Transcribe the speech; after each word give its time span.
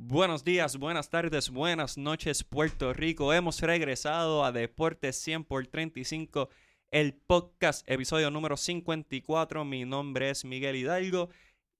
Buenos 0.00 0.44
días, 0.44 0.76
buenas 0.76 1.10
tardes, 1.10 1.50
buenas 1.50 1.98
noches, 1.98 2.44
Puerto 2.44 2.92
Rico. 2.92 3.32
Hemos 3.32 3.60
regresado 3.60 4.44
a 4.44 4.52
Deportes 4.52 5.16
100 5.16 5.42
por 5.42 5.66
35, 5.66 6.50
el 6.92 7.14
podcast, 7.14 7.82
episodio 7.90 8.30
número 8.30 8.56
54. 8.56 9.64
Mi 9.64 9.84
nombre 9.84 10.30
es 10.30 10.44
Miguel 10.44 10.76
Hidalgo 10.76 11.30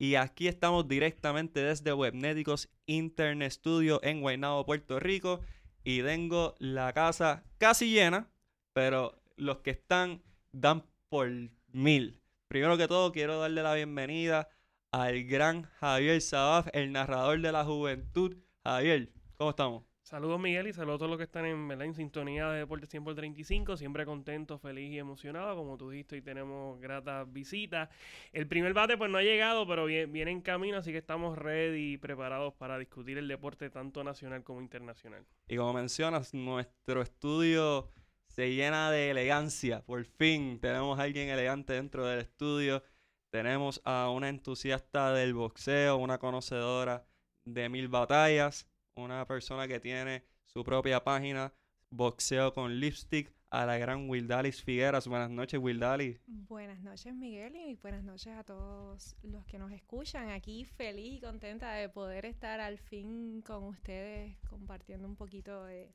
y 0.01 0.17
aquí 0.17 0.49
estamos 0.49 0.89
directamente 0.89 1.62
desde 1.62 1.93
Webnéticos 1.93 2.68
Internet 2.86 3.53
Studio 3.53 4.00
en 4.03 4.21
Guaynabo, 4.21 4.66
Puerto 4.66 4.98
Rico. 4.98 5.41
Y 5.85 6.03
tengo 6.03 6.57
la 6.59 6.93
casa 6.93 7.45
casi 7.59 7.93
llena, 7.93 8.29
pero 8.73 9.23
los 9.37 9.59
que 9.59 9.71
están 9.71 10.25
dan 10.50 10.85
por 11.09 11.30
mil. 11.69 12.21
Primero 12.48 12.77
que 12.77 12.89
todo, 12.89 13.12
quiero 13.12 13.39
darle 13.39 13.62
la 13.62 13.75
bienvenida 13.75 14.48
al 14.91 15.25
gran 15.25 15.64
Javier 15.80 16.21
Sabaf, 16.21 16.68
el 16.73 16.93
narrador 16.93 17.41
de 17.41 17.52
la 17.52 17.64
juventud. 17.64 18.36
Javier, 18.64 19.11
¿cómo 19.36 19.50
estamos? 19.50 19.85
Saludos 20.03 20.40
Miguel 20.40 20.67
y 20.67 20.72
saludos 20.72 20.94
a 20.94 20.99
todos 21.00 21.11
los 21.11 21.18
que 21.18 21.25
están 21.25 21.44
en, 21.44 21.71
en 21.71 21.94
sintonía 21.94 22.49
de 22.49 22.61
Deportes 22.61 22.89
100 22.89 23.04
por 23.04 23.14
35, 23.14 23.77
siempre 23.77 24.07
contento, 24.07 24.58
feliz 24.58 24.90
y 24.90 24.99
emocionado, 24.99 25.54
como 25.54 25.77
tú 25.77 25.90
dijiste, 25.90 26.14
hoy 26.14 26.22
tenemos 26.22 26.80
gratas 26.80 27.30
visitas. 27.30 27.90
El 28.32 28.46
primer 28.46 28.72
bate 28.72 28.96
pues 28.96 29.11
no 29.11 29.18
ha 29.18 29.22
llegado, 29.22 29.66
pero 29.66 29.85
viene, 29.85 30.30
en 30.30 30.40
camino, 30.40 30.79
así 30.79 30.93
que 30.93 30.99
estamos 30.99 31.36
ready 31.36 31.93
y 31.93 31.99
preparados 31.99 32.55
para 32.55 32.78
discutir 32.78 33.19
el 33.19 33.28
deporte 33.28 33.69
tanto 33.69 34.02
nacional 34.02 34.42
como 34.42 34.62
internacional. 34.62 35.27
Y 35.47 35.56
como 35.58 35.75
mencionas, 35.75 36.33
nuestro 36.33 37.02
estudio 37.02 37.91
se 38.28 38.55
llena 38.55 38.91
de 38.91 39.11
elegancia, 39.11 39.84
por 39.84 40.02
fin 40.06 40.58
tenemos 40.58 40.98
a 40.98 41.02
alguien 41.02 41.28
elegante 41.28 41.75
dentro 41.75 42.06
del 42.06 42.20
estudio. 42.20 42.83
Tenemos 43.31 43.83
a 43.84 44.11
una 44.11 44.31
entusiasta 44.31 45.12
del 45.12 45.34
boxeo, 45.34 45.98
una 45.98 46.19
conocedora 46.19 47.06
de 47.45 47.69
mil 47.69 47.89
batallas, 47.89 48.67
una 48.97 49.27
persona 49.27 49.69
que 49.69 49.81
tiene 49.81 50.25
su 50.47 50.64
propia 50.64 51.05
página, 51.05 51.52
Boxeo 51.91 52.55
con 52.55 52.80
Lipstick, 52.80 53.30
a 53.50 53.67
la 53.67 53.78
gran 53.78 54.08
Wildalis 54.08 54.62
Figueras. 54.62 55.06
Buenas 55.08 55.30
noches, 55.30 55.61
Wildalis. 55.61 56.20
Buenas 56.27 56.80
noches, 56.80 57.14
Miguel, 57.14 57.56
y 57.56 57.77
buenas 57.77 58.02
noches 58.02 58.34
a 58.34 58.44
todos 58.44 59.17
los 59.22 59.45
que 59.47 59.58
nos 59.58 59.72
escuchan. 59.72 60.30
Aquí 60.30 60.64
feliz 60.64 61.14
y 61.14 61.20
contenta 61.20 61.72
de 61.72 61.89
poder 61.89 62.24
estar 62.24 62.61
al 62.61 62.78
fin 62.78 63.42
con 63.42 63.64
ustedes 63.64 64.39
compartiendo 64.48 65.06
un 65.06 65.17
poquito 65.17 65.64
de, 65.64 65.95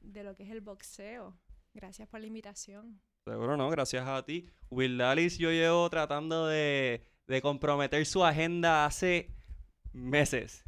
de 0.00 0.24
lo 0.24 0.34
que 0.36 0.44
es 0.44 0.50
el 0.50 0.60
boxeo. 0.60 1.38
Gracias 1.74 2.08
por 2.08 2.20
la 2.20 2.26
invitación. 2.26 3.00
Seguro 3.26 3.56
no, 3.56 3.68
gracias 3.70 4.06
a 4.06 4.24
ti. 4.24 4.46
Will 4.70 4.98
Dallas 4.98 5.36
yo 5.36 5.50
llevo 5.50 5.90
tratando 5.90 6.46
de, 6.46 7.02
comprometer 7.42 8.06
su 8.06 8.24
agenda 8.24 8.86
hace 8.86 9.34
meses. 9.92 10.64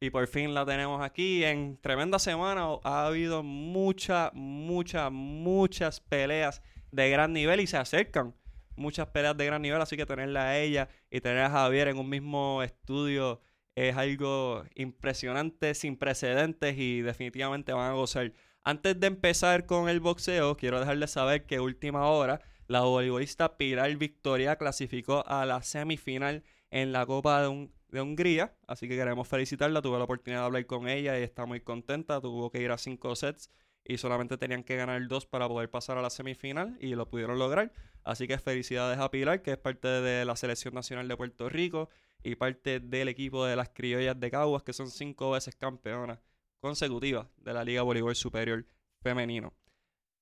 Y 0.00 0.10
por 0.10 0.26
fin 0.26 0.54
la 0.54 0.66
tenemos 0.66 1.00
aquí. 1.00 1.44
En 1.44 1.78
tremenda 1.80 2.18
semana 2.18 2.66
ha 2.82 3.06
habido 3.06 3.44
muchas, 3.44 4.34
muchas, 4.34 5.12
muchas 5.12 6.00
peleas 6.00 6.62
de 6.90 7.10
gran 7.10 7.32
nivel 7.32 7.60
y 7.60 7.68
se 7.68 7.76
acercan 7.76 8.34
muchas 8.74 9.06
peleas 9.10 9.36
de 9.36 9.46
gran 9.46 9.62
nivel. 9.62 9.80
Así 9.80 9.96
que 9.96 10.04
tenerla 10.04 10.48
a 10.48 10.58
ella 10.58 10.88
y 11.12 11.20
tener 11.20 11.44
a 11.44 11.50
Javier 11.50 11.86
en 11.86 11.98
un 11.98 12.08
mismo 12.08 12.64
estudio 12.64 13.40
es 13.76 13.96
algo 13.96 14.64
impresionante, 14.74 15.74
sin 15.74 15.96
precedentes 15.96 16.76
y 16.76 17.02
definitivamente 17.02 17.72
van 17.72 17.92
a 17.92 17.94
gozar. 17.94 18.32
Antes 18.66 18.98
de 18.98 19.08
empezar 19.08 19.66
con 19.66 19.90
el 19.90 20.00
boxeo, 20.00 20.56
quiero 20.56 20.80
dejarles 20.80 21.10
saber 21.10 21.44
que 21.44 21.60
última 21.60 22.06
hora 22.06 22.40
la 22.66 22.80
voleibolista 22.80 23.58
Pilar 23.58 23.94
Victoria 23.96 24.56
clasificó 24.56 25.22
a 25.26 25.44
la 25.44 25.62
semifinal 25.62 26.44
en 26.70 26.90
la 26.90 27.04
Copa 27.04 27.42
de, 27.42 27.68
de, 27.88 28.00
Hungría, 28.00 28.56
así 28.66 28.88
que 28.88 28.96
queremos 28.96 29.28
felicitarla. 29.28 29.82
Tuve 29.82 29.98
la 29.98 30.04
oportunidad 30.04 30.40
de 30.40 30.46
hablar 30.46 30.64
con 30.64 30.88
ella 30.88 31.18
y 31.18 31.22
está 31.22 31.44
muy 31.44 31.60
contenta. 31.60 32.22
Tuvo 32.22 32.50
que 32.50 32.62
ir 32.62 32.70
a 32.70 32.78
cinco 32.78 33.14
sets 33.14 33.50
y 33.84 33.98
solamente 33.98 34.38
tenían 34.38 34.64
que 34.64 34.76
ganar 34.76 35.06
dos 35.08 35.26
para 35.26 35.46
poder 35.46 35.70
pasar 35.70 35.98
a 35.98 36.02
la 36.02 36.08
semifinal 36.08 36.78
y 36.80 36.94
lo 36.94 37.06
pudieron 37.10 37.38
lograr. 37.38 37.70
Así 38.02 38.26
que 38.26 38.38
felicidades 38.38 38.98
a 38.98 39.10
Pilar, 39.10 39.42
que 39.42 39.52
es 39.52 39.58
parte 39.58 39.88
de 39.88 40.24
la 40.24 40.36
Selección 40.36 40.72
Nacional 40.72 41.06
de 41.06 41.18
Puerto 41.18 41.50
Rico 41.50 41.90
y 42.22 42.36
parte 42.36 42.80
del 42.80 43.08
equipo 43.08 43.44
de 43.44 43.56
las 43.56 43.68
criollas 43.68 44.18
de 44.18 44.30
Caguas, 44.30 44.62
que 44.62 44.72
son 44.72 44.90
cinco 44.90 45.32
veces 45.32 45.54
campeonas 45.54 46.18
consecutiva 46.64 47.28
de 47.36 47.52
la 47.52 47.62
Liga 47.62 47.82
Voleibol 47.82 48.16
Superior 48.16 48.64
Femenino. 49.02 49.52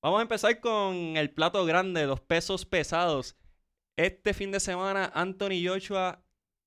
Vamos 0.02 0.18
a 0.18 0.22
empezar 0.22 0.58
con 0.58 1.16
el 1.16 1.30
plato 1.30 1.64
grande, 1.64 2.04
los 2.04 2.20
pesos 2.20 2.66
pesados. 2.66 3.36
Este 3.96 4.34
fin 4.34 4.50
de 4.50 4.58
semana, 4.58 5.12
Anthony 5.14 5.64
Joshua 5.64 6.24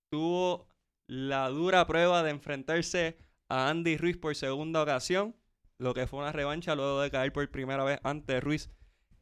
tuvo 0.10 0.70
la 1.08 1.50
dura 1.50 1.86
prueba 1.86 2.24
de 2.24 2.30
enfrentarse 2.30 3.18
a 3.50 3.68
Andy 3.68 3.98
Ruiz 3.98 4.16
por 4.16 4.34
segunda 4.38 4.82
ocasión, 4.82 5.36
lo 5.78 5.94
que 5.94 6.08
fue 6.08 6.20
una 6.20 6.32
revancha 6.32 6.74
luego 6.74 7.02
de 7.02 7.12
caer 7.12 7.34
por 7.34 7.52
primera 7.52 7.84
vez 7.84 8.00
ante 8.04 8.40
Ruiz 8.40 8.70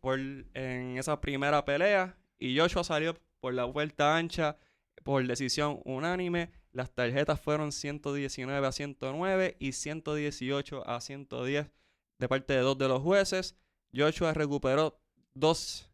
en 0.03 0.99
esa 0.99 1.19
primera 1.19 1.65
pelea. 1.65 2.15
Y 2.37 2.59
Joshua 2.59 2.83
salió 2.83 3.17
por 3.39 3.55
la 3.55 3.65
vuelta 3.65 4.15
ancha 4.15 4.57
por 5.03 5.25
decisión 5.25 5.81
unánime 5.83 6.51
las 6.73 6.91
tarjetas 6.91 7.39
fueron 7.39 7.71
119 7.71 8.67
a 8.67 8.71
109 8.71 9.57
y 9.59 9.71
118 9.71 10.89
a 10.89 10.99
110 10.99 11.71
de 12.19 12.27
parte 12.27 12.53
de 12.53 12.59
dos 12.59 12.77
de 12.77 12.87
los 12.87 13.01
jueces. 13.01 13.55
Joshua 13.95 14.33
recuperó 14.33 14.99
dos, 15.35 15.89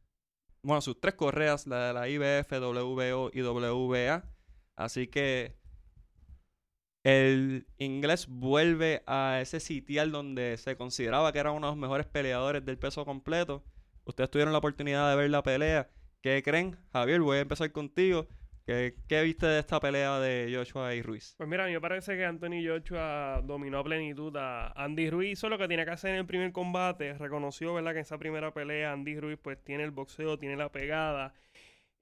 bueno, 0.63 0.81
sus 0.81 0.99
tres 0.99 1.15
correas, 1.15 1.67
la 1.67 1.87
de 1.87 1.93
la 1.93 2.09
IBF, 2.09 2.51
WBO 2.51 3.29
y 3.33 3.41
WBA. 3.41 4.23
Así 4.77 5.07
que 5.07 5.57
el 7.03 7.67
inglés 7.77 8.27
vuelve 8.27 9.03
a 9.05 9.39
ese 9.41 9.59
sitial 9.59 10.11
donde 10.11 10.57
se 10.57 10.77
consideraba 10.77 11.33
que 11.33 11.39
era 11.39 11.51
uno 11.51 11.67
de 11.67 11.71
los 11.71 11.77
mejores 11.77 12.07
peleadores 12.07 12.63
del 12.65 12.77
peso 12.77 13.03
completo. 13.03 13.63
Ustedes 14.05 14.31
tuvieron 14.31 14.53
la 14.53 14.59
oportunidad 14.59 15.09
de 15.09 15.17
ver 15.17 15.29
la 15.29 15.43
pelea. 15.43 15.89
¿Qué 16.21 16.41
creen? 16.41 16.77
Javier, 16.93 17.19
voy 17.19 17.37
a 17.37 17.41
empezar 17.41 17.71
contigo. 17.73 18.27
¿Qué, 19.07 19.23
viste 19.23 19.47
de 19.47 19.59
esta 19.59 19.79
pelea 19.79 20.19
de 20.19 20.53
Joshua 20.55 20.93
y 20.93 21.01
Ruiz? 21.01 21.33
Pues 21.37 21.49
mira, 21.49 21.63
a 21.63 21.67
mí 21.67 21.73
me 21.73 21.81
parece 21.81 22.15
que 22.15 22.23
Anthony 22.23 22.63
Joshua 22.63 23.41
dominó 23.43 23.79
a 23.79 23.83
plenitud 23.83 24.35
a 24.37 24.71
Andy 24.73 25.09
Ruiz. 25.09 25.31
Hizo 25.31 25.49
lo 25.49 25.57
que 25.57 25.67
tenía 25.67 25.85
que 25.85 25.91
hacer 25.91 26.11
en 26.11 26.17
el 26.17 26.27
primer 26.27 26.51
combate. 26.51 27.15
Reconoció, 27.15 27.73
¿verdad?, 27.73 27.93
que 27.93 27.97
en 27.97 28.03
esa 28.03 28.19
primera 28.19 28.53
pelea 28.53 28.91
Andy 28.91 29.19
Ruiz 29.19 29.39
pues 29.41 29.57
tiene 29.63 29.85
el 29.85 29.89
boxeo, 29.89 30.37
tiene 30.37 30.55
la 30.55 30.71
pegada. 30.71 31.33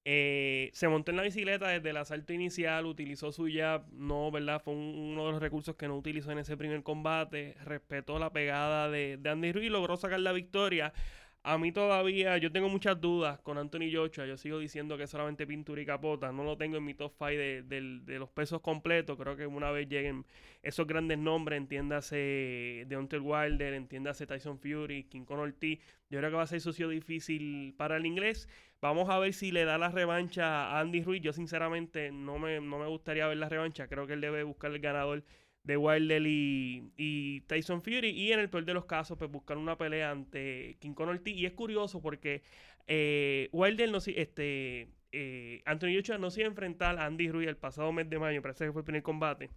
Eh, 0.03 0.69
se 0.73 0.89
montó 0.89 1.11
en 1.11 1.17
la 1.17 1.23
bicicleta 1.23 1.69
desde 1.69 1.89
el 1.89 1.97
asalto 1.97 2.33
inicial, 2.33 2.85
utilizó 2.85 3.31
su 3.31 3.47
jab, 3.50 3.85
no, 3.94 4.29
¿verdad? 4.29 4.61
Fue 4.61 4.73
uno 4.73 5.25
de 5.25 5.31
los 5.31 5.41
recursos 5.41 5.75
que 5.77 5.88
no 5.88 5.95
utilizó 5.95 6.31
en 6.31 6.39
ese 6.39 6.57
primer 6.57 6.83
combate. 6.83 7.56
Respetó 7.63 8.19
la 8.19 8.33
pegada 8.33 8.89
de, 8.89 9.16
de 9.16 9.29
Andy 9.29 9.53
Ruiz 9.53 9.72
logró 9.72 9.95
sacar 9.95 10.19
la 10.19 10.33
victoria. 10.33 10.91
A 11.49 11.57
mí 11.57 11.71
todavía, 11.71 12.37
yo 12.37 12.51
tengo 12.51 12.67
muchas 12.67 12.99
dudas 12.99 13.39
con 13.39 13.57
Anthony 13.57 13.89
Joshua. 13.89 14.25
Yo 14.25 14.35
sigo 14.35 14.59
diciendo 14.59 14.97
que 14.97 15.03
es 15.03 15.09
solamente 15.09 15.47
pintura 15.47 15.81
y 15.81 15.85
capota. 15.85 16.29
No 16.33 16.43
lo 16.43 16.57
tengo 16.57 16.75
en 16.75 16.83
mi 16.83 16.93
top 16.93 17.13
5 17.17 17.25
de, 17.29 18.17
los 18.19 18.27
pesos 18.27 18.59
completos. 18.59 19.17
Creo 19.17 19.37
que 19.37 19.47
una 19.47 19.71
vez 19.71 19.87
lleguen 19.87 20.25
esos 20.61 20.85
grandes 20.85 21.17
nombres, 21.17 21.55
entiéndase 21.55 22.83
Deontay 22.89 23.19
Wilder, 23.19 23.75
entiéndase 23.75 24.27
Tyson 24.27 24.59
Fury, 24.59 25.05
King 25.05 25.23
Conor 25.23 25.53
T. 25.53 25.79
Yo 26.09 26.19
creo 26.19 26.31
que 26.31 26.35
va 26.35 26.43
a 26.43 26.47
ser 26.47 26.59
socio 26.59 26.89
difícil 26.89 27.73
para 27.77 27.95
el 27.95 28.05
inglés. 28.05 28.49
Vamos 28.81 29.09
a 29.09 29.17
ver 29.17 29.33
si 29.33 29.53
le 29.53 29.63
da 29.63 29.77
la 29.77 29.87
revancha 29.87 30.71
a 30.71 30.81
Andy 30.81 31.01
Ruiz. 31.01 31.21
Yo 31.21 31.31
sinceramente 31.31 32.11
no 32.11 32.39
me, 32.39 32.59
no 32.59 32.77
me 32.77 32.87
gustaría 32.87 33.25
ver 33.25 33.37
la 33.37 33.47
revancha. 33.47 33.87
Creo 33.87 34.05
que 34.05 34.13
él 34.13 34.21
debe 34.21 34.43
buscar 34.43 34.71
el 34.73 34.81
ganador 34.81 35.23
de 35.67 35.78
Wilder 35.78 36.23
y, 36.25 37.44
Tyson 37.47 37.81
Fury. 37.81 38.09
Y 38.09 38.31
en 38.31 38.39
el 38.39 38.50
peor 38.50 38.66
de 38.66 38.73
los 38.73 38.85
casos, 38.85 39.17
pues 39.17 39.29
buscar 39.29 39.57
una 39.57 39.78
pelea 39.78 40.11
ante 40.11 40.78
King 40.79 40.94
Conor 40.94 41.19
T. 41.19 41.31
Y 41.31 41.45
es 41.45 41.53
curioso 41.53 42.01
porque 42.01 42.41
eh, 42.88 43.50
Wilder 43.51 43.91
no 43.91 43.97
este 43.97 44.88
eh, 45.11 45.61
Anthony 45.66 45.95
Joshua 45.95 46.17
no 46.17 46.31
se 46.31 46.41
iba 46.41 46.47
a 46.47 46.51
enfrentar 46.51 46.97
a 47.00 47.06
Andy 47.06 47.29
Ruiz 47.29 47.47
el 47.47 47.57
pasado 47.57 47.91
mes 47.91 48.09
de 48.09 48.19
mayo, 48.19 48.41
parece 48.41 48.66
que 48.66 48.72
fue 48.72 48.81
el 48.81 48.85
primer 48.85 49.03
combate. 49.03 49.50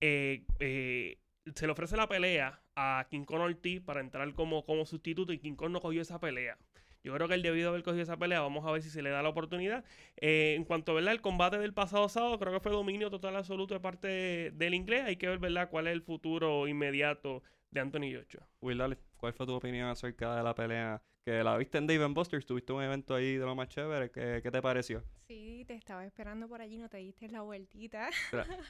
Eh, 0.00 0.44
eh, 0.60 1.18
se 1.54 1.66
le 1.66 1.72
ofrece 1.72 1.96
la 1.96 2.08
pelea 2.08 2.60
a 2.76 3.06
King 3.10 3.24
Conor 3.24 3.54
T 3.56 3.80
para 3.80 4.00
entrar 4.00 4.32
como, 4.34 4.64
como 4.64 4.86
sustituto 4.86 5.32
y 5.32 5.38
King 5.38 5.54
Conor 5.54 5.72
no 5.72 5.80
cogió 5.80 6.02
esa 6.02 6.20
pelea. 6.20 6.56
Yo 7.04 7.12
creo 7.14 7.26
que 7.28 7.34
él 7.34 7.42
debido 7.42 7.70
haber 7.70 7.82
cogido 7.82 8.02
esa 8.02 8.16
pelea. 8.16 8.40
Vamos 8.40 8.64
a 8.64 8.70
ver 8.70 8.82
si 8.82 8.90
se 8.90 9.02
le 9.02 9.10
da 9.10 9.22
la 9.22 9.28
oportunidad. 9.28 9.84
Eh, 10.16 10.54
en 10.56 10.64
cuanto 10.64 10.96
a 10.96 11.00
el 11.00 11.20
combate 11.20 11.58
del 11.58 11.74
pasado 11.74 12.08
sábado, 12.08 12.38
creo 12.38 12.52
que 12.52 12.60
fue 12.60 12.72
dominio 12.72 13.10
total 13.10 13.36
absoluto 13.36 13.74
de 13.74 13.80
parte 13.80 14.50
del 14.52 14.74
inglés. 14.74 15.04
Hay 15.04 15.16
que 15.16 15.28
ver 15.28 15.38
¿verdad? 15.38 15.68
cuál 15.68 15.88
es 15.88 15.92
el 15.92 16.02
futuro 16.02 16.68
inmediato 16.68 17.42
de 17.70 17.80
Anthony 17.80 18.14
Joshua. 18.14 18.46
Will, 18.60 18.80
¿cuál 19.16 19.32
fue 19.32 19.46
tu 19.46 19.54
opinión 19.54 19.88
acerca 19.88 20.36
de 20.36 20.42
la 20.42 20.54
pelea 20.54 21.02
que 21.24 21.42
la 21.44 21.56
viste 21.56 21.78
en 21.78 21.86
Dave 21.86 22.06
Buster's, 22.06 22.44
tuviste 22.44 22.72
un 22.72 22.82
evento 22.82 23.14
ahí 23.14 23.36
de 23.36 23.44
lo 23.44 23.54
más 23.54 23.68
chévere, 23.68 24.10
¿qué, 24.10 24.40
qué 24.42 24.50
te 24.50 24.60
pareció? 24.60 25.04
Sí, 25.28 25.64
te 25.66 25.74
estaba 25.74 26.04
esperando 26.04 26.48
por 26.48 26.60
allí, 26.60 26.78
no 26.78 26.88
te 26.88 26.98
diste 26.98 27.28
la 27.28 27.42
vueltita. 27.42 28.10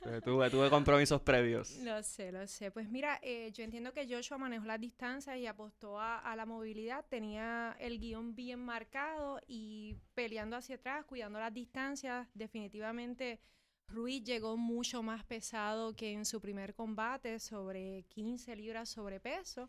Eh, 0.06 0.20
tuve, 0.22 0.50
tuve 0.50 0.68
compromisos 0.68 1.20
previos. 1.22 1.78
Lo 1.84 2.02
sé, 2.02 2.32
lo 2.32 2.46
sé. 2.46 2.70
Pues 2.70 2.90
mira, 2.90 3.18
eh, 3.22 3.50
yo 3.52 3.64
entiendo 3.64 3.92
que 3.92 4.06
Joshua 4.08 4.36
manejó 4.36 4.66
las 4.66 4.80
distancias 4.80 5.36
y 5.38 5.46
apostó 5.46 5.98
a, 5.98 6.18
a, 6.18 6.36
la 6.36 6.44
movilidad, 6.44 7.04
tenía 7.08 7.76
el 7.78 7.98
guion 7.98 8.34
bien 8.34 8.60
marcado 8.60 9.40
y 9.46 9.96
peleando 10.14 10.56
hacia 10.56 10.76
atrás, 10.76 11.04
cuidando 11.04 11.38
las 11.38 11.54
distancias, 11.54 12.28
definitivamente 12.34 13.40
Ruiz 13.92 14.24
llegó 14.24 14.56
mucho 14.56 15.02
más 15.02 15.24
pesado 15.24 15.94
que 15.94 16.12
en 16.12 16.24
su 16.24 16.40
primer 16.40 16.74
combate, 16.74 17.38
sobre 17.38 18.04
15 18.08 18.56
libras 18.56 18.88
sobrepeso. 18.88 19.68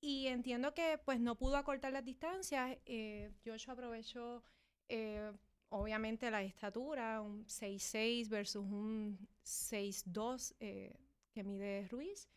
Y 0.00 0.26
entiendo 0.26 0.74
que 0.74 0.98
pues 1.04 1.20
no 1.20 1.36
pudo 1.36 1.56
acortar 1.56 1.92
las 1.92 2.04
distancias. 2.04 2.78
Eh, 2.84 3.32
Joshua 3.44 3.74
aprovechó 3.74 4.42
eh, 4.88 5.32
obviamente 5.70 6.30
la 6.30 6.42
estatura, 6.42 7.20
un 7.20 7.44
6'6 7.46 8.28
versus 8.28 8.64
un 8.64 9.18
6'2 9.44 10.54
eh, 10.60 10.96
que 11.32 11.44
mide 11.44 11.86
Ruiz, 11.88 12.28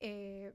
eh, 0.00 0.52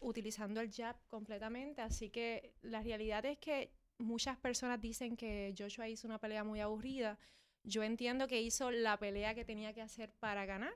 utilizando 0.00 0.60
el 0.60 0.72
jab 0.72 0.96
completamente. 1.08 1.82
Así 1.82 2.10
que 2.10 2.54
la 2.62 2.82
realidad 2.82 3.24
es 3.24 3.38
que 3.38 3.72
muchas 3.98 4.36
personas 4.38 4.80
dicen 4.80 5.16
que 5.16 5.54
Joshua 5.56 5.88
hizo 5.88 6.06
una 6.06 6.18
pelea 6.18 6.44
muy 6.44 6.60
aburrida. 6.60 7.18
Yo 7.62 7.82
entiendo 7.82 8.28
que 8.28 8.42
hizo 8.42 8.70
la 8.70 8.98
pelea 8.98 9.34
que 9.34 9.44
tenía 9.44 9.72
que 9.72 9.82
hacer 9.82 10.12
para 10.12 10.46
ganar. 10.46 10.74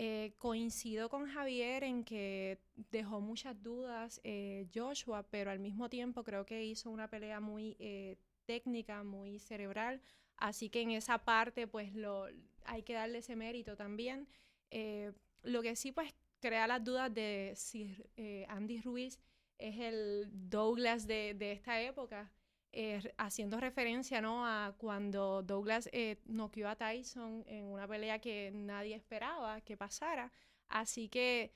Eh, 0.00 0.34
coincido 0.38 1.08
con 1.08 1.26
Javier 1.26 1.82
en 1.82 2.04
que 2.04 2.60
dejó 2.92 3.20
muchas 3.20 3.60
dudas 3.60 4.20
eh, 4.22 4.68
Joshua, 4.72 5.24
pero 5.28 5.50
al 5.50 5.58
mismo 5.58 5.88
tiempo 5.88 6.22
creo 6.22 6.46
que 6.46 6.64
hizo 6.64 6.88
una 6.88 7.10
pelea 7.10 7.40
muy 7.40 7.76
eh, 7.80 8.16
técnica, 8.46 9.02
muy 9.02 9.40
cerebral. 9.40 10.00
Así 10.36 10.70
que 10.70 10.82
en 10.82 10.92
esa 10.92 11.18
parte, 11.18 11.66
pues 11.66 11.94
lo, 11.96 12.28
hay 12.64 12.82
que 12.84 12.94
darle 12.94 13.18
ese 13.18 13.34
mérito 13.34 13.76
también. 13.76 14.28
Eh, 14.70 15.12
lo 15.42 15.62
que 15.62 15.74
sí, 15.74 15.90
pues, 15.90 16.14
crea 16.40 16.68
las 16.68 16.84
dudas 16.84 17.12
de 17.12 17.54
si 17.56 17.96
eh, 18.16 18.46
Andy 18.48 18.80
Ruiz 18.80 19.18
es 19.58 19.78
el 19.78 20.28
Douglas 20.30 21.08
de, 21.08 21.34
de 21.34 21.52
esta 21.52 21.80
época, 21.82 22.30
eh, 22.72 23.00
haciendo 23.16 23.58
referencia 23.60 24.20
¿no? 24.20 24.46
a 24.46 24.74
cuando 24.78 25.42
Douglas 25.42 25.88
eh, 25.92 26.20
noqueó 26.26 26.68
a 26.68 26.76
Tyson 26.76 27.44
en 27.46 27.64
una 27.64 27.86
pelea 27.88 28.18
que 28.20 28.50
nadie 28.52 28.94
esperaba 28.94 29.60
que 29.62 29.76
pasara. 29.76 30.32
Así 30.68 31.08
que 31.08 31.52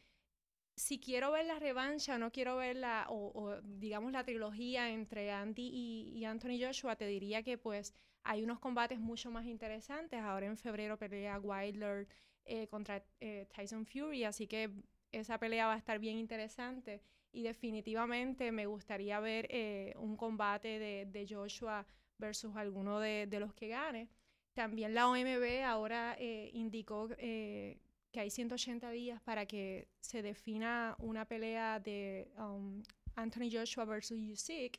si 0.77 0.99
quiero 0.99 1.33
ver 1.33 1.47
la 1.47 1.59
revancha, 1.59 2.19
no 2.19 2.33
quiero 2.33 2.57
ver 2.57 2.77
la, 2.77 3.07
o, 3.09 3.61
digamos 3.63 4.13
la 4.13 4.25
trilogía 4.25 4.91
entre 4.91 5.31
Andy 5.31 5.69
y, 5.73 6.19
y 6.19 6.25
Anthony 6.25 6.59
Joshua, 6.61 6.97
te 6.97 7.07
diría 7.07 7.43
que 7.43 7.59
pues 7.59 7.95
hay 8.25 8.43
unos 8.43 8.59
combates 8.59 8.99
mucho 9.01 9.31
más 9.31 9.47
interesantes. 9.47 10.21
Ahora 10.21 10.47
en 10.47 10.57
febrero 10.57 10.99
pelea 10.99 11.39
Wilder 11.39 12.09
eh, 12.45 12.67
contra 12.69 13.05
eh, 13.21 13.47
Tyson 13.55 13.87
Fury, 13.87 14.25
así 14.25 14.47
que 14.47 14.71
esa 15.13 15.39
pelea 15.39 15.67
va 15.67 15.75
a 15.75 15.79
estar 15.79 15.99
bien 15.99 16.19
interesante. 16.19 17.03
Y 17.33 17.43
definitivamente 17.43 18.53
me 18.53 18.67
gustaría 18.67 19.19
ver 19.21 19.47
eh, 19.51 19.95
un 19.97 20.17
combate 20.17 20.79
de, 20.79 21.07
de, 21.07 21.27
Joshua 21.27 21.87
versus 22.19 22.55
alguno 22.57 23.01
de, 23.01 23.27
de, 23.27 23.41
los 23.41 23.55
que 23.55 23.69
gane. 23.69 24.09
También 24.55 24.95
la 24.95 25.09
OMB 25.09 25.65
ahora 25.65 26.15
eh, 26.19 26.51
indicó 26.53 27.09
eh, 27.17 27.79
que 28.11 28.21
hay 28.21 28.31
180 28.31 28.91
días 28.91 29.21
para 29.23 29.47
que 29.47 29.89
se 30.01 30.21
defina 30.23 30.95
una 30.99 31.25
pelea 31.25 31.81
de 31.81 32.31
um, 32.37 32.83
Anthony 33.17 33.49
Joshua 33.51 33.87
versus 33.87 34.19
Usyk. 34.19 34.79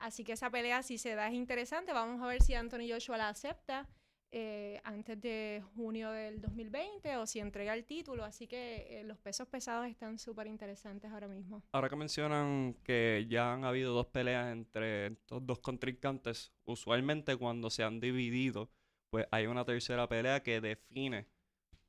Así 0.00 0.24
que 0.24 0.32
esa 0.32 0.50
pelea, 0.50 0.82
si 0.82 0.98
se 0.98 1.14
da, 1.14 1.28
es 1.28 1.34
interesante. 1.34 1.92
Vamos 1.92 2.20
a 2.20 2.26
ver 2.26 2.42
si 2.42 2.54
Anthony 2.54 2.88
Joshua 2.90 3.16
la 3.16 3.28
acepta 3.28 3.88
eh, 4.36 4.80
antes 4.82 5.20
de 5.20 5.62
junio 5.76 6.10
del 6.10 6.40
2020 6.40 7.18
o 7.18 7.26
si 7.26 7.38
entrega 7.38 7.72
el 7.72 7.84
título. 7.84 8.24
Así 8.24 8.48
que 8.48 9.00
eh, 9.00 9.04
los 9.04 9.16
pesos 9.18 9.46
pesados 9.46 9.86
están 9.86 10.18
súper 10.18 10.48
interesantes 10.48 11.12
ahora 11.12 11.28
mismo. 11.28 11.62
Ahora 11.70 11.88
que 11.88 11.94
mencionan 11.94 12.74
que 12.82 13.26
ya 13.28 13.52
han 13.52 13.64
habido 13.64 13.94
dos 13.94 14.06
peleas 14.06 14.52
entre 14.52 15.06
estos 15.06 15.46
dos 15.46 15.60
contrincantes, 15.60 16.52
usualmente 16.64 17.36
cuando 17.36 17.70
se 17.70 17.84
han 17.84 18.00
dividido, 18.00 18.68
pues 19.08 19.24
hay 19.30 19.46
una 19.46 19.64
tercera 19.64 20.08
pelea 20.08 20.42
que 20.42 20.60
define 20.60 21.28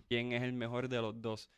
quién 0.08 0.32
es 0.32 0.44
el 0.44 0.54
mejor 0.54 0.88
de 0.88 1.02
los 1.02 1.20
dos. 1.20 1.50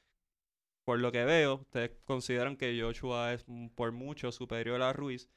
Por 0.86 1.00
lo 1.00 1.12
que 1.12 1.26
veo, 1.26 1.56
ustedes 1.56 1.92
consideran 2.06 2.56
que 2.56 2.80
Joshua 2.82 3.34
es 3.34 3.46
por 3.76 3.92
mucho 3.92 4.32
superior 4.32 4.82
a 4.82 4.94
Ruiz. 4.94 5.30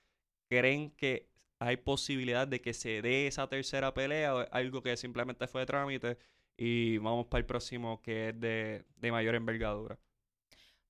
¿Creen 0.49 0.93
que 0.93 1.30
hay 1.61 1.77
posibilidad 1.77 2.49
de 2.49 2.61
que 2.61 2.73
se 2.73 3.03
dé 3.03 3.27
esa 3.27 3.47
tercera 3.47 3.93
pelea 3.93 4.33
algo 4.51 4.83
que 4.83 4.97
simplemente 4.97 5.47
fue 5.47 5.61
de 5.61 5.67
trámite 5.67 6.19
y 6.57 6.97
vamos 6.99 7.27
para 7.27 7.41
el 7.41 7.47
próximo 7.47 8.01
que 8.03 8.31
es 8.31 8.41
de, 8.41 8.85
mayor 9.13 9.35
envergadura? 9.35 9.99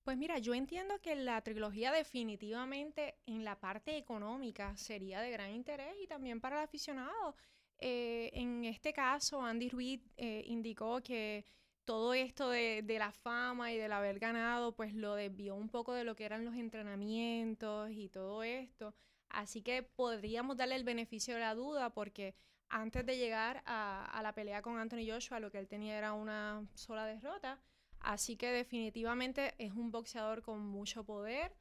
Pues 0.03 0.17
mira, 0.17 0.39
yo 0.39 0.53
entiendo 0.53 0.99
que 1.01 1.15
la 1.15 1.41
trilogía 1.41 1.91
definitivamente 1.91 3.15
en 3.25 3.43
la 3.43 3.59
parte 3.59 3.97
económica 3.97 4.75
sería 4.77 5.19
de 5.19 5.29
gran 5.29 5.51
interés 5.51 5.93
y 6.01 6.07
también 6.07 6.39
para 6.39 6.57
el 6.57 6.63
aficionado. 6.63 7.35
Eh, 7.77 8.31
en 8.33 8.63
este 8.63 8.93
caso, 8.93 9.41
Andy 9.41 9.69
Ruiz 9.69 10.01
eh, 10.15 10.43
indicó 10.47 11.01
que 11.01 11.45
todo 11.83 12.13
esto 12.13 12.49
de, 12.49 12.81
de, 12.81 12.97
la 12.97 13.11
fama 13.11 13.73
y 13.73 13.77
del 13.77 13.91
haber 13.91 14.19
ganado, 14.19 14.73
pues 14.73 14.93
lo 14.93 15.15
desvió 15.15 15.55
un 15.55 15.67
poco 15.67 15.93
de 15.93 16.05
lo 16.05 16.15
que 16.15 16.25
eran 16.25 16.45
los 16.45 16.55
entrenamientos 16.55 17.91
y 17.91 18.07
todo 18.09 18.43
esto. 18.43 18.95
Así 19.31 19.61
que 19.61 19.83
podríamos 19.83 20.57
darle 20.57 20.75
el 20.75 20.83
beneficio 20.83 21.35
de 21.35 21.41
la 21.41 21.55
duda 21.55 21.91
porque 21.91 22.35
antes 22.69 23.05
de 23.05 23.17
llegar 23.17 23.63
a, 23.65 24.19
la 24.23 24.33
pelea 24.33 24.61
con 24.61 24.77
Anthony 24.77 25.05
Joshua, 25.07 25.39
lo 25.39 25.51
que 25.51 25.59
él 25.59 25.67
tenía 25.67 25.97
era 25.97 26.13
una 26.13 26.65
sola 26.73 27.05
derrota. 27.05 27.59
Así 27.99 28.35
que 28.35 28.51
definitivamente 28.51 29.53
es 29.57 29.73
un 29.73 29.91
boxeador 29.91 30.41
con 30.41 30.59
mucho 30.61 31.03
poder 31.03 31.55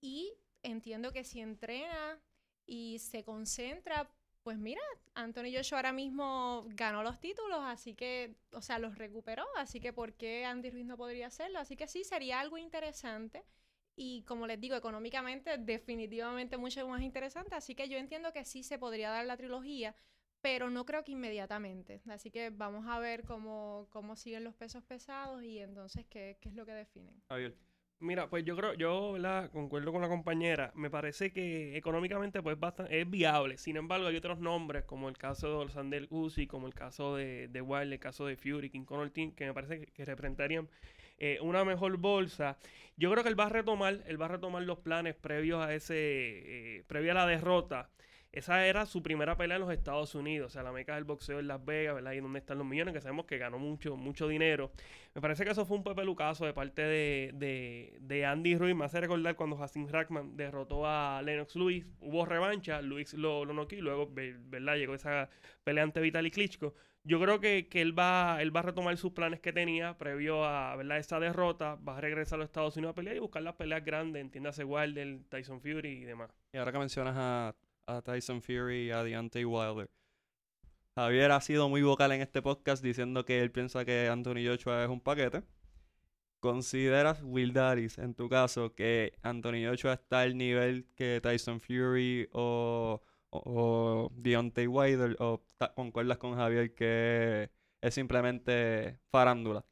y 0.00 0.32
entiendo 0.62 1.12
que 1.12 1.24
si 1.24 1.40
entrena 1.40 2.20
y 2.66 2.98
se 2.98 3.24
concentra, 3.24 4.10
pues 4.42 4.58
mira, 4.58 4.82
Anthony 5.14 5.54
Joshua 5.54 5.78
ahora 5.78 5.92
mismo 5.92 6.66
ganó 6.68 7.02
los 7.02 7.18
títulos, 7.20 7.60
así 7.62 7.94
que, 7.94 8.36
o 8.52 8.60
sea, 8.60 8.78
los 8.78 8.98
recuperó, 8.98 9.46
así 9.56 9.80
que 9.80 9.92
¿por 9.92 10.12
qué 10.14 10.44
Andy 10.44 10.70
Ruiz 10.70 10.84
no 10.84 10.96
podría 10.96 11.28
hacerlo? 11.28 11.58
Así 11.58 11.76
que 11.76 11.88
sí, 11.88 12.04
sería 12.04 12.40
algo 12.40 12.58
interesante 12.58 13.44
y 13.96 14.22
como 14.22 14.46
les 14.46 14.60
digo, 14.60 14.76
económicamente 14.76 15.58
definitivamente 15.58 16.58
mucho 16.58 16.86
más 16.86 17.02
interesante, 17.02 17.54
así 17.54 17.74
que 17.74 17.88
yo 17.88 17.98
entiendo 17.98 18.32
que 18.32 18.44
sí 18.44 18.62
se 18.62 18.78
podría 18.78 19.10
dar 19.10 19.24
la 19.26 19.36
trilogía, 19.36 19.96
pero 20.42 20.70
no 20.70 20.84
creo 20.84 21.02
que 21.02 21.12
inmediatamente. 21.12 22.02
Así 22.08 22.30
que 22.30 22.50
vamos 22.50 22.86
a 22.86 22.98
ver 22.98 23.24
cómo, 23.24 23.88
cómo 23.90 24.14
siguen 24.16 24.44
los 24.44 24.54
pesos 24.54 24.84
pesados 24.84 25.42
y 25.42 25.58
entonces 25.58 26.06
qué, 26.06 26.38
qué 26.40 26.50
es 26.50 26.54
lo 26.54 26.66
que 26.66 26.72
definen. 26.72 27.22
Javier. 27.28 27.56
Mira, 27.98 28.28
pues 28.28 28.44
yo 28.44 28.54
creo, 28.56 28.74
yo 28.74 29.12
¿verdad? 29.12 29.50
concuerdo 29.50 29.90
con 29.90 30.02
la 30.02 30.08
compañera, 30.08 30.70
me 30.74 30.90
parece 30.90 31.32
que 31.32 31.78
económicamente 31.78 32.42
pues 32.42 32.60
bastante, 32.60 33.00
es 33.00 33.08
viable, 33.08 33.56
sin 33.56 33.78
embargo 33.78 34.06
hay 34.06 34.16
otros 34.16 34.38
nombres 34.38 34.84
como 34.84 35.08
el 35.08 35.16
caso 35.16 35.64
de 35.64 35.70
Sandel 35.72 36.06
Uzi, 36.10 36.46
como 36.46 36.66
el 36.66 36.74
caso 36.74 37.16
de, 37.16 37.48
de 37.48 37.62
Wild, 37.62 37.94
el 37.94 37.98
caso 37.98 38.26
de 38.26 38.36
Fury, 38.36 38.68
King 38.68 38.84
Conor 38.84 39.08
Team, 39.10 39.32
que 39.32 39.46
me 39.46 39.54
parece 39.54 39.86
que 39.86 40.04
representarían 40.04 40.68
eh, 41.18 41.38
una 41.40 41.64
mejor 41.64 41.96
bolsa. 41.96 42.58
Yo 42.96 43.10
creo 43.10 43.22
que 43.22 43.28
él 43.28 43.38
va 43.38 43.46
a 43.46 43.48
retomar, 43.50 44.02
él 44.06 44.20
va 44.20 44.26
a 44.26 44.28
retomar 44.28 44.62
los 44.62 44.78
planes 44.78 45.14
previos 45.14 45.64
a 45.64 45.74
ese, 45.74 46.78
eh, 46.78 46.84
a 46.88 47.14
la 47.14 47.26
derrota. 47.26 47.90
Esa 48.32 48.66
era 48.66 48.84
su 48.84 49.02
primera 49.02 49.34
pelea 49.38 49.56
en 49.56 49.62
los 49.62 49.72
Estados 49.72 50.14
Unidos, 50.14 50.48
o 50.48 50.52
sea, 50.52 50.62
la 50.62 50.70
meca 50.70 50.94
del 50.94 51.04
boxeo 51.04 51.38
en 51.40 51.48
Las 51.48 51.64
Vegas, 51.64 51.94
¿verdad? 51.94 52.12
Y 52.12 52.20
donde 52.20 52.38
están 52.38 52.58
los 52.58 52.66
millones, 52.66 52.92
que 52.92 53.00
sabemos 53.00 53.24
que 53.24 53.38
ganó 53.38 53.58
mucho, 53.58 53.96
mucho 53.96 54.28
dinero. 54.28 54.72
Me 55.14 55.22
parece 55.22 55.44
que 55.44 55.52
eso 55.52 55.64
fue 55.64 55.78
un 55.78 55.84
pepelucazo 55.84 56.44
de 56.44 56.52
parte 56.52 56.82
de, 56.82 57.30
de, 57.32 57.96
de 57.98 58.26
Andy 58.26 58.56
Ruiz. 58.56 58.74
Me 58.76 58.84
hace 58.84 59.00
recordar 59.00 59.36
cuando 59.36 59.62
Hassim 59.62 59.88
Rackman 59.88 60.36
derrotó 60.36 60.86
a 60.86 61.22
Lennox 61.22 61.56
Lewis. 61.56 61.86
Hubo 62.00 62.26
revancha, 62.26 62.82
Luis 62.82 63.14
lo, 63.14 63.46
lo 63.46 63.54
noqueó 63.54 63.80
luego, 63.80 64.10
¿verdad? 64.12 64.76
Llegó 64.76 64.94
esa 64.94 65.30
pelea 65.64 65.84
ante 65.84 66.00
Vitaly 66.02 66.30
Klitschko. 66.30 66.74
Yo 67.06 67.20
creo 67.20 67.38
que, 67.38 67.68
que, 67.68 67.80
él, 67.82 67.96
va, 67.96 68.42
él 68.42 68.54
va 68.54 68.60
a 68.60 68.62
retomar 68.64 68.96
sus 68.96 69.12
planes 69.12 69.38
que 69.38 69.52
tenía 69.52 69.96
previo 69.96 70.44
a 70.44 70.74
¿verdad? 70.74 70.98
esa 70.98 71.20
derrota. 71.20 71.76
Va 71.76 71.98
a 71.98 72.00
regresar 72.00 72.34
a 72.34 72.38
los 72.38 72.46
Estados 72.46 72.76
Unidos 72.76 72.94
a 72.94 72.96
pelear 72.96 73.14
y 73.14 73.20
buscar 73.20 73.42
las 73.42 73.54
peleas 73.54 73.84
grandes, 73.84 74.20
entiéndase 74.20 74.64
Wilder, 74.64 75.20
Tyson 75.28 75.60
Fury 75.60 76.02
y 76.02 76.04
demás. 76.04 76.30
Y 76.52 76.58
ahora 76.58 76.72
que 76.72 76.78
mencionas 76.80 77.14
a, 77.16 77.54
a 77.86 78.02
Tyson 78.02 78.42
Fury 78.42 78.86
y 78.86 78.90
a 78.90 79.04
Deontay 79.04 79.44
Wilder. 79.44 79.88
Javier 80.96 81.30
ha 81.30 81.40
sido 81.40 81.68
muy 81.68 81.82
vocal 81.82 82.10
en 82.10 82.22
este 82.22 82.42
podcast 82.42 82.82
diciendo 82.82 83.24
que 83.24 83.40
él 83.40 83.52
piensa 83.52 83.84
que 83.84 84.08
Anthony 84.08 84.44
Joshua 84.44 84.82
es 84.82 84.88
un 84.88 85.00
paquete. 85.00 85.44
¿Consideras, 86.40 87.22
Will 87.22 87.52
Daris, 87.52 87.98
en 87.98 88.14
tu 88.14 88.28
caso, 88.28 88.74
que 88.74 89.12
Anthony 89.22 89.64
Joshua 89.64 89.92
está 89.92 90.22
al 90.22 90.36
nivel 90.36 90.86
que 90.96 91.20
Tyson 91.22 91.60
Fury 91.60 92.28
o 92.32 93.00
o 93.30 94.10
Deontay 94.14 94.66
Wilder 94.66 95.16
o 95.20 95.42
concuerdas 95.74 96.18
con 96.18 96.34
Javier 96.36 96.74
que 96.74 97.50
es 97.80 97.94
simplemente 97.94 99.00
farándula? 99.10 99.64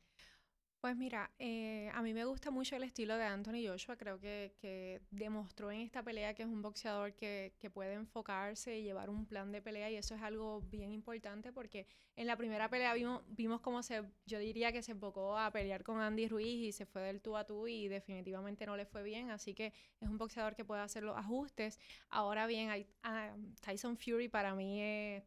Pues 0.84 0.98
mira, 0.98 1.30
eh, 1.38 1.90
a 1.94 2.02
mí 2.02 2.12
me 2.12 2.26
gusta 2.26 2.50
mucho 2.50 2.76
el 2.76 2.82
estilo 2.82 3.16
de 3.16 3.24
Anthony 3.24 3.66
Joshua. 3.66 3.96
Creo 3.96 4.20
que, 4.20 4.52
que 4.60 5.00
demostró 5.10 5.72
en 5.72 5.80
esta 5.80 6.02
pelea 6.02 6.34
que 6.34 6.42
es 6.42 6.48
un 6.50 6.60
boxeador 6.60 7.14
que, 7.14 7.54
que, 7.58 7.70
puede 7.70 7.94
enfocarse 7.94 8.78
y 8.78 8.82
llevar 8.82 9.08
un 9.08 9.24
plan 9.24 9.50
de 9.50 9.62
pelea 9.62 9.90
y 9.90 9.96
eso 9.96 10.14
es 10.14 10.20
algo 10.20 10.60
bien 10.60 10.92
importante 10.92 11.52
porque 11.52 11.86
en 12.16 12.26
la 12.26 12.36
primera 12.36 12.68
pelea 12.68 12.92
vimos, 12.92 13.22
vimos 13.28 13.62
cómo 13.62 13.82
se, 13.82 14.02
yo 14.26 14.38
diría 14.38 14.72
que 14.72 14.82
se 14.82 14.92
enfocó 14.92 15.38
a 15.38 15.50
pelear 15.50 15.84
con 15.84 16.02
Andy 16.02 16.28
Ruiz 16.28 16.60
y 16.60 16.72
se 16.72 16.84
fue 16.84 17.00
del 17.00 17.22
tú 17.22 17.38
a 17.38 17.46
tú 17.46 17.66
y 17.66 17.88
definitivamente 17.88 18.66
no 18.66 18.76
le 18.76 18.84
fue 18.84 19.02
bien. 19.02 19.30
Así 19.30 19.54
que 19.54 19.72
es 20.02 20.06
un 20.10 20.18
boxeador 20.18 20.54
que 20.54 20.66
puede 20.66 20.82
hacer 20.82 21.02
los 21.02 21.16
ajustes. 21.16 21.80
Ahora 22.10 22.46
bien, 22.46 22.68
uh, 23.06 23.54
Tyson 23.62 23.96
Fury 23.96 24.28
para 24.28 24.54
mí 24.54 24.82
es 24.82 25.22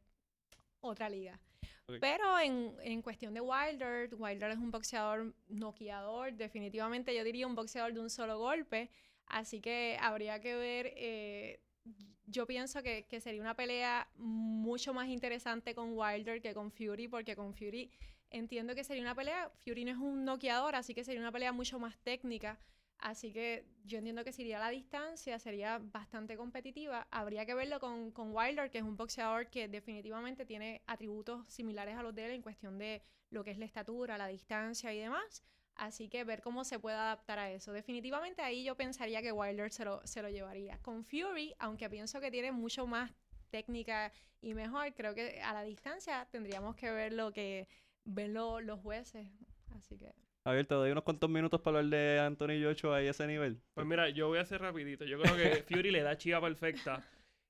otra 0.82 1.10
liga 1.10 1.42
Ok. 1.90 1.98
Pero 2.02 2.38
en, 2.40 2.76
en 2.82 3.02
cuestión 3.02 3.34
de 3.34 3.42
Wilder, 3.42 4.10
Wilder 4.14 4.52
es 4.52 4.58
un 4.58 4.72
boxeador 4.72 5.34
noqueador, 5.48 6.34
definitivamente 6.34 7.16
yo 7.16 7.24
diría 7.24 7.48
un 7.48 7.56
boxeador 7.56 7.94
de 7.94 8.02
un 8.02 8.10
solo 8.10 8.38
golpe, 8.40 8.90
así 9.26 9.62
que 9.62 9.98
habría 10.02 10.42
que 10.42 10.56
ver, 10.56 10.94
eh, 10.98 11.62
yo 12.26 12.46
pienso 12.46 12.84
que, 12.84 13.06
que 13.08 13.22
sería 13.22 13.42
una 13.42 13.56
pelea 13.56 14.10
mucho 14.16 14.94
más 14.94 15.08
interesante 15.08 15.74
con 15.74 15.98
Wilder 15.98 16.42
que 16.42 16.54
con 16.54 16.72
Fury, 16.72 17.08
porque 17.08 17.38
con 17.38 17.54
Fury 17.54 17.90
entiendo 18.32 18.76
que 18.76 18.84
sería 18.84 19.04
una 19.04 19.16
pelea, 19.16 19.50
Fury 19.64 19.86
no 19.86 19.92
es 19.92 19.98
un 19.98 20.26
noqueador, 20.26 20.76
así 20.76 20.94
que 20.94 21.06
sería 21.06 21.22
una 21.22 21.32
pelea 21.32 21.54
mucho 21.54 21.80
más 21.80 21.98
técnica. 22.00 22.60
Así 23.00 23.32
que 23.32 23.66
yo 23.86 24.00
entiendo 24.00 24.24
que 24.24 24.34
si 24.34 24.42
iría 24.42 24.58
a 24.58 24.60
la 24.62 24.70
distancia 24.70 25.38
sería 25.40 25.80
bastante 25.80 26.36
competitiva. 26.36 27.08
Habría 27.12 27.46
que 27.46 27.54
verlo 27.54 27.80
con, 27.80 28.12
con 28.12 28.36
Wilder, 28.36 28.72
que 28.72 28.80
es 28.80 28.84
un 28.84 28.98
boxeador 28.98 29.50
que 29.50 29.68
definitivamente 29.68 30.46
tiene 30.46 30.82
atributos 30.88 31.48
similares 31.48 31.96
a 31.96 32.04
los 32.04 32.16
de 32.16 32.26
él 32.26 32.32
en 32.32 32.42
cuestión 32.42 32.78
de 32.78 33.02
lo 33.30 33.44
que 33.44 33.52
es 33.52 33.58
la 33.60 33.66
estatura, 33.66 34.18
la 34.18 34.28
distancia 34.28 34.94
y 34.94 35.00
demás. 35.00 35.44
Así 35.76 36.10
que 36.10 36.24
ver 36.24 36.42
cómo 36.42 36.64
se 36.64 36.80
puede 36.80 36.96
adaptar 36.98 37.38
a 37.38 37.52
eso. 37.52 37.72
Definitivamente 37.72 38.42
ahí 38.42 38.64
yo 38.64 38.76
pensaría 38.76 39.22
que 39.22 39.32
Wilder 39.32 39.72
se 39.72 39.86
lo, 39.86 40.02
se 40.08 40.24
lo 40.24 40.30
llevaría. 40.30 40.80
Con 40.80 41.04
Fury, 41.06 41.54
aunque 41.60 41.90
pienso 41.90 42.20
que 42.20 42.32
tiene 42.32 42.52
mucho 42.52 42.88
más 42.88 43.12
técnica 43.52 44.12
y 44.42 44.56
mejor, 44.56 44.94
creo 44.96 45.14
que 45.14 45.40
a 45.42 45.54
la 45.54 45.62
distancia 45.62 46.28
tendríamos 46.32 46.76
que 46.76 46.92
ver 46.92 47.14
lo 47.14 47.32
que 47.32 47.68
ven 48.06 48.34
lo- 48.34 48.60
los 48.60 48.80
jueces. 48.82 49.28
Así 49.76 49.98
que... 50.00 50.12
Javier, 50.48 50.66
te 50.66 50.76
doy 50.76 50.92
unos 50.92 51.04
cuantos 51.04 51.30
minutos 51.30 51.60
para 51.60 51.80
hablar 51.80 51.92
de 51.92 52.20
Anthony 52.22 52.64
Joshua 52.64 53.04
y 53.04 53.08
ese 53.08 53.28
nivel. 53.28 53.60
Pues 53.74 53.86
mira, 53.86 54.08
yo 54.08 54.30
voy 54.30 54.38
a 54.38 54.44
hacer 54.44 54.62
rapidito. 54.62 55.04
Yo 55.04 55.20
creo 55.20 55.36
que 55.36 55.64
Fury 55.64 55.92
le 55.92 56.02
da 56.02 56.18
chiva 56.18 56.40
perfecta. 56.40 57.04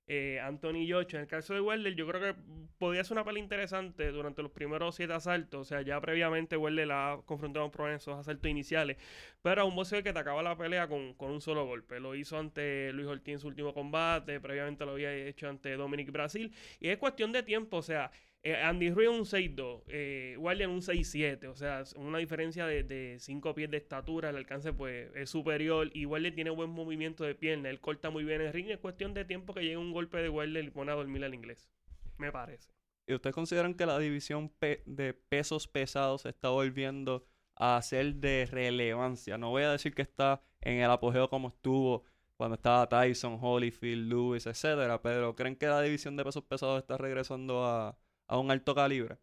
Eh, 0.08 0.40
Anthony 0.40 0.90
Joshua. 0.90 1.20
En 1.20 1.22
el 1.22 1.28
caso 1.28 1.54
de 1.54 1.62
Wilder, 1.62 1.94
yo 1.94 2.08
creo 2.08 2.20
que 2.20 2.42
podía 2.80 3.04
ser 3.04 3.14
una 3.18 3.24
pelea 3.24 3.44
interesante 3.44 4.12
durante 4.12 4.42
los 4.42 4.50
primeros 4.50 4.96
siete 4.96 5.14
asaltos. 5.14 5.62
O 5.62 5.64
sea, 5.64 5.84
ya 5.84 6.02
previamente 6.02 6.58
Wilder 6.58 6.88
la 6.88 7.12
ha 7.12 7.22
confrontado 7.22 7.70
con 7.70 7.88
en 7.88 7.98
esos 7.98 8.18
asaltos 8.18 8.50
iniciales. 8.50 8.98
Pero 9.44 9.62
a 9.62 9.66
un 9.66 9.76
boxeador 9.76 10.04
que 10.04 10.14
te 10.14 10.18
acaba 10.18 10.42
la 10.42 10.58
pelea 10.58 10.88
con, 10.88 11.14
con 11.14 11.30
un 11.30 11.40
solo 11.40 11.68
golpe. 11.68 12.00
Lo 12.00 12.16
hizo 12.16 12.40
ante 12.40 12.92
Luis 12.94 13.08
Ortiz 13.08 13.34
en 13.34 13.40
su 13.40 13.48
último 13.48 13.76
combate. 13.76 14.40
Previamente 14.40 14.88
lo 14.88 14.94
había 14.94 15.14
hecho 15.14 15.48
ante 15.48 15.78
Dominic 15.78 16.12
Brasil. 16.12 16.52
Y 16.80 16.88
es 16.88 16.98
cuestión 16.98 17.32
de 17.32 17.44
tiempo. 17.44 17.78
O 17.78 17.84
sea, 17.84 18.10
eh, 18.48 18.64
Andy 18.64 18.92
Ruiz 18.92 19.10
un 19.10 19.26
6-2, 19.26 19.84
eh, 19.90 20.38
Wilder 20.40 20.70
un 20.70 20.82
6-7, 20.82 21.48
o 21.48 21.56
sea, 21.58 21.82
es 21.82 21.92
una 21.94 22.18
diferencia 22.18 22.66
de 22.66 23.18
5 23.20 23.54
pies 23.54 23.70
de 23.70 23.76
estatura, 23.76 24.30
el 24.30 24.38
alcance 24.38 24.72
pues 24.72 25.14
es 25.16 25.30
superior 25.30 25.90
y 25.94 26.06
Wilder 26.06 26.34
tiene 26.34 26.52
buen 26.52 26.70
movimiento 26.70 27.26
de 27.26 27.36
pierna, 27.36 27.70
él 27.70 27.82
corta 27.82 28.10
muy 28.10 28.24
bien 28.24 28.40
el 28.40 28.54
ring, 28.54 28.70
es 28.70 28.78
cuestión 28.78 29.14
de 29.14 29.26
tiempo 29.26 29.54
que 29.54 29.64
llegue 29.64 29.76
un 29.76 29.92
golpe 29.92 30.20
de 30.20 30.30
Wilder 30.30 30.64
y 30.64 30.70
pone 30.70 30.94
a 30.94 30.96
dormir 30.96 31.26
al 31.26 31.34
inglés, 31.34 31.70
me 32.18 32.32
parece. 32.32 32.72
¿Y 33.06 33.16
ustedes 33.16 33.34
consideran 33.34 33.74
que 33.74 33.86
la 33.86 34.00
división 34.00 34.50
de 34.62 35.14
pesos 35.14 35.68
pesados 35.68 36.26
está 36.26 36.48
volviendo 36.48 37.26
a 37.58 37.82
ser 37.82 38.16
de 38.16 38.48
relevancia? 38.50 39.38
No 39.38 39.50
voy 39.50 39.64
a 39.64 39.74
decir 39.74 39.94
que 39.94 40.04
está 40.04 40.42
en 40.62 40.80
el 40.80 40.90
apogeo 40.90 41.30
como 41.30 41.50
estuvo 41.50 42.06
cuando 42.38 42.56
estaba 42.56 42.88
Tyson, 42.88 43.40
Holyfield, 43.42 44.08
Lewis, 44.08 44.46
etcétera, 44.48 45.02
pero 45.02 45.36
¿creen 45.36 45.58
que 45.58 45.68
la 45.68 45.82
división 45.82 46.16
de 46.16 46.24
pesos 46.24 46.44
pesados 46.44 46.80
está 46.80 46.98
regresando 46.98 47.66
a, 47.66 47.98
a 48.28 48.38
un 48.40 48.52
alto 48.52 48.76
calibre? 48.76 49.20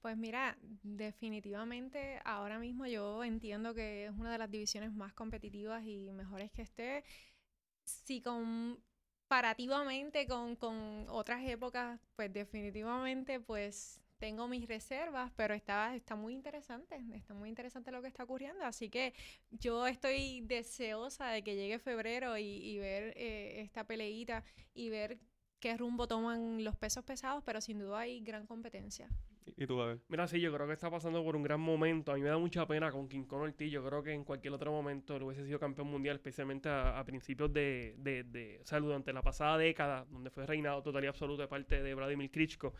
Pues 0.00 0.16
mira, 0.16 0.56
definitivamente 0.82 2.20
ahora 2.24 2.58
mismo 2.58 2.86
yo 2.86 3.24
entiendo 3.24 3.74
que 3.74 4.06
es 4.06 4.12
una 4.12 4.32
de 4.32 4.38
las 4.38 4.50
divisiones 4.50 4.92
más 4.92 5.12
competitivas 5.12 5.84
y 5.84 6.12
mejores 6.12 6.50
que 6.52 6.62
esté. 6.62 7.04
Si 7.84 8.22
comparativamente 8.22 10.26
con, 10.26 10.56
con 10.56 11.06
otras 11.08 11.46
épocas, 11.48 12.00
pues 12.16 12.32
definitivamente 12.32 13.40
pues 13.40 14.00
tengo 14.18 14.48
mis 14.48 14.66
reservas, 14.68 15.32
pero 15.36 15.54
está, 15.54 15.94
está 15.96 16.16
muy 16.16 16.34
interesante, 16.34 17.00
está 17.14 17.34
muy 17.34 17.48
interesante 17.48 17.90
lo 17.92 18.02
que 18.02 18.08
está 18.08 18.24
ocurriendo, 18.24 18.64
así 18.64 18.90
que 18.90 19.14
yo 19.50 19.86
estoy 19.86 20.40
deseosa 20.42 21.28
de 21.28 21.42
que 21.44 21.54
llegue 21.56 21.78
febrero 21.78 22.36
y, 22.36 22.42
y 22.44 22.78
ver 22.78 23.14
eh, 23.16 23.60
esta 23.62 23.84
peleita 23.84 24.44
y 24.74 24.90
ver 24.90 25.18
qué 25.60 25.76
rumbo 25.76 26.06
toman 26.06 26.64
los 26.64 26.76
pesos 26.76 27.04
pesados, 27.04 27.42
pero 27.44 27.60
sin 27.60 27.78
duda 27.78 28.00
hay 28.00 28.20
gran 28.20 28.46
competencia. 28.46 29.08
¿Y 29.56 29.66
tú, 29.66 29.78
Javier? 29.78 29.98
Mira, 30.08 30.28
sí, 30.28 30.40
yo 30.40 30.52
creo 30.52 30.66
que 30.66 30.74
está 30.74 30.90
pasando 30.90 31.24
por 31.24 31.34
un 31.34 31.42
gran 31.42 31.60
momento. 31.60 32.12
A 32.12 32.16
mí 32.16 32.20
me 32.20 32.28
da 32.28 32.38
mucha 32.38 32.66
pena 32.66 32.90
con 32.90 33.08
King 33.08 33.24
Kong 33.24 33.42
Ortiz. 33.42 33.72
Yo 33.72 33.84
creo 33.84 34.02
que 34.02 34.12
en 34.12 34.24
cualquier 34.24 34.52
otro 34.52 34.70
momento 34.72 35.16
él 35.16 35.22
hubiese 35.22 35.46
sido 35.46 35.58
campeón 35.58 35.88
mundial, 35.88 36.16
especialmente 36.16 36.68
a, 36.68 36.98
a 36.98 37.04
principios 37.04 37.52
de, 37.52 37.94
de, 37.98 38.24
de, 38.24 38.60
o 38.62 38.66
sea, 38.66 38.78
durante 38.78 39.12
la 39.12 39.22
pasada 39.22 39.56
década, 39.56 40.06
donde 40.10 40.30
fue 40.30 40.46
reinado 40.46 40.82
total 40.82 41.04
y 41.04 41.06
absoluto 41.06 41.42
de 41.42 41.48
parte 41.48 41.82
de 41.82 41.94
Vladimir 41.94 42.30
Klitschko. 42.30 42.74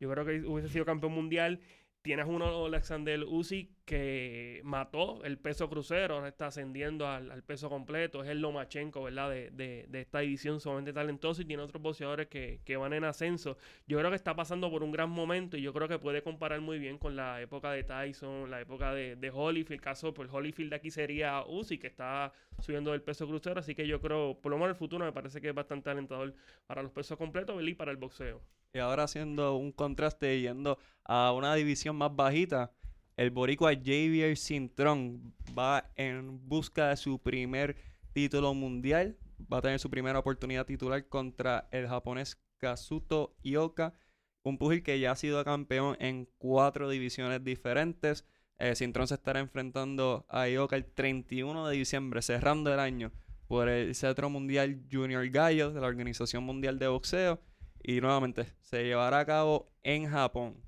Yo 0.00 0.10
creo 0.10 0.24
que 0.24 0.40
hubiese 0.40 0.68
sido 0.68 0.84
campeón 0.84 1.12
mundial. 1.12 1.60
Tienes 2.00 2.26
uno, 2.28 2.66
Alexander 2.66 3.24
Usyk, 3.24 3.70
que 3.84 4.60
mató 4.64 5.24
el 5.24 5.36
peso 5.36 5.68
crucero, 5.68 6.14
ahora 6.14 6.28
está 6.28 6.46
ascendiendo 6.46 7.08
al, 7.08 7.42
peso 7.42 7.68
completo. 7.68 8.22
Es 8.22 8.30
el 8.30 8.40
Lomachenko, 8.40 9.02
¿verdad? 9.02 9.30
De, 9.30 9.50
de, 9.50 9.86
de 9.88 10.00
esta 10.00 10.20
división 10.20 10.60
sumamente 10.60 10.92
talentoso. 10.92 11.42
Y 11.42 11.44
tiene 11.44 11.62
otros 11.62 11.82
boxeadores 11.82 12.28
que, 12.28 12.76
van 12.76 12.92
en 12.92 13.04
ascenso. 13.04 13.58
Yo 13.86 13.98
creo 13.98 14.10
que 14.10 14.16
está 14.16 14.36
pasando 14.36 14.70
por 14.70 14.84
un 14.84 14.92
gran 14.92 15.10
momento 15.10 15.56
y 15.56 15.62
yo 15.62 15.72
creo 15.72 15.88
que 15.88 15.98
puede 15.98 16.22
comparar 16.22 16.60
muy 16.60 16.78
bien 16.78 16.98
con 16.98 17.16
la 17.16 17.42
época 17.42 17.72
de 17.72 17.82
Tyson, 17.82 18.48
la 18.48 18.60
época 18.60 18.94
de, 18.94 19.30
Holyfield. 19.34 19.72
El 19.72 19.80
caso, 19.80 20.14
pues 20.14 20.30
Holyfield 20.32 20.70
de 20.70 20.76
aquí 20.76 20.90
sería 20.90 21.42
Usyk, 21.46 21.80
que 21.80 21.88
está 21.88 22.32
subiendo 22.60 22.94
el 22.94 23.02
peso 23.02 23.26
crucero. 23.26 23.58
Así 23.58 23.74
que 23.74 23.86
yo 23.86 24.00
creo, 24.00 24.38
por 24.40 24.50
lo 24.50 24.56
menos 24.56 24.68
en 24.68 24.74
el 24.74 24.78
futuro, 24.78 25.04
me 25.04 25.12
parece 25.12 25.40
que 25.40 25.48
es 25.48 25.54
bastante 25.54 25.90
alentador 25.90 26.32
para 26.66 26.82
los 26.82 26.92
pesos 26.92 27.18
completos 27.18 27.60
y 27.60 27.74
para 27.74 27.90
el 27.90 27.96
boxeo. 27.96 28.40
Y 28.74 28.78
ahora 28.78 29.04
haciendo 29.04 29.56
un 29.56 29.72
contraste 29.72 30.40
yendo 30.40 30.78
a 31.04 31.32
una 31.32 31.54
división 31.54 31.96
más 31.96 32.14
bajita, 32.14 32.72
el 33.16 33.30
boricua 33.30 33.72
Javier 33.74 34.36
Cintrón 34.36 35.34
va 35.58 35.90
en 35.96 36.46
busca 36.48 36.90
de 36.90 36.96
su 36.96 37.18
primer 37.18 37.76
título 38.12 38.54
mundial. 38.54 39.18
Va 39.52 39.58
a 39.58 39.62
tener 39.62 39.80
su 39.80 39.90
primera 39.90 40.18
oportunidad 40.18 40.66
titular 40.66 41.08
contra 41.08 41.68
el 41.72 41.88
japonés 41.88 42.38
Kazuto 42.58 43.36
Ioka, 43.42 43.94
un 44.42 44.58
pugil 44.58 44.82
que 44.82 45.00
ya 45.00 45.12
ha 45.12 45.16
sido 45.16 45.42
campeón 45.44 45.96
en 45.98 46.28
cuatro 46.38 46.88
divisiones 46.88 47.42
diferentes. 47.42 48.24
Eh, 48.58 48.74
Cintrón 48.76 49.08
se 49.08 49.14
estará 49.14 49.40
enfrentando 49.40 50.26
a 50.28 50.48
Ioka 50.48 50.76
el 50.76 50.84
31 50.84 51.68
de 51.68 51.76
diciembre, 51.76 52.22
cerrando 52.22 52.72
el 52.72 52.80
año, 52.80 53.12
por 53.46 53.68
el 53.68 53.94
Cetro 53.94 54.28
Mundial 54.28 54.82
Junior 54.92 55.26
Gallo 55.30 55.72
de 55.72 55.80
la 55.80 55.86
Organización 55.86 56.44
Mundial 56.44 56.78
de 56.78 56.88
Boxeo. 56.88 57.40
Y 57.88 58.02
nuevamente, 58.02 58.44
se 58.60 58.84
llevará 58.84 59.20
a 59.20 59.24
cabo 59.24 59.72
en 59.82 60.10
Japón. 60.10 60.62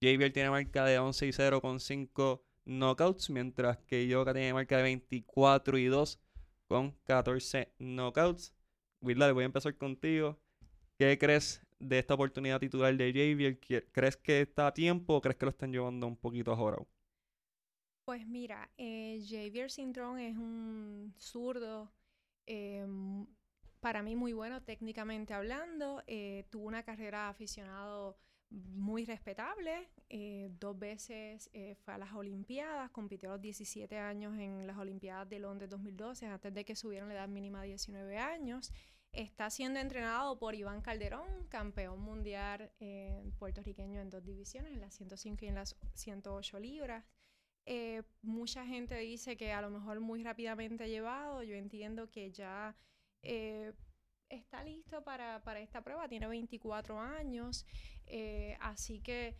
Javier 0.00 0.32
tiene 0.32 0.50
marca 0.50 0.84
de 0.84 1.00
11 1.00 1.26
y 1.26 1.32
0 1.32 1.60
con 1.60 1.80
5 1.80 2.44
knockouts, 2.64 3.28
mientras 3.28 3.78
que 3.78 4.06
Yoka 4.06 4.32
tiene 4.32 4.54
marca 4.54 4.76
de 4.76 4.84
24 4.84 5.78
y 5.78 5.86
2 5.86 6.20
con 6.68 6.92
14 7.02 7.74
knockouts. 7.80 8.54
Willard, 9.00 9.34
voy 9.34 9.42
a 9.42 9.46
empezar 9.46 9.76
contigo. 9.76 10.38
¿Qué 10.96 11.18
crees 11.18 11.60
de 11.80 11.98
esta 11.98 12.14
oportunidad 12.14 12.60
titular 12.60 12.96
de 12.96 13.08
Javier? 13.08 13.58
¿Crees 13.90 14.16
que 14.16 14.42
está 14.42 14.68
a 14.68 14.72
tiempo 14.72 15.16
o 15.16 15.20
crees 15.20 15.38
que 15.38 15.46
lo 15.46 15.50
están 15.50 15.72
llevando 15.72 16.06
un 16.06 16.16
poquito 16.16 16.52
ahora? 16.52 16.78
Pues 18.04 18.24
mira, 18.28 18.70
eh, 18.78 19.20
Javier 19.28 19.66
es 19.66 19.78
un 19.78 21.12
zurdo 21.18 21.92
eh, 22.46 22.86
para 23.80 24.02
mí 24.02 24.16
muy 24.16 24.32
bueno 24.32 24.62
técnicamente 24.62 25.34
hablando. 25.34 26.02
Eh, 26.06 26.46
tuvo 26.50 26.66
una 26.68 26.82
carrera 26.82 27.28
aficionado 27.28 28.16
muy 28.50 29.04
respetable. 29.04 29.88
Eh, 30.08 30.50
dos 30.58 30.78
veces 30.78 31.50
eh, 31.52 31.76
fue 31.76 31.94
a 31.94 31.98
las 31.98 32.12
Olimpiadas, 32.12 32.90
compitió 32.90 33.30
a 33.30 33.32
los 33.32 33.40
17 33.40 33.96
años 33.98 34.38
en 34.38 34.66
las 34.66 34.76
Olimpiadas 34.76 35.28
de 35.28 35.38
Londres 35.38 35.70
2012, 35.70 36.26
antes 36.26 36.52
de 36.52 36.64
que 36.64 36.74
subieran 36.74 37.08
la 37.08 37.14
edad 37.14 37.28
mínima 37.28 37.60
a 37.60 37.64
19 37.64 38.18
años. 38.18 38.72
Está 39.12 39.50
siendo 39.50 39.80
entrenado 39.80 40.38
por 40.38 40.54
Iván 40.54 40.82
Calderón, 40.82 41.46
campeón 41.48 42.00
mundial 42.00 42.70
eh, 42.78 43.24
puertorriqueño 43.38 44.00
en 44.00 44.08
dos 44.08 44.24
divisiones, 44.24 44.72
en 44.72 44.80
las 44.80 44.94
105 44.94 45.44
y 45.44 45.48
en 45.48 45.56
las 45.56 45.76
108 45.94 46.60
libras. 46.60 47.04
Eh, 47.66 48.02
mucha 48.22 48.64
gente 48.64 48.96
dice 48.98 49.36
que 49.36 49.52
a 49.52 49.62
lo 49.62 49.70
mejor 49.70 50.00
muy 50.00 50.22
rápidamente 50.22 50.84
ha 50.84 50.88
llevado. 50.88 51.42
Yo 51.42 51.56
entiendo 51.56 52.10
que 52.10 52.30
ya 52.30 52.76
eh, 53.22 53.72
está 54.28 54.62
listo 54.62 55.02
para, 55.02 55.42
para, 55.42 55.60
esta 55.60 55.82
prueba, 55.82 56.08
tiene 56.08 56.26
24 56.26 56.98
años, 57.00 57.66
eh, 58.06 58.56
así 58.60 59.00
que 59.00 59.36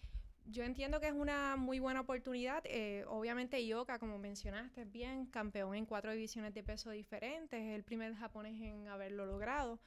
yo 0.47 0.65
entiendo 0.65 1.01
que 1.01 1.09
es 1.09 1.13
una 1.13 1.57
muy 1.57 1.79
buena 1.79 2.01
oportunidad. 2.01 2.63
Eh, 2.67 3.05
obviamente 3.07 3.63
Ioka, 3.63 3.99
como 3.99 4.19
mencionaste, 4.19 4.83
es 4.83 4.91
bien 4.91 5.27
campeón 5.27 5.75
en 5.75 5.87
cuatro 5.87 6.13
divisiones 6.13 6.55
de 6.55 6.63
peso 6.63 6.91
diferentes, 6.91 7.61
es 7.61 7.75
el 7.75 7.85
primer 7.85 8.15
japonés 8.15 8.61
en 8.61 8.89
haberlo 8.89 9.27
logrado. 9.27 9.81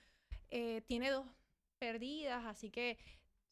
Eh, 0.50 0.82
tiene 0.88 1.10
dos 1.10 1.26
perdidas, 1.80 2.46
así 2.46 2.70
que 2.70 2.98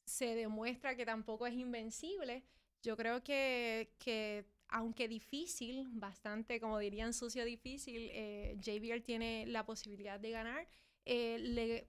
se 0.05 0.35
demuestra 0.35 0.95
que 0.95 1.05
tampoco 1.05 1.47
es 1.47 1.53
invencible. 1.53 2.43
Yo 2.81 2.95
creo 2.95 3.23
que, 3.23 3.93
que 3.99 4.45
aunque 4.71 5.07
difícil, 5.07 5.87
bastante, 5.91 6.59
como 6.59 6.79
dirían, 6.79 7.13
sucio 7.13 7.45
difícil, 7.45 8.09
eh, 8.13 8.57
JBL 8.59 9.03
tiene 9.03 9.45
la 9.47 9.65
posibilidad 9.65 10.19
de 10.19 10.31
ganar. 10.31 10.67
Eh, 11.05 11.37
le 11.39 11.87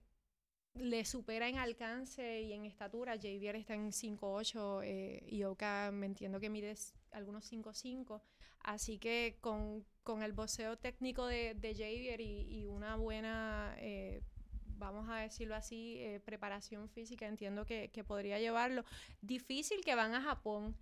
le 0.75 1.05
supera 1.05 1.47
en 1.47 1.57
alcance 1.57 2.41
y 2.41 2.53
en 2.53 2.65
estatura. 2.65 3.13
Javier 3.13 3.55
está 3.55 3.75
en 3.75 3.91
5'8 3.91 4.81
eh, 4.83 5.23
y 5.27 5.43
Oka 5.43 5.91
me 5.91 6.07
entiendo 6.07 6.39
que 6.39 6.49
mide 6.49 6.75
algunos 7.11 7.51
5'5. 7.51 8.21
Así 8.61 8.97
que 8.97 9.37
con, 9.41 9.85
con, 10.03 10.23
el 10.23 10.31
boxeo 10.31 10.77
técnico 10.77 11.27
de, 11.27 11.53
de 11.53 11.73
Javier 11.73 12.21
y, 12.21 12.65
una 12.65 12.95
buena, 12.95 13.75
eh, 13.77 14.23
vamos 14.65 15.09
a 15.09 15.17
decirlo 15.17 15.55
así, 15.55 15.97
eh, 15.99 16.21
preparación 16.23 16.89
física, 16.89 17.27
entiendo 17.27 17.65
que, 17.65 17.89
que 17.91 18.03
podría 18.03 18.39
llevarlo. 18.39 18.85
Difícil 19.21 19.83
que 19.83 19.95
van 19.95 20.13
a 20.13 20.21
Japón 20.21 20.77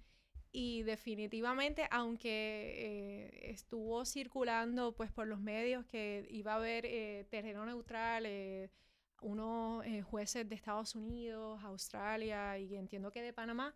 y 0.53 0.83
definitivamente, 0.83 1.87
aunque 1.91 2.29
eh, 2.29 3.51
estuvo 3.51 4.03
circulando 4.03 4.93
pues 4.93 5.11
por 5.11 5.27
los 5.27 5.39
medios 5.39 5.85
que 5.85 6.27
iba 6.29 6.53
a 6.53 6.55
haber 6.55 6.85
eh, 6.85 7.25
terreno 7.29 7.65
neutral, 7.65 8.25
eh, 8.25 8.69
unos 9.21 9.85
jueces 10.05 10.49
de 10.49 10.55
Estados 10.55 10.95
Unidos, 10.95 11.63
Australia 11.63 12.57
y 12.57 12.75
entiendo 12.75 13.11
que 13.11 13.21
de 13.21 13.33
Panamá, 13.33 13.75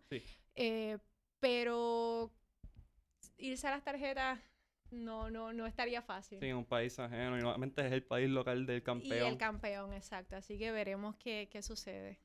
pero 1.38 2.32
irse 3.38 3.68
a 3.68 3.70
las 3.70 3.84
tarjetas 3.84 4.40
no, 4.90 5.30
no, 5.30 5.52
no 5.52 5.66
estaría 5.66 6.02
fácil. 6.02 6.40
Sí, 6.40 6.52
un 6.52 6.64
país 6.64 6.98
ajeno 6.98 7.38
y 7.38 7.42
nuevamente 7.42 7.86
es 7.86 7.92
el 7.92 8.02
país 8.02 8.28
local 8.28 8.66
del 8.66 8.82
campeón. 8.82 9.16
Y 9.16 9.28
el 9.28 9.38
campeón, 9.38 9.92
exacto. 9.92 10.36
Así 10.36 10.58
que 10.58 10.72
veremos 10.72 11.14
qué, 11.16 11.48
qué 11.50 11.62
sucede. 11.62 12.18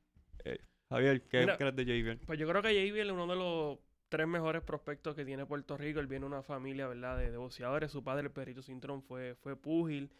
Javier, 0.88 1.22
¿qué 1.22 1.46
crees 1.56 1.76
de 1.76 1.84
Javier? 1.84 2.20
Pues 2.26 2.38
yo 2.38 2.48
creo 2.48 2.60
que 2.60 2.68
Javier 2.68 3.06
es 3.06 3.12
uno 3.12 3.26
de 3.28 3.36
los 3.36 3.78
tres 4.12 4.28
mejores 4.28 4.62
prospectos 4.62 5.16
que 5.16 5.24
tiene 5.24 5.46
Puerto 5.46 5.78
Rico. 5.78 5.98
Él 5.98 6.06
viene 6.06 6.24
de 6.24 6.26
una 6.26 6.42
familia, 6.42 6.86
¿verdad?, 6.86 7.16
de, 7.16 7.34
boxeadores. 7.34 7.90
Su 7.90 8.04
padre, 8.04 8.26
el 8.26 8.30
Perito 8.30 8.60
Cintrón, 8.60 9.02
fue, 9.02 9.34
fue 9.36 9.56
púgil. 9.56 10.10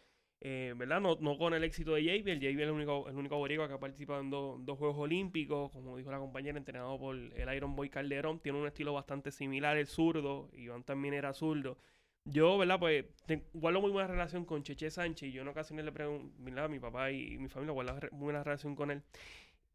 Eh, 0.41 0.73
¿verdad? 0.75 0.99
No, 0.99 1.15
no 1.21 1.37
con 1.37 1.53
el 1.53 1.63
éxito 1.63 1.93
de. 1.93 1.99
El 1.99 2.23
JB 2.23 2.59
es 2.59 2.59
el 2.59 2.71
único, 2.71 3.07
el 3.07 3.15
único 3.15 3.37
boricua 3.37 3.67
que 3.67 3.75
ha 3.75 3.79
participado 3.79 4.21
en 4.21 4.31
dos 4.31 4.77
Juegos 4.79 4.97
Olímpicos. 4.97 5.71
Como 5.71 5.95
dijo 5.95 6.09
la 6.09 6.17
compañera, 6.17 6.57
entrenado 6.57 6.97
por 6.97 7.15
el 7.15 7.55
Iron 7.55 7.75
Boy 7.75 7.89
Calderón. 7.89 8.39
Tiene 8.39 8.59
un 8.59 8.65
estilo 8.65 8.93
bastante 8.93 9.29
similar, 9.29 9.77
el 9.77 9.85
zurdo. 9.85 10.49
Iván 10.53 10.83
también 10.83 11.13
era 11.13 11.31
zurdo. 11.31 11.77
Yo, 12.25 12.57
¿verdad? 12.57 12.79
Pues 12.79 13.05
guardo 13.53 13.79
muy 13.79 13.91
buena 13.91 14.07
relación 14.07 14.43
con 14.43 14.63
Cheche 14.63 14.89
Sánchez. 14.89 15.29
Y 15.29 15.33
yo 15.33 15.43
en 15.43 15.49
ocasiones 15.49 15.85
le 15.85 15.91
pregunto, 15.91 16.33
¿verdad? 16.39 16.67
Mi 16.67 16.79
papá 16.79 17.11
y, 17.11 17.37
mi 17.37 17.47
familia 17.47 17.73
guardan 17.73 17.99
muy 18.11 18.23
buena 18.23 18.43
relación 18.43 18.75
con 18.75 18.89
él. 18.89 19.03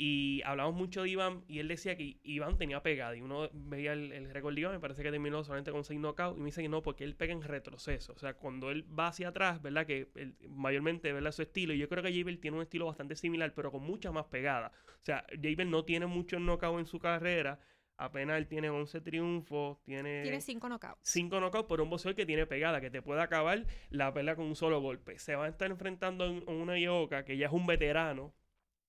Y 0.01 0.43
hablamos 0.45 0.77
mucho 0.77 1.03
de 1.03 1.09
Iván 1.09 1.43
y 1.49 1.59
él 1.59 1.67
decía 1.67 1.97
que 1.97 2.21
Iván 2.23 2.57
tenía 2.57 2.81
pegada. 2.85 3.17
Y 3.17 3.21
uno 3.21 3.51
veía 3.53 3.95
el, 3.95 4.13
el 4.13 4.31
récord 4.31 4.55
de 4.55 4.61
Iván, 4.61 4.75
me 4.75 4.79
parece 4.79 5.03
que 5.03 5.11
terminó 5.11 5.43
solamente 5.43 5.73
con 5.73 5.83
6 5.83 5.99
knockouts. 5.99 6.39
Y 6.39 6.41
me 6.41 6.47
dice 6.47 6.63
que 6.63 6.69
no, 6.69 6.83
porque 6.83 7.03
él 7.03 7.17
pega 7.17 7.33
en 7.33 7.43
retroceso. 7.43 8.13
O 8.13 8.19
sea, 8.19 8.35
cuando 8.35 8.71
él 8.71 8.87
va 8.97 9.09
hacia 9.09 9.29
atrás, 9.29 9.61
¿verdad? 9.61 9.87
Que 9.87 10.09
mayormente, 10.49 11.13
¿verdad? 11.13 11.33
Su 11.33 11.43
estilo. 11.43 11.75
Y 11.75 11.79
yo 11.79 11.89
creo 11.89 12.05
que 12.05 12.17
Javel 12.17 12.39
tiene 12.39 12.57
un 12.57 12.63
estilo 12.63 12.87
bastante 12.87 13.17
similar, 13.17 13.53
pero 13.55 13.73
con 13.73 13.83
mucha 13.83 14.13
más 14.13 14.27
pegada. 14.27 14.71
O 14.87 15.05
sea, 15.05 15.27
Javel 15.31 15.69
no 15.69 15.85
tiene 15.85 16.07
muchos 16.07 16.41
knockouts 16.41 16.79
en 16.79 16.87
su 16.87 17.01
carrera. 17.01 17.59
Apenas 17.97 18.39
él 18.39 18.47
tiene 18.47 18.71
11 18.71 19.01
triunfos, 19.01 19.83
tiene... 19.83 20.23
Tiene 20.23 20.41
5 20.41 20.69
knockouts. 20.69 21.01
5 21.03 21.41
knockouts 21.41 21.67
por 21.67 21.81
un 21.81 21.91
boxeador 21.91 22.15
que 22.15 22.25
tiene 22.25 22.47
pegada, 22.47 22.81
que 22.81 22.91
te 22.91 23.03
puede 23.03 23.21
acabar 23.21 23.67
la 23.91 24.15
pelea 24.15 24.37
con 24.37 24.47
un 24.47 24.55
solo 24.55 24.81
golpe. 24.81 25.19
Se 25.19 25.35
va 25.35 25.47
a 25.47 25.49
estar 25.49 25.69
enfrentando 25.69 26.25
en 26.25 26.49
una 26.49 26.79
Yoka, 26.79 27.25
que 27.25 27.37
ya 27.37 27.47
es 27.47 27.53
un 27.53 27.67
veterano, 27.67 28.33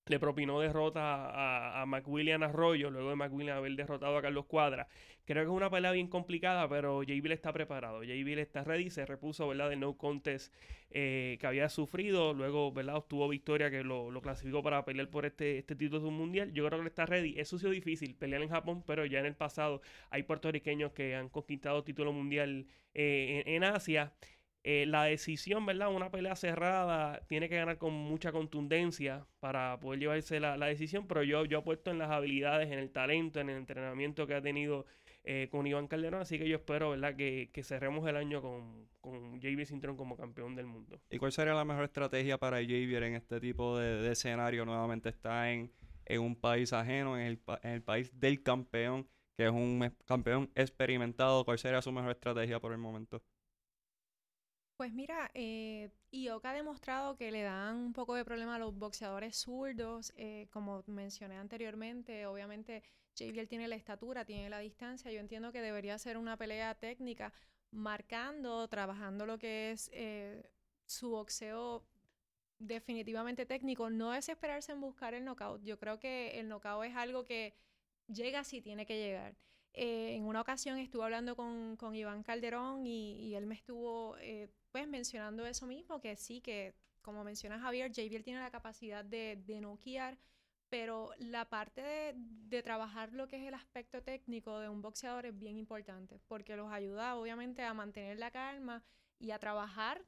le 0.06 0.18
propinó 0.18 0.60
derrota 0.60 1.30
a, 1.30 1.82
a 1.82 1.86
McWilliam 1.86 2.42
Arroyo, 2.42 2.90
luego 2.90 3.10
de 3.10 3.16
McWilliam 3.16 3.56
haber 3.56 3.76
derrotado 3.76 4.16
a 4.16 4.22
Carlos 4.22 4.46
Cuadra. 4.46 4.88
Creo 5.30 5.44
que 5.44 5.50
es 5.50 5.56
una 5.56 5.70
pelea 5.70 5.92
bien 5.92 6.08
complicada, 6.08 6.68
pero 6.68 7.00
Bill 7.00 7.30
está 7.30 7.52
preparado. 7.52 8.00
Bill 8.00 8.40
está 8.40 8.64
ready, 8.64 8.90
se 8.90 9.06
repuso, 9.06 9.46
¿verdad?, 9.46 9.70
del 9.70 9.78
no 9.78 9.96
contest 9.96 10.52
eh, 10.90 11.36
que 11.40 11.46
había 11.46 11.68
sufrido. 11.68 12.34
Luego, 12.34 12.72
¿verdad?, 12.72 12.96
obtuvo 12.96 13.28
victoria 13.28 13.70
que 13.70 13.84
lo, 13.84 14.10
clasificó 14.22 14.60
para 14.60 14.84
pelear 14.84 15.08
por 15.08 15.26
este, 15.26 15.58
este 15.58 15.76
título 15.76 16.10
mundial. 16.10 16.52
Yo 16.52 16.66
creo 16.66 16.80
que 16.80 16.88
está 16.88 17.06
ready. 17.06 17.38
Ha 17.38 17.44
sido 17.44 17.70
difícil, 17.70 18.16
pelear 18.16 18.42
en 18.42 18.48
Japón, 18.48 18.82
pero 18.84 19.06
ya 19.06 19.20
en 19.20 19.26
el 19.26 19.36
pasado 19.36 19.82
hay 20.10 20.24
puertorriqueños 20.24 20.90
que 20.92 21.14
han 21.14 21.28
conquistado 21.28 21.84
título 21.84 22.12
mundial 22.12 22.66
eh, 22.94 23.44
en 23.46 23.62
Asia. 23.62 24.12
Eh, 24.62 24.84
la 24.86 25.04
decisión, 25.04 25.64
¿verdad? 25.64 25.88
Una 25.94 26.10
pelea 26.10 26.36
cerrada 26.36 27.20
tiene 27.28 27.48
que 27.48 27.56
ganar 27.56 27.78
con 27.78 27.94
mucha 27.94 28.30
contundencia 28.30 29.26
para 29.40 29.80
poder 29.80 30.00
llevarse 30.00 30.38
la, 30.38 30.56
decisión, 30.66 31.06
pero 31.06 31.22
yo, 31.22 31.46
yo 31.46 31.58
apuesto 31.58 31.90
en 31.90 31.98
las 31.98 32.10
habilidades, 32.10 32.70
en 32.70 32.78
el 32.78 32.90
talento, 32.90 33.40
en 33.40 33.48
el 33.48 33.56
entrenamiento 33.56 34.26
que 34.26 34.34
ha 34.34 34.42
tenido 34.42 34.84
eh, 35.24 35.48
con 35.50 35.66
Iván 35.66 35.86
Calderón, 35.86 36.20
así 36.20 36.38
que 36.38 36.46
yo 36.46 36.56
espero, 36.56 36.90
¿verdad? 36.90 37.16
Que, 37.16 37.48
que 37.54 37.62
cerremos 37.62 38.06
el 38.06 38.16
año 38.16 38.42
con, 38.42 38.86
con 39.00 39.40
JB 39.40 39.64
Sintron 39.64 39.96
como 39.96 40.14
campeón 40.14 40.54
del 40.54 40.66
mundo. 40.66 41.00
¿Y 41.08 41.16
cuál 41.16 41.32
sería 41.32 41.54
la 41.54 41.64
mejor 41.64 41.84
estrategia 41.84 42.36
para 42.36 42.60
JB 42.60 43.02
en 43.02 43.14
este 43.14 43.40
tipo 43.40 43.78
de, 43.78 44.12
escenario? 44.12 44.66
Nuevamente 44.66 45.08
está 45.08 45.50
en, 45.50 45.72
un 46.18 46.36
país 46.36 46.72
ajeno, 46.74 47.18
en 47.18 47.26
el, 47.26 47.40
en 47.62 47.70
el 47.70 47.82
país 47.82 48.18
del 48.20 48.42
campeón, 48.42 49.08
que 49.38 49.46
es 49.46 49.50
un 49.50 49.90
campeón 50.04 50.50
experimentado. 50.54 51.46
¿Cuál 51.46 51.58
sería 51.58 51.80
su 51.80 51.92
mejor 51.92 52.10
estrategia 52.10 52.60
por 52.60 52.72
el 52.72 52.78
momento? 52.78 53.22
Pues 54.80 54.94
mira, 54.94 55.30
eh, 55.34 55.90
ha 56.42 56.52
demostrado 56.54 57.14
que 57.14 57.30
le 57.30 57.42
dan 57.42 57.76
un 57.76 57.92
poco 57.92 58.14
de 58.14 58.24
problema 58.24 58.54
a 58.54 58.58
los 58.58 58.74
boxeadores 58.74 59.36
zurdos. 59.36 60.10
Eh, 60.16 60.48
como 60.50 60.82
mencioné 60.86 61.36
anteriormente, 61.36 62.24
obviamente 62.24 62.82
JBL 63.14 63.46
tiene 63.46 63.68
la 63.68 63.76
estatura, 63.76 64.24
tiene 64.24 64.48
la 64.48 64.58
distancia. 64.60 65.12
Yo 65.12 65.20
entiendo 65.20 65.52
que 65.52 65.60
debería 65.60 65.98
ser 65.98 66.16
una 66.16 66.38
pelea 66.38 66.74
técnica, 66.76 67.30
marcando, 67.70 68.66
trabajando 68.68 69.26
lo 69.26 69.36
que 69.36 69.72
es 69.72 69.90
eh, 69.92 70.50
su 70.86 71.10
boxeo 71.10 71.84
definitivamente 72.58 73.44
técnico. 73.44 73.90
No 73.90 74.12
desesperarse 74.12 74.72
en 74.72 74.80
buscar 74.80 75.12
el 75.12 75.26
knockout. 75.26 75.62
Yo 75.62 75.78
creo 75.78 75.98
que 75.98 76.40
el 76.40 76.48
knockout 76.48 76.86
es 76.86 76.96
algo 76.96 77.26
que 77.26 77.52
llega 78.06 78.44
si 78.44 78.62
tiene 78.62 78.86
que 78.86 78.96
llegar. 78.96 79.36
Eh, 79.74 80.14
en 80.14 80.24
una 80.24 80.40
ocasión 80.40 80.78
estuve 80.78 81.04
hablando 81.04 81.36
con, 81.36 81.76
con 81.76 81.94
Iván 81.94 82.22
Calderón 82.22 82.86
y, 82.86 83.16
y, 83.20 83.34
él 83.34 83.46
me 83.46 83.54
estuvo 83.54 84.16
pues 84.72 84.86
mencionando 84.88 85.46
eso 85.46 85.66
mismo, 85.66 86.00
que 86.00 86.16
sí, 86.16 86.40
que 86.40 86.74
como 87.02 87.24
menciona 87.24 87.58
Javier, 87.58 87.90
JBL 87.90 88.22
tiene 88.22 88.40
la 88.40 88.50
capacidad 88.50 89.04
de, 89.04 89.36
de 89.46 89.60
noquear, 89.60 90.18
pero 90.68 91.10
la 91.18 91.48
parte 91.48 91.82
de, 91.82 92.14
de, 92.16 92.62
trabajar 92.62 93.12
lo 93.12 93.26
que 93.26 93.36
es 93.36 93.42
el 93.48 93.54
aspecto 93.54 94.02
técnico 94.02 94.60
de 94.60 94.68
un 94.68 94.82
boxeador 94.82 95.26
es 95.26 95.36
bien 95.36 95.56
importante, 95.56 96.20
porque 96.28 96.56
los 96.56 96.70
ayuda 96.70 97.16
obviamente 97.16 97.62
a 97.62 97.74
mantener 97.74 98.18
la 98.18 98.30
calma 98.30 98.84
y 99.18 99.32
a 99.32 99.38
trabajar 99.38 100.04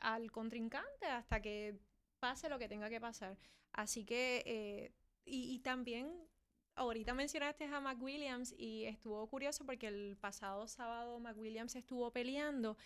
al 0.00 0.32
contrincante 0.32 1.06
hasta 1.06 1.40
que 1.40 1.78
pase 2.18 2.48
lo 2.48 2.58
que 2.58 2.68
tenga 2.68 2.90
que 2.90 3.00
pasar. 3.00 3.38
Así 3.72 4.04
que, 4.04 4.42
eh, 4.46 4.92
y, 5.24 5.54
y 5.54 5.58
también 5.60 6.28
ahorita 6.76 7.14
mencionaste 7.14 7.64
a 7.64 7.80
McWilliams 7.80 8.54
y 8.58 8.84
estuvo 8.84 9.26
curioso 9.28 9.64
porque 9.64 9.88
el 9.88 10.16
pasado 10.16 10.66
sábado 10.66 11.18
McWilliams 11.20 11.76
estuvo 11.76 12.10
peleando 12.10 12.76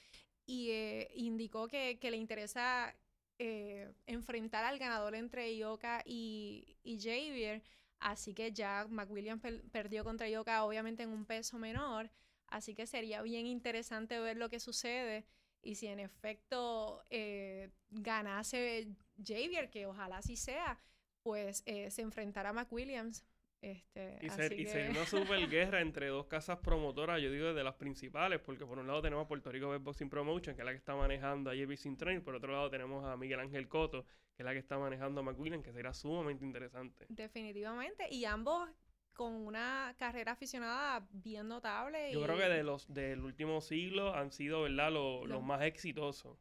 y 0.48 0.70
eh, 0.70 1.10
indicó 1.14 1.68
que, 1.68 1.98
le 2.00 2.16
interesa 2.16 2.96
eh, 3.38 3.92
enfrentar 4.06 4.64
al 4.64 4.78
ganador 4.78 5.14
entre 5.14 5.54
Ioka 5.54 6.02
y, 6.06 6.78
y 6.82 6.98
Javier. 6.98 7.62
Así 7.98 8.32
que 8.32 8.50
ya 8.50 8.86
McWilliams 8.88 9.42
perdió 9.70 10.04
contra 10.04 10.26
Ioka, 10.26 10.64
obviamente 10.64 11.02
en 11.02 11.10
un 11.10 11.26
peso 11.26 11.58
menor. 11.58 12.10
Así 12.46 12.74
que 12.74 12.86
sería 12.86 13.20
bien 13.20 13.44
interesante 13.46 14.18
ver 14.20 14.38
lo 14.38 14.48
que 14.48 14.58
sucede. 14.58 15.26
Y 15.60 15.74
si 15.74 15.88
en 15.88 16.00
efecto 16.00 17.04
eh, 17.10 17.70
ganase 17.90 18.88
Javier, 19.22 19.68
que 19.68 19.84
ojalá 19.84 20.16
así 20.16 20.36
sea, 20.36 20.80
pues 21.22 21.62
se 21.66 22.00
enfrentará 22.00 22.50
a 22.50 22.52
McWilliams. 22.54 23.22
Este, 23.60 24.18
y, 24.22 24.30
sería 24.66 24.90
una 24.90 25.04
super 25.04 25.48
guerra 25.48 25.80
entre 25.80 26.06
dos 26.06 26.26
casas 26.26 26.58
promotoras, 26.58 27.20
yo 27.20 27.30
digo 27.32 27.52
de 27.54 27.64
las 27.64 27.74
principales, 27.74 28.38
porque 28.40 28.64
por 28.64 28.78
un 28.78 28.86
lado 28.86 29.02
tenemos 29.02 29.24
a 29.24 29.28
Puerto 29.28 29.50
Rico 29.50 29.76
Boxing 29.80 30.08
Promotion, 30.08 30.54
que 30.54 30.62
es 30.62 30.64
la 30.64 30.70
que 30.70 30.78
está 30.78 30.94
manejando 30.94 31.50
a 31.50 31.54
JB 31.54 31.96
Train, 31.96 32.22
por 32.22 32.36
otro 32.36 32.52
lado 32.52 32.70
tenemos 32.70 33.04
a 33.04 33.16
Miguel 33.16 33.40
Ángel 33.40 33.66
Coto, 33.66 34.04
que 34.36 34.42
es 34.42 34.44
la 34.44 34.52
que 34.52 34.60
está 34.60 34.78
manejando 34.78 35.20
a 35.20 35.24
McWilliam, 35.24 35.62
que 35.62 35.72
será 35.72 35.92
sumamente 35.92 36.44
interesante. 36.44 37.06
Definitivamente, 37.08 38.06
y 38.08 38.24
ambos 38.24 38.70
con 39.12 39.32
una 39.32 39.92
carrera 39.98 40.32
aficionada 40.32 41.04
bien 41.10 41.48
notable. 41.48 42.12
Yo 42.12 42.22
creo 42.22 42.36
que 42.36 42.44
de 42.44 42.62
los 42.62 42.86
del 42.94 43.24
último 43.24 43.60
siglo 43.60 44.14
han 44.14 44.30
sido, 44.30 44.62
¿verdad?, 44.62 44.92
los 44.92 45.42
más 45.42 45.62
exitosos. 45.62 46.38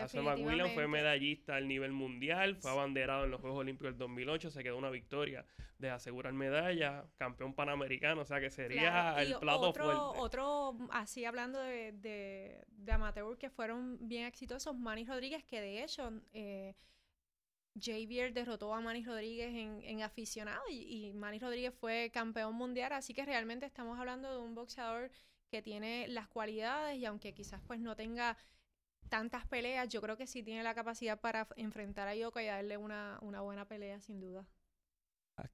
Hace 0.00 0.20
McWilliam 0.20 0.70
fue 0.70 0.86
medallista 0.86 1.56
al 1.56 1.66
nivel 1.66 1.92
mundial, 1.92 2.56
fue 2.56 2.70
abanderado 2.70 3.24
en 3.24 3.30
los 3.30 3.40
Juegos 3.40 3.60
Olímpicos 3.60 3.92
del 3.92 3.98
2008, 3.98 4.50
se 4.50 4.62
quedó 4.62 4.76
una 4.76 4.90
victoria 4.90 5.46
de 5.78 5.90
asegurar 5.90 6.32
medalla, 6.32 7.06
campeón 7.16 7.54
panamericano, 7.54 8.20
o 8.22 8.24
sea 8.24 8.40
que 8.40 8.50
sería 8.50 9.14
el 9.22 9.36
plato 9.38 9.70
otro, 9.70 9.84
fuerte. 9.84 10.20
Otro, 10.20 10.78
así 10.90 11.24
hablando 11.24 11.58
de, 11.60 11.92
de, 11.92 12.92
amateur 12.92 13.38
que 13.38 13.48
fueron 13.48 13.96
bien 14.06 14.26
exitosos, 14.26 14.76
Manny 14.76 15.04
Rodríguez, 15.04 15.42
que 15.44 15.60
de 15.60 15.82
hecho 15.82 16.12
eh, 16.32 16.74
Javier 17.80 18.34
derrotó 18.34 18.74
a 18.74 18.80
Manny 18.80 19.02
Rodríguez 19.02 19.54
en, 19.54 19.82
en 19.82 20.02
aficionado 20.02 20.62
y, 20.68 21.06
y 21.06 21.12
Manny 21.14 21.38
Rodríguez 21.38 21.72
fue 21.74 22.10
campeón 22.12 22.54
mundial, 22.54 22.92
así 22.92 23.14
que 23.14 23.24
realmente 23.24 23.64
estamos 23.64 23.98
hablando 23.98 24.30
de 24.30 24.38
un 24.38 24.54
boxeador 24.54 25.10
que 25.50 25.62
tiene 25.62 26.06
las 26.08 26.28
cualidades 26.28 26.98
y 26.98 27.06
aunque 27.06 27.32
quizás 27.32 27.60
pues 27.66 27.80
no 27.80 27.96
tenga 27.96 28.36
tantas 29.10 29.44
peleas, 29.46 29.88
yo 29.88 30.00
creo 30.00 30.16
que 30.16 30.26
sí 30.26 30.42
tiene 30.42 30.62
la 30.62 30.74
capacidad 30.74 31.20
para 31.20 31.46
enfrentar 31.56 32.08
a 32.08 32.14
Yoko 32.14 32.40
y 32.40 32.46
darle 32.46 32.78
una, 32.78 33.18
una 33.20 33.42
buena 33.42 33.66
pelea, 33.66 34.00
sin 34.00 34.20
duda. 34.20 34.46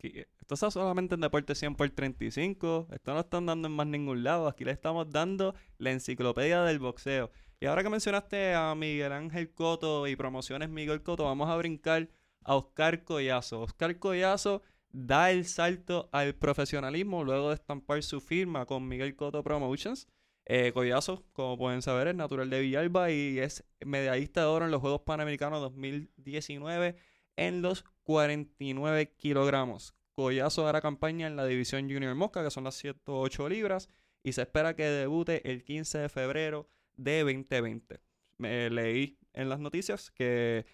Eh, 0.01 0.27
esto 0.41 0.55
está 0.55 0.71
solamente 0.71 1.15
en 1.15 1.21
Deporte 1.21 1.55
100 1.55 1.75
por 1.75 1.89
35. 1.91 2.89
Esto 2.93 3.15
no 3.15 3.21
están 3.21 3.47
dando 3.47 3.69
en 3.69 3.75
más 3.75 3.87
ningún 3.87 4.23
lado. 4.23 4.49
Aquí 4.49 4.65
le 4.65 4.73
estamos 4.73 5.11
dando 5.11 5.55
la 5.79 5.91
enciclopedia 5.91 6.63
del 6.63 6.79
boxeo. 6.79 7.31
Y 7.61 7.67
ahora 7.67 7.83
que 7.83 7.89
mencionaste 7.89 8.55
a 8.55 8.75
Miguel 8.75 9.13
Ángel 9.13 9.53
Coto 9.53 10.07
y 10.07 10.17
promociones 10.17 10.69
Miguel 10.69 11.03
Coto, 11.03 11.25
vamos 11.25 11.49
a 11.49 11.57
brincar 11.57 12.09
a 12.43 12.57
Oscar 12.57 13.05
Collazo. 13.05 13.63
Oscar 13.63 13.99
Collazo 13.99 14.63
da 14.91 15.31
el 15.31 15.47
salto 15.47 16.09
al 16.13 16.35
profesionalismo 16.35 17.25
luego 17.25 17.49
de 17.49 17.55
estampar 17.55 18.03
su 18.03 18.21
firma 18.21 18.67
con 18.67 18.87
Miguel 18.87 19.17
Coto 19.17 19.43
Promotions. 19.43 20.09
Eh, 20.49 20.71
Collazo, 20.73 21.25
como 21.33 21.59
pueden 21.59 21.83
saber, 21.83 22.07
es 22.07 22.15
natural 22.15 22.49
de 22.49 22.61
Villalba 22.61 23.11
y 23.11 23.41
es 23.41 23.65
medallista 23.85 24.43
de 24.43 24.47
oro 24.47 24.65
en 24.65 24.71
los 24.71 24.81
Juegos 24.81 25.01
Panamericanos 25.01 25.61
2019 25.61 26.97
en 27.35 27.63
los 27.63 27.85
49 28.05 29.17
kilogramos. 29.17 29.97
Collazo 30.15 30.69
hará 30.69 30.81
campaña 30.81 31.27
en 31.27 31.35
la 31.35 31.47
división 31.47 31.91
Junior 31.91 32.15
Mosca, 32.15 32.45
que 32.45 32.53
son 32.53 32.63
las 32.63 32.77
108 32.77 33.49
libras, 33.49 33.89
y 34.23 34.33
se 34.33 34.43
espera 34.43 34.77
que 34.77 34.85
debute 34.85 35.51
el 35.51 35.65
15 35.65 35.99
de 35.99 36.09
febrero 36.09 36.71
de 36.95 37.25
2020. 37.25 38.01
Me 38.39 38.71
leí 38.71 39.19
en 39.33 39.49
las 39.49 39.59
noticias 39.59 40.13
que 40.13 40.65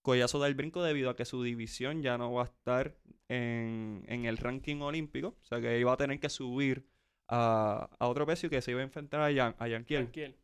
Collazo 0.00 0.38
da 0.38 0.46
el 0.46 0.54
brinco 0.54 0.82
debido 0.82 1.10
a 1.10 1.16
que 1.16 1.26
su 1.26 1.42
división 1.42 2.02
ya 2.02 2.16
no 2.16 2.32
va 2.32 2.42
a 2.42 2.46
estar 2.46 2.96
en, 3.28 4.02
en 4.08 4.24
el 4.24 4.38
ranking 4.38 4.80
olímpico, 4.80 5.36
o 5.38 5.44
sea 5.44 5.60
que 5.60 5.78
iba 5.78 5.92
a 5.92 5.98
tener 5.98 6.18
que 6.18 6.30
subir 6.30 6.89
a, 7.30 7.88
a 7.98 8.08
otro 8.08 8.26
peso 8.26 8.46
y 8.46 8.50
que 8.50 8.60
se 8.60 8.72
iba 8.72 8.80
a 8.80 8.84
enfrentar 8.84 9.20
a, 9.20 9.30
Yan, 9.30 9.54
a 9.58 9.68
Yanquiel. 9.68 10.36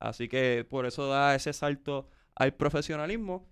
Así 0.00 0.28
que 0.28 0.66
por 0.68 0.86
eso 0.86 1.06
da 1.06 1.34
ese 1.34 1.52
salto 1.52 2.08
al 2.34 2.54
profesionalismo. 2.54 3.46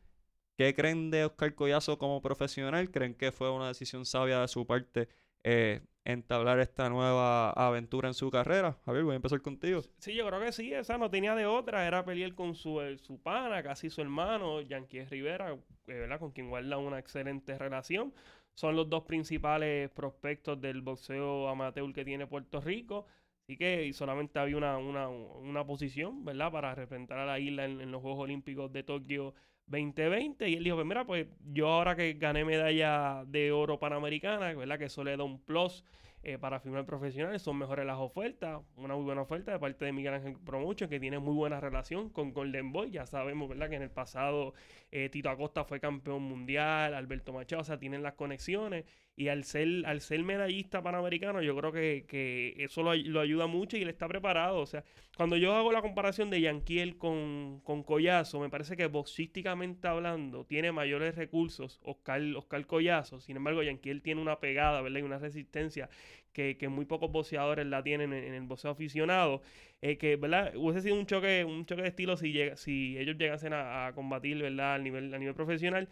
¿Qué 0.57 0.75
creen 0.75 1.11
de 1.11 1.27
Oscar 1.27 1.55
Collazo 1.55 1.99
como 1.99 2.21
profesional? 2.21 2.91
¿Creen 2.91 3.15
que 3.15 3.31
fue 3.31 3.51
una 3.51 3.69
decisión 3.69 4.05
sabia 4.05 4.41
de 4.41 4.49
su 4.49 4.67
parte 4.67 5.09
eh, 5.45 5.83
entablar 6.05 6.59
esta 6.59 6.89
nueva 6.89 7.51
aventura 7.51 8.09
en 8.09 8.15
su 8.15 8.29
carrera? 8.31 8.77
Javier, 8.85 9.05
voy 9.05 9.13
a 9.13 9.17
empezar 9.17 9.41
contigo. 9.41 9.83
Sí, 9.99 10.15
yo 10.15 10.27
creo 10.27 10.41
que 10.41 10.51
sí, 10.51 10.73
esa 10.73 10.99
no 10.99 11.11
tenía 11.11 11.37
de 11.37 11.47
otra, 11.47 11.87
era 11.87 12.05
pelear 12.05 12.35
con 12.35 12.57
su, 12.57 12.81
eh, 12.81 12.99
su 12.99 13.23
pana, 13.23 13.63
casi 13.63 13.89
su 13.89 14.01
hermano, 14.01 14.61
Yankee 14.63 15.05
Rivera, 15.05 15.53
eh, 15.53 15.61
¿verdad? 15.87 16.19
Con 16.19 16.33
quien 16.33 16.49
guarda 16.49 16.79
una 16.79 16.99
excelente 16.99 17.57
relación. 17.57 18.13
Son 18.59 18.75
los 18.75 18.91
dos 18.91 19.05
principales 19.05 19.89
prospectos 19.91 20.61
del 20.61 20.83
boxeo 20.83 21.47
amateur 21.49 21.93
que 21.93 22.05
tiene 22.05 22.27
Puerto 22.27 22.61
Rico. 22.61 23.07
Así 23.45 23.57
que 23.57 23.93
solamente 23.93 24.41
había 24.41 24.57
una, 24.57 24.79
una, 24.79 25.09
una 25.09 25.65
posición, 25.65 26.25
¿verdad? 26.25 26.51
Para 26.51 26.75
representar 26.75 27.19
a 27.21 27.25
la 27.25 27.39
isla 27.39 27.67
en, 27.67 27.81
en 27.81 27.93
los 27.93 28.03
Juegos 28.03 28.25
Olímpicos 28.25 28.73
de 28.73 28.83
Tokio 28.83 29.33
2020. 29.67 30.49
Y 30.49 30.55
él 30.57 30.65
dijo, 30.65 30.75
pues 30.75 30.89
mira, 30.89 31.07
pues 31.07 31.29
yo 31.53 31.69
ahora 31.69 31.95
que 31.95 32.15
gané 32.15 32.45
medalla 32.45 33.23
de 33.29 33.53
oro 33.53 33.79
panamericana, 33.79 34.53
¿verdad? 34.55 34.77
Que 34.77 34.87
eso 34.87 35.05
le 35.05 35.17
da 35.17 35.23
un 35.23 35.39
plus 35.41 35.85
eh, 36.23 36.37
para 36.39 36.61
firmar 36.61 36.85
profesionales, 36.85 37.43
son 37.43 37.59
mejores 37.59 37.87
las 37.87 37.99
ofertas, 37.99 38.61
una 38.77 38.95
muy 38.95 39.05
buena 39.05 39.23
oferta 39.23 39.53
de 39.53 39.59
parte 39.59 39.85
de 39.85 39.93
Miguel 39.93 40.15
Ángel 40.15 40.37
Promotion, 40.45 40.91
que 40.91 40.99
tiene 40.99 41.19
muy 41.19 41.35
buena 41.35 41.61
relación 41.61 42.11
con 42.11 42.33
Golden 42.33 42.73
Boy, 42.73 42.91
ya 42.91 43.07
sabemos, 43.07 43.49
¿verdad? 43.49 43.69
Que 43.69 43.77
en 43.77 43.83
el 43.83 43.91
pasado 43.91 44.55
eh, 44.91 45.09
Tito 45.11 45.31
Acosta 45.31 45.65
fue 45.65 45.81
campeón 45.81 46.23
mundial, 46.23 46.95
Alberto 46.95 47.33
Machado, 47.33 47.63
o 47.63 47.65
sea, 47.65 47.79
tienen 47.79 48.03
las 48.03 48.15
conexiones, 48.15 48.85
y 49.19 49.29
al 49.29 49.45
ser, 49.45 49.69
al 49.87 50.01
ser 50.01 50.23
medallista 50.23 50.83
panamericano, 50.83 51.43
yo 51.43 51.57
creo 51.57 51.73
que, 51.73 52.05
que 52.09 52.55
eso 52.59 52.83
lo, 52.83 52.91
ay- 52.93 53.05
lo 53.05 53.21
ayuda 53.21 53.47
mucho 53.47 53.77
y 53.77 53.83
él 53.83 53.89
está 53.89 54.09
preparado, 54.09 54.61
o 54.61 54.67
sea, 54.67 54.85
cuando 55.17 55.37
yo 55.37 55.55
hago 55.55 55.73
la 55.73 55.83
comparación 55.83 56.31
de 56.31 56.41
Yanquiel 56.41 56.97
con, 56.97 57.61
con 57.65 57.83
Collazo, 57.83 58.41
me 58.41 58.49
parece 58.51 58.77
que 58.77 58.87
boxísticamente 58.87 59.89
hablando, 59.89 60.45
tiene 60.45 60.73
mayores 60.73 61.17
recursos 61.17 61.81
Oscar, 61.83 62.23
Oscar 62.37 62.67
Collazo, 62.67 63.21
sin 63.21 63.37
embargo, 63.37 63.63
Yanquiel 63.63 64.03
tiene 64.03 64.21
una 64.23 64.39
pegada, 64.41 64.81
¿verdad? 64.83 65.01
Y 65.01 65.03
una 65.03 65.19
resistencia 65.19 65.89
que, 66.33 66.57
que 66.57 66.69
muy 66.69 66.85
pocos 66.85 67.11
boxeadores 67.11 67.67
la 67.67 67.83
tienen 67.83 68.13
en, 68.13 68.35
el 68.35 68.43
boxeo 68.43 68.71
aficionado. 68.71 69.43
eh, 69.83 69.97
que, 69.99 70.17
¿verdad? 70.17 70.55
Hubiese 70.57 70.83
sido 70.83 70.97
un 70.97 71.07
choque, 71.07 71.45
un 71.45 71.67
choque 71.67 71.83
de 71.83 71.89
estilo 71.89 72.17
si, 72.17 72.33
llega, 72.33 72.57
si 72.57 72.97
ellos 72.99 73.17
llegasen 73.17 73.53
a, 73.53 73.87
a 73.89 73.93
combatir, 73.95 74.39
¿verdad? 74.43 74.75
A 74.75 74.79
nivel, 74.79 75.13
a 75.15 75.19
nivel 75.19 75.35
profesional. 75.35 75.89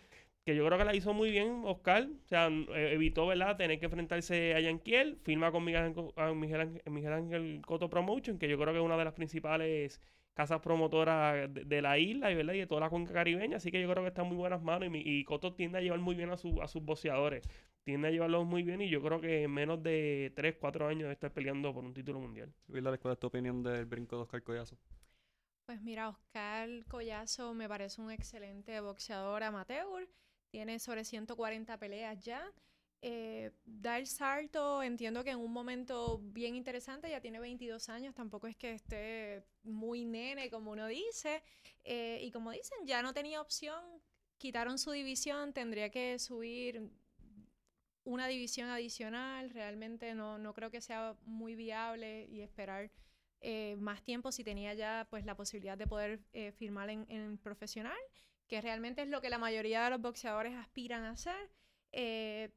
Que 0.47 0.55
yo 0.57 0.65
creo 0.67 0.79
que 0.79 0.85
la 0.85 0.95
hizo 0.95 1.13
muy 1.13 1.31
bien 1.33 1.63
Oscar. 1.67 2.09
O 2.25 2.29
sea, 2.29 2.49
eh, 2.49 2.93
evitó, 2.95 3.27
¿verdad? 3.27 3.57
Tener 3.59 3.79
que 3.81 3.87
enfrentarse 3.87 4.55
a 4.55 4.61
Yanquiel. 4.61 5.19
Firma 5.25 5.53
con 5.53 5.65
Miguel 5.65 5.83
Ángel, 5.85 6.13
a 6.17 6.33
Miguel 6.33 6.61
Ángel- 6.63 6.83
Miguel 6.91 7.13
Ángel 7.13 7.63
Coto 7.67 7.91
Promotion, 7.91 8.39
que 8.39 8.49
yo 8.49 8.57
creo 8.59 8.73
que 8.73 8.79
es 8.81 8.85
una 8.87 8.97
de 8.97 9.05
las 9.05 9.15
principales 9.15 10.01
casas 10.35 10.61
promotoras 10.61 11.53
de, 11.53 11.65
de 11.65 11.83
la 11.83 11.99
isla 11.99 12.31
y, 12.31 12.37
¿verdad? 12.37 12.55
y 12.55 12.59
de 12.61 12.67
toda 12.69 12.81
la 12.83 12.91
cuenca 12.91 13.13
caribeña. 13.13 13.57
Así 13.59 13.71
que 13.73 13.81
yo 13.83 13.91
creo 13.91 14.05
que 14.05 14.09
está 14.09 14.23
en 14.23 14.29
muy 14.29 14.37
buenas 14.37 14.63
manos. 14.63 14.89
Y, 14.95 15.25
Coto 15.25 15.55
tiende 15.55 15.79
a 15.79 15.81
llevar 15.83 16.01
muy 16.01 16.15
bien 16.15 16.31
a, 16.31 16.37
su- 16.37 16.63
a 16.63 16.69
sus 16.69 16.83
boxeadores 16.83 17.43
tiende 17.85 18.09
a 18.09 18.11
llevarlos 18.11 18.45
muy 18.47 18.65
bien 18.65 18.81
y 18.83 18.89
yo 18.91 19.01
creo 19.03 19.21
que 19.21 19.45
en 19.45 19.51
menos 19.53 19.81
de 19.83 20.33
3, 20.35 20.57
4 20.61 20.89
años 20.89 21.07
de 21.07 21.13
estar 21.13 21.33
peleando 21.33 21.73
por 21.73 21.85
un 21.85 21.95
título 21.95 22.19
mundial. 22.21 22.53
¿cuál 23.01 23.13
es 23.13 23.19
tu 23.21 23.29
opinión 23.29 23.63
del 23.63 23.87
brinco 23.87 24.17
de 24.17 24.23
Oscar 24.23 24.43
Collazo? 24.43 24.77
Pues 25.67 25.81
mira, 25.83 26.09
Oscar 26.09 26.69
Collazo 26.89 27.55
me 27.55 27.69
parece 27.69 28.01
un 28.01 28.11
excelente 28.11 28.81
boxeador 28.81 29.43
amateur. 29.43 30.09
Tiene 30.57 30.79
sobre 30.79 31.05
140 31.05 31.79
peleas 31.79 32.19
ya. 32.25 32.51
Eh, 33.03 33.51
da 33.67 33.99
el 33.99 34.07
salto, 34.07 34.83
entiendo 34.83 35.23
que 35.23 35.33
en 35.33 35.39
un 35.39 35.53
momento 35.53 36.19
bien 36.33 36.55
interesante, 36.57 37.11
ya 37.11 37.21
tiene 37.21 37.39
22 37.39 37.91
años, 37.91 38.15
tampoco 38.15 38.47
es 38.47 38.57
que 38.57 38.73
esté 38.73 39.45
muy 39.65 40.07
nene, 40.07 40.49
como 40.49 40.71
uno 40.71 40.87
dice. 40.87 41.43
Eh, 41.85 42.21
y 42.23 42.31
como 42.31 42.53
dicen, 42.53 42.79
ya 42.87 43.03
no 43.03 43.13
tenía 43.13 43.43
opción, 43.43 43.85
quitaron 44.39 44.79
su 44.79 44.93
división, 44.93 45.53
tendría 45.53 45.91
que 45.91 46.19
subir 46.19 46.91
una 48.05 48.27
división 48.27 48.71
adicional. 48.71 49.51
Realmente 49.51 50.15
no, 50.15 50.39
no 50.39 50.55
creo 50.55 50.71
que 50.71 50.81
sea 50.81 51.19
muy 51.27 51.55
viable 51.55 52.25
y 52.31 52.41
esperar 52.41 52.91
eh, 53.43 53.77
más 53.79 54.03
tiempo 54.03 54.33
si 54.33 54.43
tenía 54.43 54.73
ya 54.73 55.07
pues 55.11 55.27
la 55.27 55.37
posibilidad 55.37 55.77
de 55.77 55.87
poder 55.87 56.21
eh, 56.33 56.51
firmar 56.53 56.89
en, 56.89 57.05
en 57.11 57.37
profesional, 57.37 57.99
que 58.49 58.61
realmente 58.61 59.03
es 59.03 59.09
lo 59.09 59.21
que 59.21 59.31
la 59.31 59.39
mayoría 59.39 59.85
de 59.85 59.91
los 59.91 60.01
boxeadores 60.01 60.55
aspiran 60.55 61.05
a 61.05 61.11
hacer. 61.11 61.51
Eh, 61.93 62.51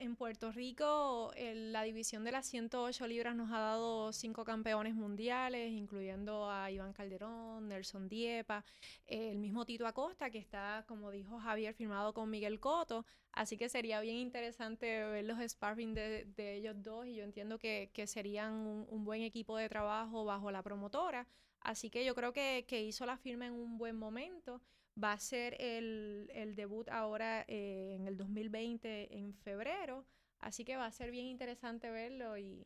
en 0.00 0.14
Puerto 0.14 0.52
Rico, 0.52 1.32
el- 1.36 1.72
la 1.72 1.82
división 1.82 2.22
de 2.24 2.30
las 2.32 2.46
108 2.46 3.06
libras 3.08 3.34
nos 3.34 3.50
ha 3.52 3.58
dado 3.58 4.12
cinco 4.12 4.44
campeones 4.44 4.94
mundiales, 4.94 5.72
incluyendo 5.72 6.48
a 6.50 6.70
Iván 6.70 6.92
Calderón, 6.92 7.66
Nelson 7.68 8.08
Diepa, 8.08 8.64
eh, 9.06 9.30
el 9.32 9.38
mismo 9.38 9.64
Tito 9.66 9.86
Acosta, 9.88 10.30
que 10.30 10.38
está, 10.38 10.84
como 10.86 11.10
dijo 11.10 11.38
Javier, 11.40 11.74
firmado 11.74 12.12
con 12.14 12.30
Miguel 12.30 12.60
Coto. 12.60 13.04
Así 13.32 13.56
que 13.56 13.68
sería 13.68 14.00
bien 14.00 14.16
interesante 14.16 14.86
ver 15.04 15.24
los 15.24 15.38
sparring 15.40 15.94
de, 15.94 16.24
de 16.36 16.54
ellos 16.56 16.76
dos 16.82 17.06
y 17.06 17.14
yo 17.16 17.24
entiendo 17.24 17.58
que, 17.58 17.90
que 17.92 18.06
serían 18.06 18.52
un, 18.54 18.86
un 18.88 19.04
buen 19.04 19.22
equipo 19.22 19.56
de 19.56 19.68
trabajo 19.68 20.24
bajo 20.24 20.50
la 20.52 20.62
promotora. 20.62 21.26
Así 21.60 21.90
que 21.90 22.04
yo 22.04 22.14
creo 22.14 22.32
que, 22.32 22.64
que 22.68 22.82
hizo 22.84 23.04
la 23.06 23.16
firma 23.18 23.46
en 23.46 23.52
un 23.54 23.78
buen 23.78 23.96
momento. 23.96 24.60
Va 25.02 25.12
a 25.12 25.18
ser 25.18 25.56
el, 25.60 26.30
el 26.34 26.54
debut 26.54 26.88
ahora 26.88 27.44
eh, 27.46 27.96
en 27.98 28.06
el 28.06 28.16
2020, 28.16 29.16
en 29.16 29.34
febrero. 29.34 30.04
Así 30.40 30.64
que 30.64 30.76
va 30.76 30.86
a 30.86 30.92
ser 30.92 31.10
bien 31.10 31.26
interesante 31.26 31.90
verlo 31.90 32.36
y, 32.38 32.64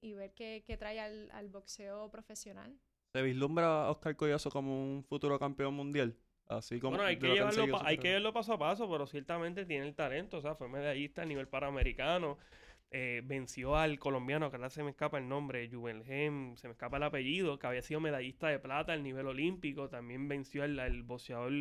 y 0.00 0.14
ver 0.14 0.32
qué, 0.34 0.62
qué 0.66 0.76
trae 0.76 1.00
al, 1.00 1.30
al 1.32 1.48
boxeo 1.48 2.10
profesional. 2.10 2.78
¿Se 3.12 3.22
vislumbra 3.22 3.84
a 3.84 3.90
Oscar 3.90 4.16
Collazo 4.16 4.50
como 4.50 4.94
un 4.94 5.04
futuro 5.04 5.38
campeón 5.38 5.74
mundial? 5.74 6.16
Así 6.46 6.80
como 6.80 6.96
bueno, 6.96 7.04
hay 7.04 7.18
que, 7.18 7.28
llevarlo 7.28 7.78
hay 7.84 7.98
que 7.98 8.12
verlo 8.12 8.32
paso 8.32 8.54
a 8.54 8.58
paso, 8.58 8.90
pero 8.90 9.06
ciertamente 9.06 9.66
tiene 9.66 9.86
el 9.86 9.94
talento, 9.94 10.38
o 10.38 10.40
sea, 10.40 10.54
fue 10.54 10.68
medallista 10.68 11.22
a 11.22 11.26
nivel 11.26 11.46
panamericano, 11.46 12.38
eh, 12.90 13.20
venció 13.24 13.76
al 13.76 13.98
colombiano, 13.98 14.50
que 14.50 14.56
ahora 14.56 14.70
se 14.70 14.82
me 14.82 14.90
escapa 14.90 15.18
el 15.18 15.28
nombre, 15.28 15.68
Juvenhem, 15.70 16.56
se 16.56 16.68
me 16.68 16.72
escapa 16.72 16.96
el 16.96 17.02
apellido, 17.02 17.58
que 17.58 17.66
había 17.66 17.82
sido 17.82 18.00
medallista 18.00 18.48
de 18.48 18.58
plata 18.58 18.94
al 18.94 19.02
nivel 19.02 19.26
olímpico, 19.26 19.90
también 19.90 20.26
venció 20.26 20.62
al, 20.62 20.78
al 20.78 21.04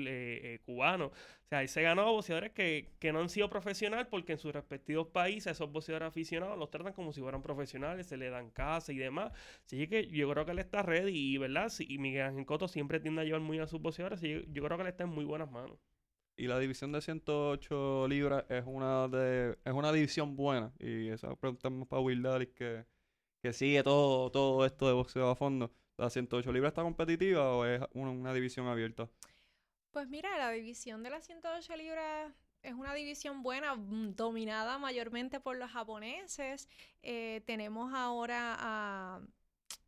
eh, 0.07 0.53
eh, 0.53 0.59
cubano. 0.65 1.07
O 1.07 1.49
sea, 1.49 1.61
él 1.61 1.67
se 1.69 1.81
ganó 1.81 2.03
a 2.03 2.11
boxeadores 2.11 2.51
que, 2.51 2.93
que 2.99 3.11
no 3.11 3.19
han 3.19 3.29
sido 3.29 3.49
profesionales 3.49 4.07
porque 4.09 4.33
en 4.33 4.37
sus 4.37 4.53
respectivos 4.53 5.07
países 5.07 5.53
esos 5.53 5.71
boxeadores 5.71 6.07
aficionados 6.07 6.57
los 6.57 6.69
tratan 6.69 6.93
como 6.93 7.11
si 7.11 7.21
fueran 7.21 7.41
profesionales, 7.41 8.07
se 8.07 8.17
le 8.17 8.29
dan 8.29 8.49
casa 8.51 8.93
y 8.93 8.97
demás. 8.97 9.31
Así 9.65 9.87
que 9.87 10.07
yo 10.07 10.29
creo 10.29 10.45
que 10.45 10.51
él 10.51 10.59
está 10.59 10.81
ready 10.81 11.37
¿verdad? 11.37 11.71
Y 11.79 11.97
Miguel 11.97 12.23
Ángel 12.23 12.45
Cotto 12.45 12.67
siempre 12.67 12.99
tiende 12.99 13.21
a 13.21 13.25
llevar 13.25 13.41
muy 13.41 13.59
a 13.59 13.67
sus 13.67 13.81
boxeadores 13.81 14.23
y 14.23 14.29
yo, 14.29 14.39
yo 14.47 14.63
creo 14.63 14.77
que 14.77 14.83
él 14.83 14.89
está 14.89 15.03
en 15.03 15.09
muy 15.09 15.25
buenas 15.25 15.51
manos. 15.51 15.77
Y 16.37 16.47
la 16.47 16.59
división 16.59 16.91
de 16.91 17.01
108 17.01 18.07
libras 18.07 18.45
es 18.49 18.63
una 18.65 19.07
de 19.07 19.57
es 19.65 19.73
una 19.73 19.91
división 19.91 20.35
buena. 20.35 20.71
Y 20.79 21.09
esa 21.09 21.35
pregunta 21.35 21.67
es 21.67 21.73
más 21.73 21.87
para 21.87 22.01
Will 22.01 22.21
Dallas 22.21 22.49
que, 22.55 22.85
que 23.41 23.53
sigue 23.53 23.81
todo, 23.83 24.31
todo 24.31 24.65
esto 24.65 24.87
de 24.87 24.93
boxeo 24.93 25.29
a 25.29 25.35
fondo. 25.35 25.71
¿La 25.97 26.11
108 26.11 26.51
libras 26.51 26.71
está 26.71 26.83
competitiva 26.83 27.55
o 27.55 27.65
es 27.65 27.81
una, 27.93 28.11
una 28.11 28.33
división 28.33 28.67
abierta? 28.67 29.09
Pues 29.89 30.07
mira, 30.07 30.37
la 30.37 30.51
división 30.51 31.01
de 31.01 31.09
las 31.09 31.25
108 31.25 31.75
libras 31.75 32.31
es 32.61 32.73
una 32.73 32.93
división 32.93 33.41
buena, 33.41 33.75
mm, 33.75 34.15
dominada 34.15 34.77
mayormente 34.77 35.39
por 35.39 35.57
los 35.57 35.71
japoneses. 35.71 36.69
Eh, 37.01 37.41
tenemos 37.45 37.93
ahora 37.93 38.55
a, 38.59 39.21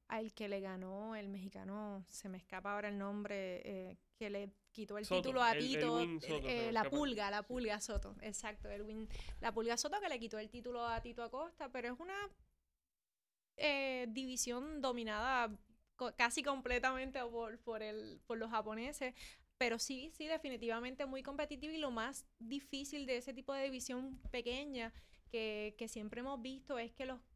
al 0.07 0.33
que 0.33 0.47
le 0.47 0.62
ganó 0.62 1.15
el 1.15 1.29
mexicano, 1.29 2.03
se 2.07 2.29
me 2.29 2.38
escapa 2.38 2.73
ahora 2.73 2.89
el 2.89 2.97
nombre, 2.97 3.62
eh, 3.63 3.97
que 4.15 4.29
le 4.29 4.49
quitó 4.71 4.97
el 4.97 5.08
título 5.08 5.41
a 5.41 5.53
Tito, 5.53 5.99
eh, 5.99 6.71
la 6.71 6.89
pulga, 6.89 7.29
la 7.29 7.43
pulga 7.43 7.79
Soto, 7.79 8.15
exacto, 8.21 8.69
Elwin, 8.69 9.08
la 9.41 9.53
pulga 9.53 9.77
Soto 9.77 9.99
que 9.99 10.10
le 10.10 10.19
quitó 10.19 10.39
el 10.39 10.49
título 10.49 10.86
a 10.86 11.01
Tito 11.01 11.23
Acosta, 11.23 11.69
pero 11.71 11.93
es 11.93 11.99
una 11.99 12.15
eh, 13.58 14.08
división 14.10 14.82
dominada 14.82 15.58
casi 16.15 16.43
completamente 16.43 17.19
por, 17.25 17.60
por, 17.60 17.84
el, 17.84 18.21
por 18.25 18.38
los 18.38 18.49
japoneses, 18.49 19.13
pero 19.58 19.77
sí, 19.79 20.12
sí, 20.13 20.25
definitivamente 20.27 21.05
muy 21.05 21.23
competitivo 21.23 21.73
y 21.73 21.77
lo 21.77 21.91
más 21.91 22.25
difícil 22.39 23.05
de 23.05 23.17
ese 23.17 23.34
tipo 23.34 23.53
de 23.53 23.63
división 23.63 24.17
pequeña 24.32 24.93
que, 25.29 25.75
que 25.77 25.89
siempre 25.89 26.21
hemos 26.21 26.41
visto 26.41 26.79
es 26.79 26.93
que 26.93 27.05
los 27.05 27.19
eh, 27.19 27.29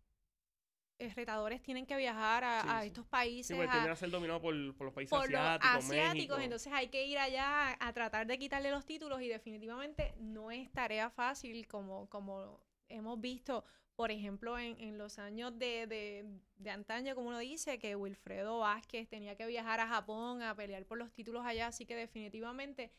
retadores 1.10 1.62
tienen 1.62 1.86
que 1.86 1.96
viajar 1.96 2.44
a, 2.44 2.86
estos 2.86 3.06
países. 3.06 3.48
Sí, 3.48 3.54
pues 3.56 3.70
tienen 3.70 3.90
que 3.90 3.96
ser 3.96 4.10
dominados 4.10 4.42
por, 4.42 4.54
los 4.54 4.94
países 4.94 5.14
asiáticos. 5.14 5.86
asiáticos, 5.86 6.42
entonces 6.42 6.74
hay 6.74 6.88
que 6.88 7.06
ir 7.06 7.18
allá 7.18 7.78
a, 7.80 7.94
tratar 7.94 8.28
de 8.28 8.38
quitarle 8.40 8.72
los 8.72 8.86
títulos 8.86 9.22
y 9.22 9.28
definitivamente 9.28 10.14
no 10.18 10.52
es 10.52 10.72
tarea 10.72 11.10
fácil 11.10 11.68
como, 11.68 12.10
como 12.10 12.60
hemos 12.90 13.20
visto, 13.20 13.64
por 13.96 14.12
ejemplo, 14.12 14.58
en, 14.58 14.80
en 14.80 14.98
los 14.98 15.20
años 15.20 15.58
de, 15.58 15.88
de, 15.88 16.26
de, 16.58 16.70
antaño, 16.70 17.16
como 17.16 17.30
uno 17.30 17.40
dice, 17.40 17.80
que 17.80 17.96
Wilfredo 17.96 18.60
Vázquez 18.60 19.08
tenía 19.10 19.36
que 19.36 19.46
viajar 19.46 19.80
a 19.80 19.88
Japón 19.88 20.42
a 20.42 20.56
pelear 20.56 20.86
por 20.86 20.98
los 20.98 21.12
títulos 21.12 21.46
allá, 21.46 21.68
así 21.68 21.86
que 21.86 21.96
definitivamente 21.96 22.92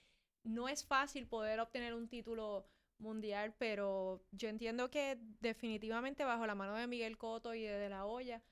no 0.45 0.69
es 0.69 0.85
fácil 0.85 1.27
poder 1.27 1.61
obtener 1.61 1.95
un 1.95 2.09
título 2.09 2.67
mundial, 3.05 3.55
pero 3.59 4.21
yo 4.33 4.49
entiendo 4.49 4.90
que 4.90 5.19
definitivamente 5.40 6.25
bajo 6.25 6.47
la 6.47 6.57
mano 6.57 6.75
de 6.75 6.88
Miguel 6.88 7.17
Coto 7.19 7.55
y 7.55 7.62
de, 7.62 7.79
de 7.79 7.88
la 7.88 8.07
olla 8.07 8.43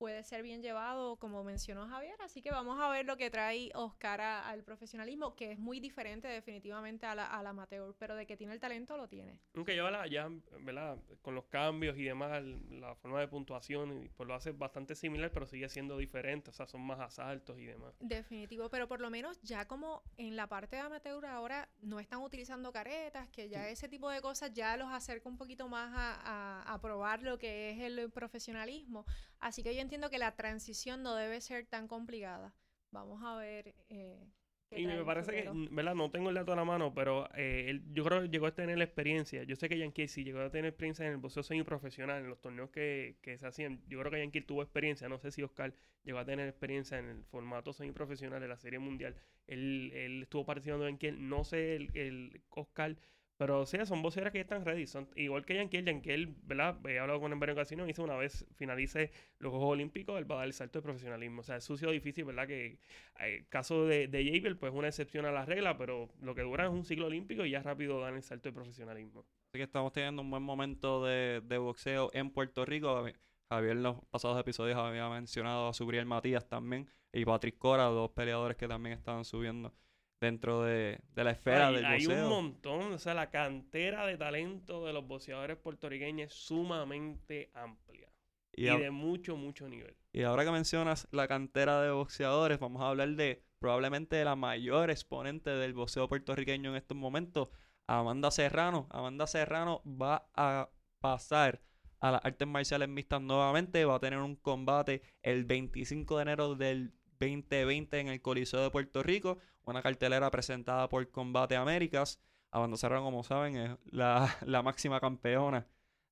puede 0.00 0.24
ser 0.24 0.42
bien 0.42 0.62
llevado, 0.62 1.16
como 1.16 1.44
mencionó 1.44 1.86
Javier. 1.86 2.16
Así 2.22 2.40
que 2.40 2.50
vamos 2.50 2.80
a 2.80 2.88
ver 2.88 3.04
lo 3.04 3.18
que 3.18 3.28
trae 3.28 3.70
Oscar 3.74 4.22
al 4.22 4.64
profesionalismo, 4.64 5.36
que 5.36 5.52
es 5.52 5.58
muy 5.58 5.78
diferente 5.78 6.26
definitivamente 6.26 7.04
a 7.04 7.14
la, 7.14 7.26
amateur, 7.26 7.94
pero 7.98 8.16
de 8.16 8.24
que 8.24 8.34
tiene 8.34 8.54
el 8.54 8.60
talento 8.60 8.96
lo 8.96 9.08
tiene. 9.08 9.38
Aunque 9.54 9.76
ya, 9.76 10.06
ya 10.06 10.30
¿verdad? 10.60 10.96
con 11.20 11.34
los 11.34 11.44
cambios 11.48 11.98
y 11.98 12.04
demás, 12.04 12.42
la 12.70 12.94
forma 12.94 13.20
de 13.20 13.28
puntuación, 13.28 14.10
pues 14.16 14.26
lo 14.26 14.34
hace 14.34 14.52
bastante 14.52 14.94
similar, 14.94 15.30
pero 15.32 15.44
sigue 15.44 15.68
siendo 15.68 15.98
diferente, 15.98 16.48
o 16.48 16.54
sea, 16.54 16.66
son 16.66 16.80
más 16.80 17.00
asaltos 17.00 17.58
y 17.58 17.66
demás. 17.66 17.94
Definitivo, 18.00 18.70
pero 18.70 18.88
por 18.88 19.02
lo 19.02 19.10
menos 19.10 19.38
ya 19.42 19.68
como 19.68 20.02
en 20.16 20.34
la 20.34 20.46
parte 20.46 20.76
de 20.76 20.82
amateur 20.82 21.26
ahora 21.26 21.68
no 21.82 22.00
están 22.00 22.22
utilizando 22.22 22.72
caretas, 22.72 23.28
que 23.28 23.50
ya 23.50 23.68
ese 23.68 23.86
tipo 23.86 24.08
de 24.08 24.22
cosas 24.22 24.54
ya 24.54 24.78
los 24.78 24.88
acerca 24.90 25.28
un 25.28 25.36
poquito 25.36 25.68
más 25.68 25.92
a, 25.94 26.62
a, 26.62 26.72
a 26.72 26.80
probar 26.80 27.22
lo 27.22 27.36
que 27.36 27.72
es 27.72 27.80
el 27.80 28.10
profesionalismo. 28.10 29.04
Así 29.40 29.62
que 29.62 29.74
yo 29.74 29.80
entiendo 29.90 30.08
que 30.08 30.18
la 30.18 30.36
transición 30.36 31.02
no 31.02 31.16
debe 31.16 31.40
ser 31.40 31.66
tan 31.66 31.88
complicada. 31.88 32.54
Vamos 32.92 33.24
a 33.24 33.34
ver. 33.34 33.74
Eh, 33.88 34.24
y 34.70 34.86
me 34.86 35.04
parece 35.04 35.32
que, 35.32 35.50
¿verdad? 35.72 35.96
No 35.96 36.12
tengo 36.12 36.28
el 36.28 36.36
dato 36.36 36.52
a 36.52 36.56
la 36.56 36.64
mano, 36.64 36.94
pero 36.94 37.28
eh, 37.34 37.66
él, 37.68 37.82
yo 37.92 38.04
creo 38.04 38.22
que 38.22 38.28
llegó 38.28 38.46
a 38.46 38.54
tener 38.54 38.78
la 38.78 38.84
experiencia. 38.84 39.42
Yo 39.42 39.56
sé 39.56 39.68
que 39.68 39.76
Yankee 39.76 40.06
sí 40.06 40.22
llegó 40.22 40.38
a 40.38 40.50
tener 40.50 40.66
experiencia 40.66 41.04
en 41.06 41.12
el 41.12 41.18
boxeo 41.18 41.42
semi-profesional, 41.42 42.22
en 42.22 42.28
los 42.28 42.40
torneos 42.40 42.70
que, 42.70 43.16
que, 43.20 43.36
se 43.36 43.48
hacían. 43.48 43.82
Yo 43.88 43.98
creo 43.98 44.12
que 44.12 44.20
Yankee 44.20 44.42
tuvo 44.42 44.62
experiencia. 44.62 45.08
No 45.08 45.18
sé 45.18 45.32
si 45.32 45.42
Oscar 45.42 45.74
llegó 46.04 46.20
a 46.20 46.24
tener 46.24 46.46
experiencia 46.46 47.00
en 47.00 47.06
el 47.06 47.24
formato 47.24 47.72
semi-profesional 47.72 48.40
de 48.40 48.46
la 48.46 48.58
Serie 48.58 48.78
Mundial. 48.78 49.16
Él, 49.48 49.90
él 49.92 50.22
estuvo 50.22 50.46
participando 50.46 50.86
en 50.86 50.98
Yankee. 50.98 51.20
No 51.20 51.42
sé 51.42 51.74
el, 51.74 51.90
el 51.94 52.40
Oscar 52.50 52.96
pero 53.40 53.64
sí, 53.64 53.78
son 53.86 54.02
voceras 54.02 54.34
que 54.34 54.40
están 54.40 54.66
ready. 54.66 54.86
Son, 54.86 55.08
igual 55.16 55.46
que 55.46 55.54
Yanquiel, 55.54 55.86
Yanquiel, 55.86 56.36
¿verdad? 56.42 56.76
He 56.86 56.98
hablado 56.98 57.20
con 57.20 57.40
varias 57.40 57.56
ocasiones. 57.56 57.86
Dice 57.86 58.02
una 58.02 58.14
vez 58.14 58.44
finalice 58.54 59.12
los 59.38 59.50
Juegos 59.50 59.70
Olímpicos, 59.70 60.18
él 60.18 60.30
va 60.30 60.34
a 60.34 60.38
dar 60.40 60.46
el 60.46 60.52
salto 60.52 60.80
de 60.80 60.82
profesionalismo. 60.82 61.40
O 61.40 61.42
sea, 61.42 61.56
es 61.56 61.64
sucio 61.64 61.90
difícil, 61.90 62.26
¿verdad? 62.26 62.46
Que 62.46 62.78
el 63.18 63.26
eh, 63.26 63.46
caso 63.48 63.86
de, 63.86 64.08
de 64.08 64.56
pues 64.60 64.70
es 64.70 64.78
una 64.78 64.88
excepción 64.88 65.24
a 65.24 65.32
la 65.32 65.46
regla, 65.46 65.78
pero 65.78 66.10
lo 66.20 66.34
que 66.34 66.42
dura 66.42 66.66
es 66.66 66.70
un 66.70 66.84
ciclo 66.84 67.06
olímpico 67.06 67.46
y 67.46 67.52
ya 67.52 67.62
rápido 67.62 67.98
dan 67.98 68.14
el 68.14 68.22
salto 68.22 68.50
de 68.50 68.52
profesionalismo. 68.52 69.20
Así 69.20 69.56
que 69.56 69.62
estamos 69.62 69.94
teniendo 69.94 70.20
un 70.20 70.30
buen 70.30 70.42
momento 70.42 71.02
de, 71.06 71.40
de 71.42 71.56
boxeo 71.56 72.10
en 72.12 72.28
Puerto 72.32 72.66
Rico. 72.66 73.06
Javier 73.48 73.72
en 73.72 73.82
los 73.84 74.04
pasados 74.10 74.38
episodios 74.38 74.76
había 74.76 75.08
mencionado 75.08 75.68
a 75.68 75.72
Subriel 75.72 76.04
Matías 76.04 76.46
también 76.46 76.90
y 77.10 77.24
Patrick 77.24 77.56
Cora, 77.56 77.84
dos 77.84 78.10
peleadores 78.10 78.58
que 78.58 78.68
también 78.68 78.98
estaban 78.98 79.24
subiendo 79.24 79.72
dentro 80.20 80.62
de, 80.62 81.00
la 81.14 81.30
esfera 81.30 81.72
del 81.72 81.84
boxeo. 81.84 82.10
Hay 82.10 82.22
un 82.22 82.28
montón, 82.28 82.92
o 82.92 82.98
sea, 82.98 83.14
la 83.14 83.30
cantera 83.30 84.06
de 84.06 84.16
talento 84.16 84.84
de 84.84 84.92
los 84.92 85.06
boxeadores 85.06 85.56
puertorriqueños 85.56 86.28
es 86.28 86.34
sumamente 86.34 87.50
amplia. 87.54 88.08
Y, 88.52 88.64
de 88.64 88.90
mucho, 88.90 89.36
mucho 89.36 89.68
nivel. 89.68 89.96
Y 90.12 90.22
ahora 90.22 90.44
que 90.44 90.50
mencionas 90.50 91.08
la 91.12 91.26
cantera 91.28 91.80
de 91.80 91.90
boxeadores, 91.90 92.58
vamos 92.58 92.82
a 92.82 92.88
hablar 92.88 93.08
de 93.10 93.42
probablemente 93.58 94.22
la 94.24 94.36
mayor 94.36 94.90
exponente 94.90 95.50
del 95.50 95.72
boxeo 95.72 96.08
puertorriqueño 96.08 96.70
en 96.70 96.76
estos 96.76 96.96
momentos, 96.96 97.48
Amanda 97.86 98.30
Serrano. 98.30 98.86
Amanda 98.90 99.26
Serrano 99.26 99.82
va 99.86 100.28
a 100.34 100.68
pasar 101.00 101.62
a 102.00 102.10
las 102.12 102.24
artes 102.24 102.48
marciales 102.48 102.88
mixtas 102.88 103.22
nuevamente, 103.22 103.84
va 103.84 103.96
a 103.96 104.00
tener 104.00 104.18
un 104.18 104.36
combate 104.36 105.02
el 105.22 105.44
25 105.44 106.16
de 106.16 106.22
enero 106.22 106.54
del 106.54 106.92
2020 107.20 108.00
en 108.00 108.08
el 108.08 108.22
Coliseo 108.22 108.62
de 108.62 108.70
Puerto 108.70 109.02
Rico, 109.02 109.38
una 109.64 109.82
cartelera 109.82 110.30
presentada 110.30 110.88
por 110.88 111.08
Combate 111.10 111.56
Américas. 111.56 112.20
Amanda 112.50 112.76
Serrano, 112.76 113.04
como 113.04 113.22
saben, 113.22 113.56
es 113.56 113.70
la, 113.84 114.38
máxima 114.64 115.00
campeona 115.00 115.66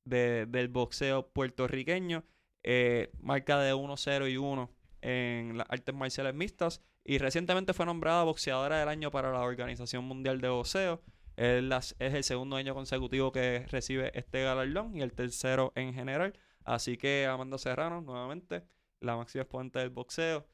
del 0.04 0.68
boxeo 0.68 1.28
puertorriqueño. 1.28 2.24
Eh, 2.62 3.10
marca 3.20 3.58
de 3.58 3.74
1-0 3.74 4.30
y 4.30 4.36
1 4.36 4.70
en 5.00 5.58
las 5.58 5.66
artes 5.70 5.94
marciales 5.94 6.34
mixtas. 6.34 6.82
Y 7.04 7.18
recientemente 7.18 7.72
fue 7.72 7.86
nombrada 7.86 8.24
boxeadora 8.24 8.78
del 8.78 8.88
año 8.88 9.10
para 9.10 9.32
la 9.32 9.40
Organización 9.40 10.04
Mundial 10.04 10.40
de 10.40 10.48
Boxeo. 10.50 11.02
Es, 11.36 11.96
es 11.98 12.14
el 12.14 12.24
segundo 12.24 12.56
año 12.56 12.74
consecutivo 12.74 13.32
que 13.32 13.64
recibe 13.70 14.10
este 14.18 14.42
galardón 14.42 14.96
y 14.96 15.02
el 15.02 15.12
tercero 15.12 15.72
en 15.74 15.94
general. 15.94 16.38
Así 16.64 16.98
que 16.98 17.26
Amanda 17.26 17.56
Serrano, 17.56 18.02
nuevamente, 18.02 18.64
la 19.00 19.16
máxima 19.16 19.42
exponente 19.42 19.78
del 19.78 19.90
boxeo. 19.90 20.46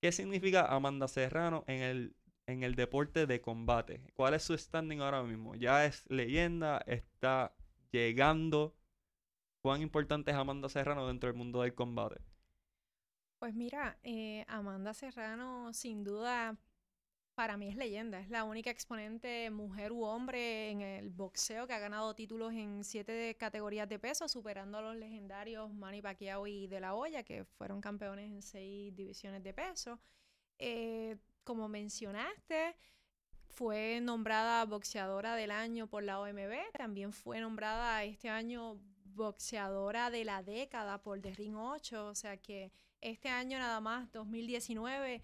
¿Qué 0.00 0.12
significa 0.12 0.64
Amanda 0.64 1.08
Serrano 1.08 1.64
en 1.66 1.82
el, 1.82 2.16
en 2.46 2.62
el 2.62 2.74
deporte 2.74 3.26
de 3.26 3.40
combate? 3.40 4.02
¿Cuál 4.14 4.34
es 4.34 4.42
su 4.42 4.56
standing 4.56 5.00
ahora 5.00 5.22
mismo? 5.22 5.54
¿Ya 5.54 5.84
es 5.84 6.04
leyenda? 6.08 6.78
¿Está 6.86 7.54
llegando? 7.92 8.74
¿Cuán 9.62 9.82
importante 9.82 10.30
es 10.30 10.36
Amanda 10.38 10.70
Serrano 10.70 11.06
dentro 11.06 11.28
del 11.28 11.36
mundo 11.36 11.62
del 11.62 11.74
combate? 11.74 12.22
Pues 13.38 13.54
mira, 13.54 13.98
eh, 14.02 14.44
Amanda 14.48 14.94
Serrano 14.94 15.72
sin 15.74 16.04
duda 16.04 16.56
para 17.40 17.56
mí 17.56 17.68
es 17.68 17.76
leyenda. 17.76 18.20
Es 18.20 18.28
la 18.28 18.44
única 18.44 18.68
exponente 18.68 19.48
mujer 19.48 19.92
u 19.92 20.04
hombre 20.04 20.68
en 20.68 20.82
el 20.82 21.08
boxeo 21.08 21.66
que 21.66 21.72
ha 21.72 21.78
ganado 21.78 22.14
títulos 22.14 22.52
en 22.52 22.84
siete 22.84 23.34
categorías 23.38 23.88
de 23.88 23.98
peso, 23.98 24.28
superando 24.28 24.76
a 24.76 24.82
los 24.82 24.96
legendarios 24.96 25.72
Manny 25.72 26.02
Pacquiao 26.02 26.46
y 26.46 26.66
De 26.66 26.80
La 26.80 26.94
Hoya, 26.94 27.22
que 27.22 27.46
fueron 27.46 27.80
campeones 27.80 28.30
en 28.30 28.42
seis 28.42 28.94
divisiones 28.94 29.42
de 29.42 29.54
peso. 29.54 29.98
Eh, 30.58 31.16
como 31.42 31.66
mencionaste, 31.66 32.76
fue 33.48 34.00
nombrada 34.02 34.62
boxeadora 34.66 35.34
del 35.34 35.50
año 35.50 35.86
por 35.86 36.02
la 36.02 36.20
OMB. 36.20 36.72
También 36.74 37.10
fue 37.10 37.40
nombrada 37.40 38.04
este 38.04 38.28
año 38.28 38.78
boxeadora 39.14 40.10
de 40.10 40.26
la 40.26 40.42
década 40.42 41.00
por 41.00 41.22
The 41.22 41.32
Ring 41.32 41.56
8. 41.56 42.06
O 42.06 42.14
sea 42.14 42.36
que 42.36 42.70
este 43.00 43.30
año 43.30 43.58
nada 43.58 43.80
más, 43.80 44.12
2019 44.12 45.22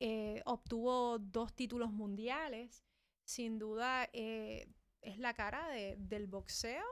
eh, 0.00 0.42
obtuvo 0.46 1.18
dos 1.18 1.54
títulos 1.54 1.92
mundiales. 1.92 2.84
Sin 3.24 3.58
duda 3.58 4.08
eh, 4.12 4.68
es 5.00 5.18
la 5.18 5.34
cara 5.34 5.68
del 5.68 6.26
boxeo. 6.26 6.84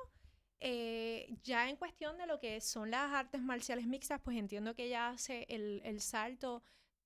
Eh, 0.61 1.39
ya 1.43 1.69
en 1.69 1.77
cuestión 1.77 2.17
de 2.19 2.27
lo 2.27 2.39
que 2.39 2.61
son 2.61 2.91
las 2.91 3.13
artes 3.13 3.43
marciales 3.43 3.87
mixtas, 3.87 4.21
pues 4.23 4.37
entiendo 4.37 4.75
que 4.75 4.85
ella 4.85 5.11
hace 5.11 5.47
el, 5.49 6.01
salto, 6.01 6.63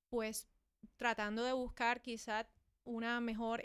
pues 0.08 0.48
tratando 0.96 1.44
de 1.44 1.52
buscar 1.52 2.00
quizás 2.00 2.46
una 2.84 3.20
mejor 3.20 3.62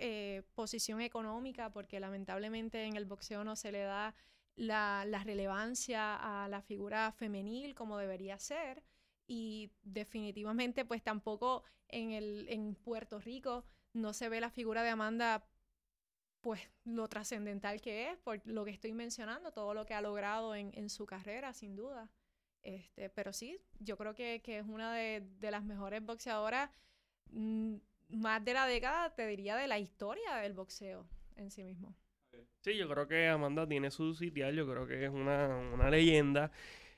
posición 0.53 1.01
económica, 1.01 1.71
porque 1.71 1.99
lamentablemente 1.99 2.83
en 2.83 2.95
el 2.95 3.05
boxeo 3.05 3.43
no 3.43 3.55
se 3.55 3.71
le 3.71 3.79
da 3.79 4.15
la, 4.55 5.21
relevancia 5.23 6.15
a 6.15 6.47
la 6.47 6.61
figura 6.61 7.11
femenil 7.11 7.75
como 7.75 7.97
debería 7.97 8.39
ser 8.39 8.83
y 9.27 9.71
definitivamente 9.83 10.85
pues 10.85 11.03
tampoco 11.03 11.63
en, 11.87 12.11
el, 12.11 12.47
en 12.49 12.75
Puerto 12.75 13.19
Rico 13.19 13.65
no 13.93 14.13
se 14.13 14.29
ve 14.29 14.39
la 14.39 14.49
figura 14.49 14.83
de 14.83 14.89
Amanda 14.89 15.47
pues 16.41 16.61
lo 16.83 17.07
trascendental 17.07 17.81
que 17.81 18.11
es, 18.11 18.17
por 18.19 18.45
lo 18.45 18.65
que 18.65 18.71
estoy 18.71 18.93
mencionando, 18.93 19.51
todo 19.51 19.73
lo 19.73 19.85
que 19.87 19.95
ha 19.95 20.01
logrado 20.01 20.53
en, 20.53 20.71
en 20.75 20.91
su 20.91 21.07
carrera, 21.07 21.53
sin 21.53 21.75
duda. 21.75 22.11
Este, 22.61 23.09
pero 23.09 23.33
sí, 23.33 23.59
yo 23.79 23.97
creo 23.97 24.13
que, 24.13 24.41
que 24.43 24.59
es 24.59 24.65
una 24.65 24.93
de, 24.93 25.23
de, 25.39 25.49
las 25.49 25.63
mejores 25.63 26.03
boxeadoras 26.03 26.69
mm, 27.31 27.77
más 28.09 28.45
de 28.45 28.53
la 28.53 28.67
década, 28.67 29.15
te 29.15 29.25
diría, 29.25 29.55
de 29.55 29.67
la 29.67 29.79
historia 29.79 30.35
del 30.35 30.53
boxeo 30.53 31.07
en 31.35 31.49
sí 31.49 31.63
mismo. 31.63 31.95
Sí, 32.61 32.77
yo 32.77 32.87
creo 32.89 33.07
que 33.07 33.27
Amanda 33.27 33.67
tiene 33.67 33.89
su 33.89 34.13
sitial, 34.13 34.55
yo 34.55 34.69
creo 34.69 34.85
que 34.85 35.05
es 35.05 35.09
una, 35.09 35.47
una 35.73 35.89
leyenda. 35.89 36.51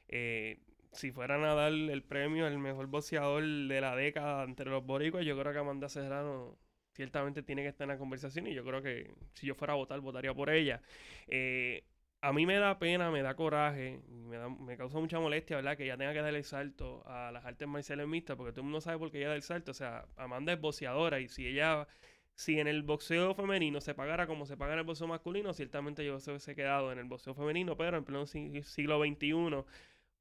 Eh, 0.10 0.60
si 0.97 1.12
fueran 1.12 1.43
a 1.43 1.53
dar 1.53 1.71
el 1.71 2.03
premio 2.03 2.45
al 2.47 2.57
mejor 2.57 2.88
boxeador 2.88 3.43
de 3.43 3.81
la 3.81 3.95
década 3.95 4.43
entre 4.43 4.69
los 4.69 4.86
boricuas, 4.86 5.25
yo 5.25 5.39
creo 5.39 5.53
que 5.53 5.60
Amanda 5.60 5.89
Serrano 5.89 6.57
ciertamente 6.93 7.43
tiene 7.43 7.62
que 7.62 7.69
estar 7.69 7.86
en 7.86 7.89
la 7.89 7.97
conversación 7.97 8.47
y 8.47 8.53
yo 8.53 8.65
creo 8.65 8.81
que 8.81 9.13
si 9.36 9.47
yo 9.47 9.55
fuera 9.55 9.73
a 9.73 9.75
votar, 9.77 9.99
votaría 10.01 10.33
por 10.33 10.49
ella. 10.49 10.81
Eh, 11.27 11.83
a 12.21 12.33
mí 12.33 12.45
me 12.47 12.55
da 12.55 12.79
pena, 12.79 13.12
me 13.12 13.21
da 13.21 13.36
coraje, 13.36 14.01
me, 14.10 14.38
da, 14.38 14.49
me 14.49 14.75
causa 14.75 14.99
mucha 14.99 15.19
molestia, 15.19 15.57
¿verdad? 15.57 15.77
Que 15.77 15.83
ella 15.83 15.97
tenga 15.97 16.13
que 16.13 16.21
dar 16.21 16.33
el 16.33 16.43
salto 16.43 17.03
a 17.05 17.31
las 17.31 17.45
artes 17.45 17.67
marciales 17.67 18.07
mixtas, 18.07 18.36
porque 18.36 18.51
todo 18.51 18.62
el 18.62 18.65
mundo 18.65 18.81
sabe 18.81 18.97
por 18.97 19.12
qué 19.12 19.19
ella 19.19 19.29
da 19.29 19.36
el 19.36 19.43
salto. 19.43 19.71
O 19.71 19.75
sea, 19.75 20.05
Amanda 20.15 20.53
es 20.53 20.60
boxeadora 20.60 21.19
y 21.19 21.27
si 21.29 21.45
ella, 21.45 21.88
si 22.33 22.60
en 22.60 22.67
el 22.67 22.81
boxeo 22.81 23.36
femenino 23.36 23.81
se 23.81 23.93
pagara 23.93 24.25
como 24.25 24.47
se 24.47 24.57
paga 24.57 24.73
en 24.73 24.79
el 24.79 24.86
boxeo 24.86 25.07
masculino, 25.07 25.53
ciertamente 25.53 26.03
yo 26.03 26.19
se 26.19 26.31
hubiese 26.31 26.55
quedado 26.55 26.91
en 26.91 26.97
el 26.97 27.05
boxeo 27.05 27.36
femenino, 27.36 27.77
pero 27.77 27.97
en 27.97 28.03
pleno 28.03 28.25
siglo 28.25 28.99
XXI, 29.05 29.63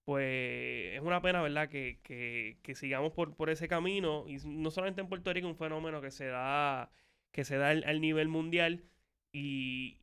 pues 0.07 0.95
es 0.95 1.03
una 1.03 1.21
pena, 1.23 1.43
¿verdad? 1.43 1.69
Que, 1.69 2.01
que, 2.05 2.59
que 2.63 2.75
sigamos 2.75 3.13
por, 3.13 3.37
por 3.37 3.51
ese 3.51 3.69
camino 3.69 4.25
y 4.29 4.39
no 4.47 4.71
solamente 4.71 5.03
en 5.03 5.09
Puerto 5.09 5.33
Rico, 5.33 5.49
un 5.49 5.57
fenómeno 5.57 6.01
que 6.01 6.11
se 6.13 6.27
da, 6.29 6.91
que 7.33 7.45
se 7.45 7.59
da 7.59 7.71
al 7.71 8.01
nivel 8.01 8.29
mundial 8.29 8.85
y, 9.33 9.99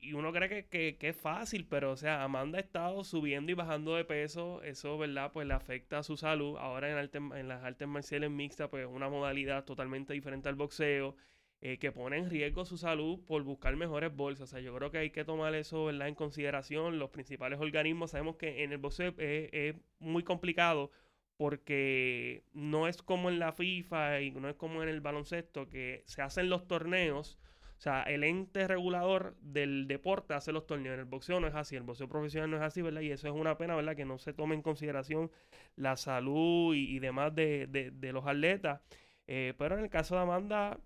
y, 0.00 0.12
uno 0.12 0.32
cree 0.32 0.66
que, 0.66 0.96
es 1.00 1.16
fácil, 1.16 1.66
pero 1.66 1.92
o 1.92 1.96
sea, 1.96 2.22
Amanda 2.24 2.58
ha 2.58 2.60
estado 2.60 3.04
subiendo 3.04 3.50
y 3.52 3.54
bajando 3.54 3.96
de 3.96 4.04
peso, 4.04 4.62
eso, 4.62 4.98
¿verdad? 4.98 5.32
Pues 5.32 5.46
le 5.46 5.54
afecta 5.54 5.98
a 5.98 6.02
su 6.02 6.16
salud. 6.16 6.56
Ahora 6.58 6.90
en, 6.90 7.32
en 7.32 7.48
las 7.48 7.64
artes 7.64 7.88
marciales 7.88 8.30
mixtas, 8.30 8.68
pues 8.68 8.86
una 8.86 9.08
modalidad 9.08 9.64
totalmente 9.64 10.12
diferente 10.12 10.48
al 10.48 10.54
boxeo, 10.56 11.16
eh, 11.60 11.78
que 11.78 11.92
pone 11.92 12.18
en 12.18 12.30
riesgo 12.30 12.64
su 12.64 12.78
salud 12.78 13.20
por 13.26 13.42
buscar 13.42 13.74
mejores 13.76 14.14
bolsas. 14.14 14.44
O 14.44 14.46
sea, 14.52 14.60
yo 14.60 14.74
creo 14.74 14.90
que 14.90 14.98
hay 14.98 15.10
que 15.10 15.24
tomar 15.24 15.54
eso. 15.54 15.90
En 15.90 16.14
consideración. 16.14 16.98
Los 16.98 17.10
principales 17.10 17.60
organismos, 17.60 18.12
sabemos 18.12 18.36
que 18.36 18.64
en 18.64 18.72
el 18.72 18.78
boxeo 18.78 19.14
es 19.18 19.74
muy 19.98 20.22
complicado 20.22 20.90
porque 21.36 22.44
no 22.54 22.88
es 22.88 23.02
como 23.02 23.28
en 23.28 23.38
la 23.38 23.52
FIFA 23.52 24.22
y 24.22 24.30
no 24.30 24.48
es 24.48 24.56
como 24.56 24.82
en 24.82 24.88
el 24.88 25.00
baloncesto, 25.00 25.68
que 25.68 26.02
se 26.06 26.22
hacen 26.22 26.48
los 26.48 26.66
torneos 26.66 27.38
o 27.78 27.80
sea, 27.80 28.02
el 28.04 28.24
ente 28.24 28.66
regulador 28.66 29.36
del 29.40 29.86
deporte 29.86 30.32
hace 30.32 30.50
los 30.50 30.66
torneos. 30.66 30.94
En 30.94 31.00
el 31.00 31.06
boxeo 31.06 31.40
no 31.40 31.46
es 31.46 31.54
así, 31.54 31.76
el 31.76 31.82
boxeo 31.82 32.08
profesional 32.08 32.50
no 32.50 32.56
es 32.56 32.62
así, 32.62 32.80
¿verdad? 32.80 33.02
Y 33.02 33.10
eso 33.10 33.28
es 33.28 33.34
una 33.34 33.58
pena, 33.58 33.76
¿verdad? 33.76 33.94
Que 33.94 34.06
no 34.06 34.16
se 34.18 34.32
tome 34.32 34.54
en 34.54 34.62
consideración 34.62 35.30
la 35.76 35.96
salud 35.96 36.74
y, 36.74 36.98
demás 37.00 37.34
de, 37.34 37.66
de, 37.66 38.12
los 38.12 38.26
atletas. 38.26 38.80
Eh, 39.26 39.52
pero 39.58 39.76
en 39.76 39.84
el 39.84 39.90
caso 39.90 40.14
de 40.14 40.22
Amanda, 40.22 40.78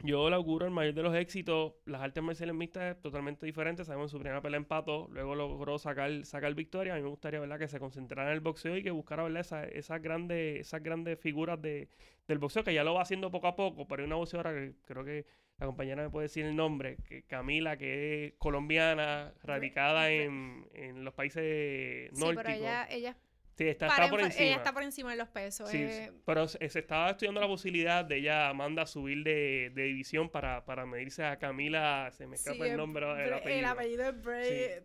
yo 0.00 0.28
le 0.28 0.36
auguro 0.36 0.66
el 0.66 0.72
mayor 0.72 0.94
de 0.94 1.02
los 1.02 1.14
éxitos. 1.14 1.74
Las 1.86 2.02
artes 2.02 2.22
marciales 2.22 2.54
mixtas 2.54 2.96
es 2.96 3.02
totalmente 3.02 3.46
diferente. 3.46 3.84
Sabemos 3.84 4.10
su 4.10 4.18
primera 4.18 4.42
pelea 4.42 4.58
empató, 4.58 5.08
luego 5.10 5.34
logró 5.34 5.78
sacar, 5.78 6.24
sacar 6.24 6.54
victoria. 6.54 6.94
A 6.94 6.96
mí 6.96 7.02
me 7.02 7.08
gustaría 7.08 7.40
¿verdad? 7.40 7.58
que 7.58 7.68
se 7.68 7.80
concentrara 7.80 8.30
en 8.30 8.34
el 8.34 8.40
boxeo 8.40 8.76
y 8.76 8.82
que 8.82 8.90
buscara 8.90 9.22
¿verdad? 9.22 9.40
Esa, 9.40 9.64
esas, 9.64 10.02
grandes, 10.02 10.60
esas 10.60 10.82
grandes 10.82 11.18
figuras 11.18 11.60
de, 11.60 11.88
del 12.28 12.38
boxeo, 12.38 12.62
que 12.62 12.74
ya 12.74 12.84
lo 12.84 12.94
va 12.94 13.02
haciendo 13.02 13.30
poco 13.30 13.46
a 13.46 13.56
poco, 13.56 13.88
pero 13.88 14.02
hay 14.02 14.06
una 14.06 14.16
boxeadora 14.16 14.52
que 14.52 14.74
creo 14.84 15.04
que 15.04 15.26
la 15.58 15.66
compañera 15.66 16.02
me 16.02 16.10
puede 16.10 16.24
decir 16.24 16.44
el 16.44 16.54
nombre, 16.54 16.98
que 17.08 17.22
Camila, 17.22 17.78
que 17.78 18.26
es 18.26 18.34
colombiana, 18.34 19.32
radicada 19.42 20.10
en, 20.10 20.68
en 20.74 21.02
los 21.02 21.14
países 21.14 22.12
nórdicos. 22.12 22.28
Sí, 22.28 22.36
pero 22.36 22.50
ella, 22.50 22.86
ella 22.90 23.16
Sí, 23.56 23.66
está, 23.68 23.86
está, 23.86 24.10
por 24.10 24.20
encima. 24.20 24.44
Ella 24.44 24.56
está 24.56 24.72
por 24.72 24.82
encima 24.82 25.10
de 25.12 25.16
los 25.16 25.28
pesos. 25.28 25.70
Sí, 25.70 25.78
eh. 25.78 26.12
Pero 26.26 26.46
se, 26.46 26.58
estaba 26.62 27.10
estudiando 27.10 27.40
la 27.40 27.46
posibilidad 27.46 28.04
de 28.04 28.18
ella, 28.18 28.50
Amanda, 28.50 28.84
subir 28.84 29.24
de, 29.24 29.72
de 29.74 29.84
división 29.84 30.28
para, 30.28 30.64
para 30.66 30.84
medirse 30.84 31.24
a 31.24 31.38
Camila. 31.38 32.10
Se 32.12 32.26
me 32.26 32.36
escapa 32.36 32.66
el 32.66 32.76
nombre, 32.76 33.06
el 33.24 33.32
apellido. 33.32 33.58
El 33.58 33.64
apellido 33.64 34.08
es 34.10 34.22
Bray. 34.22 34.84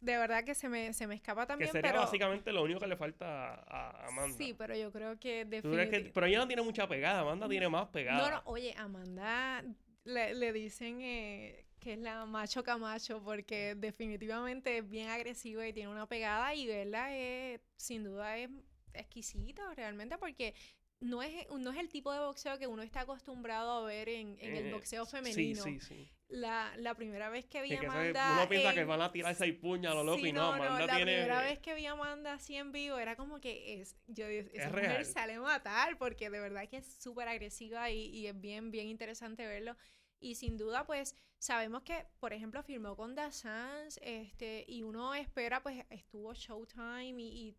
De 0.00 0.16
verdad 0.16 0.42
que 0.42 0.54
se 0.54 0.68
me, 0.68 0.92
se 0.94 1.06
me 1.06 1.14
escapa 1.14 1.46
también. 1.46 1.70
Que 1.70 1.80
sería 1.80 1.92
básicamente 1.92 2.50
lo 2.50 2.64
único 2.64 2.80
que 2.80 2.86
le 2.86 2.96
falta 2.96 3.54
a, 3.54 4.08
Amanda. 4.08 4.36
Sí, 4.36 4.54
pero 4.56 4.74
yo 4.74 4.90
creo 4.90 5.20
que 5.20 5.44
definitivamente. 5.44 6.10
Pero 6.14 6.26
ella 6.26 6.38
no 6.38 6.46
tiene 6.46 6.62
mucha 6.62 6.88
pegada. 6.88 7.20
Amanda 7.20 7.46
tiene 7.46 7.68
más 7.68 7.88
pegada. 7.88 8.18
No, 8.18 8.36
no, 8.36 8.42
oye, 8.46 8.74
Amanda 8.78 9.62
le, 10.04 10.34
le 10.34 10.52
dicen 10.52 11.00
eh, 11.02 11.66
que 11.82 11.94
es 11.94 11.98
la 11.98 12.24
macho 12.26 12.62
camacho 12.62 13.20
porque 13.24 13.74
definitivamente 13.74 14.78
es 14.78 14.88
bien 14.88 15.08
agresiva 15.08 15.66
y 15.66 15.72
tiene 15.72 15.90
una 15.90 16.06
pegada 16.06 16.54
y 16.54 16.66
verla 16.66 17.14
es, 17.16 17.60
sin 17.76 18.04
duda 18.04 18.38
es 18.38 18.50
exquisito 18.94 19.62
realmente 19.74 20.16
porque 20.16 20.54
no 21.00 21.24
es, 21.24 21.32
no 21.50 21.72
es 21.72 21.78
el 21.78 21.88
tipo 21.88 22.12
de 22.12 22.20
boxeo 22.20 22.56
que 22.58 22.68
uno 22.68 22.82
está 22.82 23.00
acostumbrado 23.00 23.72
a 23.72 23.84
ver 23.84 24.08
en, 24.08 24.38
el 24.40 24.66
eh, 24.66 24.72
boxeo 24.72 25.04
femenino. 25.04 25.64
Sí, 25.64 25.80
sí, 25.80 25.86
sí. 25.86 26.08
La, 26.28 26.72
la 26.76 26.94
primera 26.94 27.28
vez 27.28 27.46
que 27.46 27.60
vi 27.62 27.74
a 27.74 27.80
Amanda. 27.80 28.34
uno 28.34 28.48
piensa 28.48 28.72
que 28.72 28.84
van 28.84 29.02
a 29.02 29.10
tirar 29.10 29.34
seis 29.34 29.54
puños 29.58 29.90
a 29.90 29.96
lo 29.96 30.04
loco 30.04 30.24
y 30.24 30.32
no, 30.32 30.52
Amanda 30.52 30.78
no, 30.78 30.86
la 30.86 30.96
tiene. 30.96 31.16
La 31.16 31.24
primera 31.24 31.42
vez 31.42 31.58
que 31.58 31.74
vi 31.74 31.86
a 31.86 31.92
Amanda 31.92 32.34
así 32.34 32.54
en 32.54 32.70
vivo 32.70 32.98
era 32.98 33.16
como 33.16 33.40
que 33.40 33.80
es. 33.80 33.96
Yo, 34.06 34.26
esa 34.26 34.70
mujer 34.70 35.04
sale 35.04 35.34
a 35.34 35.40
matar 35.40 35.98
porque 35.98 36.30
de 36.30 36.38
verdad 36.38 36.68
que 36.68 36.76
es 36.76 37.02
súper 37.02 37.26
agresiva 37.26 37.90
y, 37.90 38.06
y 38.06 38.28
es 38.28 38.40
bien, 38.40 38.70
bien 38.70 38.86
interesante 38.86 39.44
verlo. 39.44 39.76
Y 40.20 40.36
sin 40.36 40.56
duda, 40.56 40.86
pues, 40.86 41.16
sabemos 41.42 41.82
que, 41.82 42.06
por 42.20 42.32
ejemplo, 42.32 42.62
firmó 42.62 42.94
con 42.94 43.16
The 43.16 43.32
Sans, 43.32 43.98
este, 44.00 44.64
y 44.68 44.84
uno 44.84 45.12
espera, 45.12 45.60
pues, 45.60 45.84
estuvo 45.90 46.32
Showtime 46.32 47.20
y, 47.20 47.56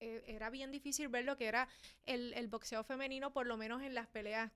eh, 0.00 0.24
era 0.26 0.48
bien 0.48 0.72
difícil 0.72 1.08
ver 1.08 1.26
lo 1.26 1.36
que 1.36 1.46
era 1.46 1.68
el, 2.06 2.48
boxeo 2.48 2.82
femenino, 2.82 3.34
por 3.34 3.46
lo 3.46 3.58
menos 3.58 3.82
en 3.82 3.94
las 3.94 4.06
peleas 4.06 4.50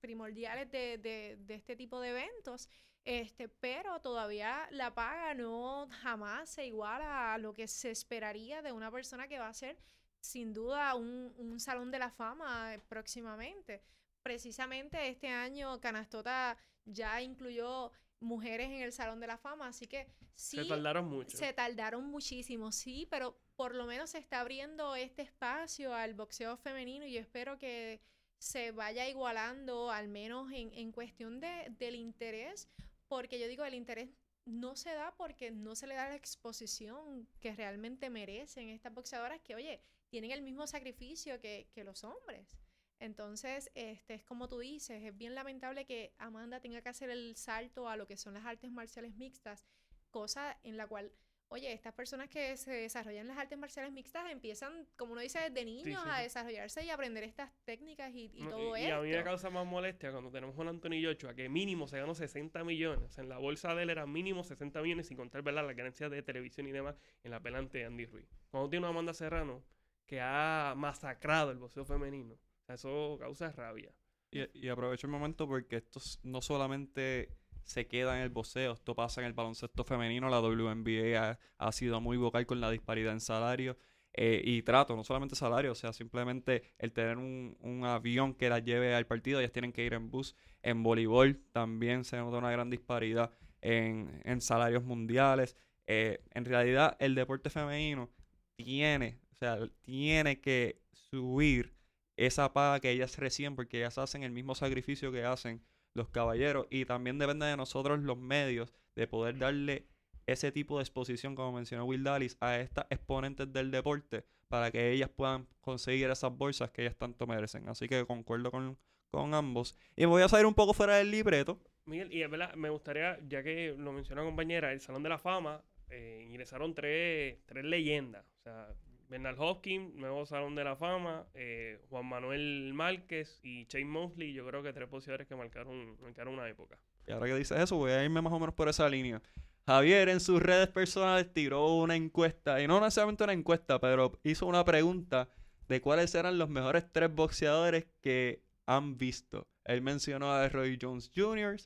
primordiales 0.00 0.70
de, 0.70 0.96
de, 0.98 1.54
este 1.54 1.76
tipo 1.76 2.00
de 2.00 2.10
eventos. 2.10 2.70
Este, 3.04 3.48
pero 3.48 4.00
todavía 4.00 4.66
la 4.70 4.94
paga 4.94 5.34
no 5.34 5.86
jamás 5.90 6.48
se 6.48 6.64
iguala 6.64 7.34
a 7.34 7.38
lo 7.38 7.52
que 7.52 7.68
se 7.68 7.90
esperaría 7.90 8.62
de 8.62 8.72
una 8.72 8.90
persona 8.90 9.28
que 9.28 9.38
va 9.38 9.48
a 9.48 9.54
ser 9.54 9.76
sin 10.20 10.54
duda 10.54 10.94
un, 10.94 11.34
un 11.36 11.60
salón 11.60 11.90
de 11.90 11.98
la 11.98 12.10
fama 12.10 12.74
próximamente 12.88 13.82
precisamente 14.24 15.06
este 15.06 15.28
año 15.28 15.78
Canastota 15.80 16.56
ya 16.84 17.22
incluyó 17.22 17.92
mujeres 18.20 18.68
en 18.68 18.80
el 18.82 18.92
Salón 18.92 19.20
de 19.20 19.26
la 19.26 19.38
Fama, 19.38 19.68
así 19.68 19.86
que 19.86 20.06
sí. 20.34 20.56
Se 20.56 20.64
tardaron 20.64 21.08
mucho. 21.08 21.36
Se 21.36 21.52
tardaron 21.52 22.04
muchísimo, 22.06 22.72
sí, 22.72 23.06
pero 23.10 23.38
por 23.56 23.74
lo 23.74 23.86
menos 23.86 24.10
se 24.10 24.18
está 24.18 24.40
abriendo 24.40 24.94
este 24.94 25.22
espacio 25.22 25.94
al 25.94 26.14
boxeo 26.14 26.56
femenino 26.56 27.04
y 27.06 27.12
yo 27.12 27.20
espero 27.20 27.58
que 27.58 28.00
se 28.38 28.72
vaya 28.72 29.08
igualando, 29.08 29.90
al 29.90 30.08
menos 30.08 30.50
en, 30.52 30.72
en 30.74 30.92
cuestión 30.92 31.40
de, 31.40 31.72
del 31.78 31.94
interés, 31.94 32.68
porque 33.08 33.38
yo 33.38 33.48
digo, 33.48 33.64
el 33.64 33.74
interés 33.74 34.10
no 34.44 34.76
se 34.76 34.92
da 34.92 35.14
porque 35.16 35.50
no 35.50 35.74
se 35.74 35.86
le 35.86 35.94
da 35.94 36.08
la 36.08 36.16
exposición 36.16 37.26
que 37.40 37.54
realmente 37.54 38.10
merecen 38.10 38.68
estas 38.68 38.92
boxeadoras 38.92 39.40
que, 39.40 39.54
oye, 39.54 39.80
tienen 40.08 40.30
el 40.30 40.42
mismo 40.42 40.66
sacrificio 40.66 41.40
que, 41.40 41.68
que 41.72 41.84
los 41.84 42.04
hombres. 42.04 42.58
Entonces, 43.04 43.70
este, 43.74 44.14
es 44.14 44.24
como 44.24 44.48
tú 44.48 44.60
dices, 44.60 45.02
es 45.02 45.14
bien 45.14 45.34
lamentable 45.34 45.84
que 45.84 46.14
Amanda 46.16 46.60
tenga 46.60 46.80
que 46.80 46.88
hacer 46.88 47.10
el 47.10 47.36
salto 47.36 47.86
a 47.86 47.98
lo 47.98 48.06
que 48.06 48.16
son 48.16 48.32
las 48.32 48.46
artes 48.46 48.70
marciales 48.70 49.14
mixtas, 49.14 49.66
cosa 50.10 50.58
en 50.62 50.78
la 50.78 50.86
cual, 50.86 51.12
oye, 51.48 51.70
estas 51.70 51.92
personas 51.92 52.30
que 52.30 52.56
se 52.56 52.70
desarrollan 52.70 53.26
las 53.26 53.36
artes 53.36 53.58
marciales 53.58 53.92
mixtas 53.92 54.32
empiezan, 54.32 54.88
como 54.96 55.12
uno 55.12 55.20
dice, 55.20 55.38
desde 55.38 55.66
niños 55.66 56.02
a 56.06 56.20
desarrollarse 56.20 56.82
y 56.82 56.88
aprender 56.88 57.24
estas 57.24 57.52
técnicas 57.66 58.10
y, 58.14 58.30
todo 58.48 58.74
eso. 58.74 58.88
Y 58.88 58.90
a 58.90 59.00
mí 59.00 59.10
me 59.10 59.22
causa 59.22 59.50
más 59.50 59.66
molestia 59.66 60.10
cuando 60.10 60.30
tenemos 60.30 60.56
un 60.56 60.68
Anthony 60.68 61.04
Joshua 61.04 61.34
que 61.34 61.50
mínimo 61.50 61.86
se 61.86 61.98
ganó 61.98 62.14
60 62.14 62.64
millones. 62.64 63.18
En 63.18 63.28
la 63.28 63.36
bolsa 63.36 63.74
de 63.74 63.82
él 63.82 63.90
era 63.90 64.06
mínimo 64.06 64.44
60 64.44 64.80
millones 64.80 65.08
sin 65.08 65.18
contar, 65.18 65.42
¿verdad? 65.42 65.66
Las 65.66 65.76
ganancias 65.76 66.10
de 66.10 66.22
televisión 66.22 66.66
y 66.68 66.72
demás 66.72 66.96
en 67.22 67.32
la 67.32 67.40
pelante 67.40 67.76
de 67.76 67.84
Andy 67.84 68.06
Ruiz. 68.06 68.30
Cuando 68.50 68.70
tiene 68.70 68.86
una 68.86 68.92
Amanda 68.92 69.12
Serrano 69.12 69.62
que 70.06 70.22
ha 70.22 70.72
masacrado 70.74 71.50
el 71.50 71.58
boxeo 71.58 71.84
femenino 71.84 72.38
eso 72.68 73.16
causa 73.20 73.52
rabia. 73.52 73.92
Y, 74.30 74.68
aprovecho 74.68 75.06
el 75.06 75.12
momento 75.12 75.46
porque 75.46 75.76
esto 75.76 76.00
no 76.24 76.40
solamente 76.40 77.36
se 77.62 77.86
queda 77.86 78.16
en 78.16 78.22
el 78.22 78.30
boxeo, 78.30 78.72
esto 78.72 78.94
pasa 78.94 79.20
en 79.20 79.28
el 79.28 79.32
baloncesto 79.32 79.84
femenino, 79.84 80.28
la 80.28 80.40
WNBA 80.40 81.38
ha, 81.58 81.72
sido 81.72 82.00
muy 82.00 82.16
vocal 82.16 82.44
con 82.44 82.60
la 82.60 82.70
disparidad 82.70 83.12
en 83.12 83.20
salario 83.20 83.76
eh, 84.12 84.42
y 84.44 84.62
trato, 84.62 84.96
no 84.96 85.04
solamente 85.04 85.36
salario, 85.36 85.72
o 85.72 85.74
sea, 85.76 85.92
simplemente 85.92 86.74
el 86.78 86.92
tener 86.92 87.16
un, 87.16 87.82
avión 87.84 88.34
que 88.34 88.48
las 88.48 88.64
lleve 88.64 88.94
al 88.94 89.06
partido, 89.06 89.38
ellas 89.38 89.52
tienen 89.52 89.72
que 89.72 89.84
ir 89.84 89.94
en 89.94 90.10
bus. 90.10 90.34
En 90.62 90.82
voleibol 90.82 91.40
también 91.52 92.04
se 92.04 92.16
nota 92.16 92.38
una 92.38 92.50
gran 92.50 92.70
disparidad 92.70 93.32
en, 93.60 94.20
en 94.24 94.40
salarios 94.40 94.82
mundiales. 94.82 95.56
Eh, 95.86 96.24
en 96.32 96.44
realidad, 96.44 96.96
el 96.98 97.14
deporte 97.14 97.50
femenino 97.50 98.10
tiene, 98.56 99.20
o 99.32 99.36
sea, 99.36 99.58
tiene 99.82 100.40
que 100.40 100.80
subir 100.92 101.74
esa 102.16 102.52
paga 102.52 102.80
que 102.80 102.90
ellas 102.90 103.18
reciben 103.18 103.56
porque 103.56 103.78
ellas 103.78 103.98
hacen 103.98 104.22
el 104.22 104.32
mismo 104.32 104.54
sacrificio 104.54 105.12
que 105.12 105.24
hacen 105.24 105.62
los 105.94 106.08
caballeros 106.08 106.66
y 106.70 106.84
también 106.84 107.18
depende 107.18 107.46
de 107.46 107.56
nosotros 107.56 108.00
los 108.00 108.18
medios 108.18 108.72
de 108.96 109.06
poder 109.06 109.38
darle 109.38 109.86
ese 110.26 110.52
tipo 110.52 110.78
de 110.78 110.82
exposición 110.82 111.34
como 111.34 111.52
mencionó 111.52 111.84
Will 111.84 112.02
Dallas 112.02 112.36
a 112.40 112.58
estas 112.58 112.86
exponentes 112.90 113.52
del 113.52 113.70
deporte 113.70 114.24
para 114.48 114.70
que 114.70 114.92
ellas 114.92 115.10
puedan 115.10 115.46
conseguir 115.60 116.10
esas 116.10 116.36
bolsas 116.36 116.70
que 116.70 116.82
ellas 116.82 116.96
tanto 116.96 117.26
merecen. 117.26 117.68
Así 117.68 117.88
que 117.88 118.06
concuerdo 118.06 118.50
con, 118.50 118.78
con 119.10 119.34
ambos. 119.34 119.76
Y 119.96 120.04
voy 120.04 120.22
a 120.22 120.28
salir 120.28 120.46
un 120.46 120.54
poco 120.54 120.74
fuera 120.74 120.96
del 120.96 121.10
libreto. 121.10 121.60
Miguel 121.86 122.12
y 122.12 122.22
es 122.22 122.30
verdad 122.30 122.54
me 122.54 122.70
gustaría 122.70 123.18
ya 123.28 123.42
que 123.42 123.74
lo 123.76 123.92
mencionó 123.92 124.24
compañera 124.24 124.72
el 124.72 124.80
Salón 124.80 125.02
de 125.02 125.10
la 125.10 125.18
Fama 125.18 125.62
eh, 125.90 126.24
ingresaron 126.26 126.74
tres, 126.74 127.38
tres 127.46 127.64
leyendas. 127.64 128.24
O 128.38 128.42
sea 128.42 128.74
Bernard 129.08 129.38
Hopkins, 129.38 129.94
nuevo 129.94 130.26
Salón 130.26 130.54
de 130.54 130.64
la 130.64 130.76
Fama, 130.76 131.26
eh, 131.34 131.80
Juan 131.88 132.06
Manuel 132.06 132.72
Márquez 132.74 133.40
y 133.42 133.66
Shane 133.66 133.84
Mosley, 133.84 134.32
yo 134.32 134.46
creo 134.46 134.62
que 134.62 134.72
tres 134.72 134.88
boxeadores 134.90 135.26
que 135.26 135.36
marcaron, 135.36 135.96
marcaron 136.00 136.34
una 136.34 136.48
época. 136.48 136.78
Y 137.06 137.12
ahora 137.12 137.26
que 137.26 137.36
dices 137.36 137.58
eso, 137.58 137.76
voy 137.76 137.92
a 137.92 138.02
irme 138.02 138.22
más 138.22 138.32
o 138.32 138.38
menos 138.38 138.54
por 138.54 138.68
esa 138.68 138.88
línea. 138.88 139.22
Javier 139.66 140.08
en 140.08 140.20
sus 140.20 140.42
redes 140.42 140.68
personales 140.68 141.32
tiró 141.32 141.74
una 141.74 141.96
encuesta, 141.96 142.60
y 142.60 142.66
no 142.66 142.80
necesariamente 142.80 143.24
una 143.24 143.32
encuesta, 143.32 143.80
pero 143.80 144.18
hizo 144.22 144.46
una 144.46 144.64
pregunta 144.64 145.28
de 145.68 145.80
cuáles 145.80 146.14
eran 146.14 146.38
los 146.38 146.48
mejores 146.50 146.90
tres 146.92 147.14
boxeadores 147.14 147.86
que 148.02 148.42
han 148.66 148.98
visto. 148.98 149.48
Él 149.64 149.80
mencionó 149.80 150.32
a 150.32 150.48
Roy 150.48 150.78
Jones 150.80 151.10
Jr., 151.14 151.56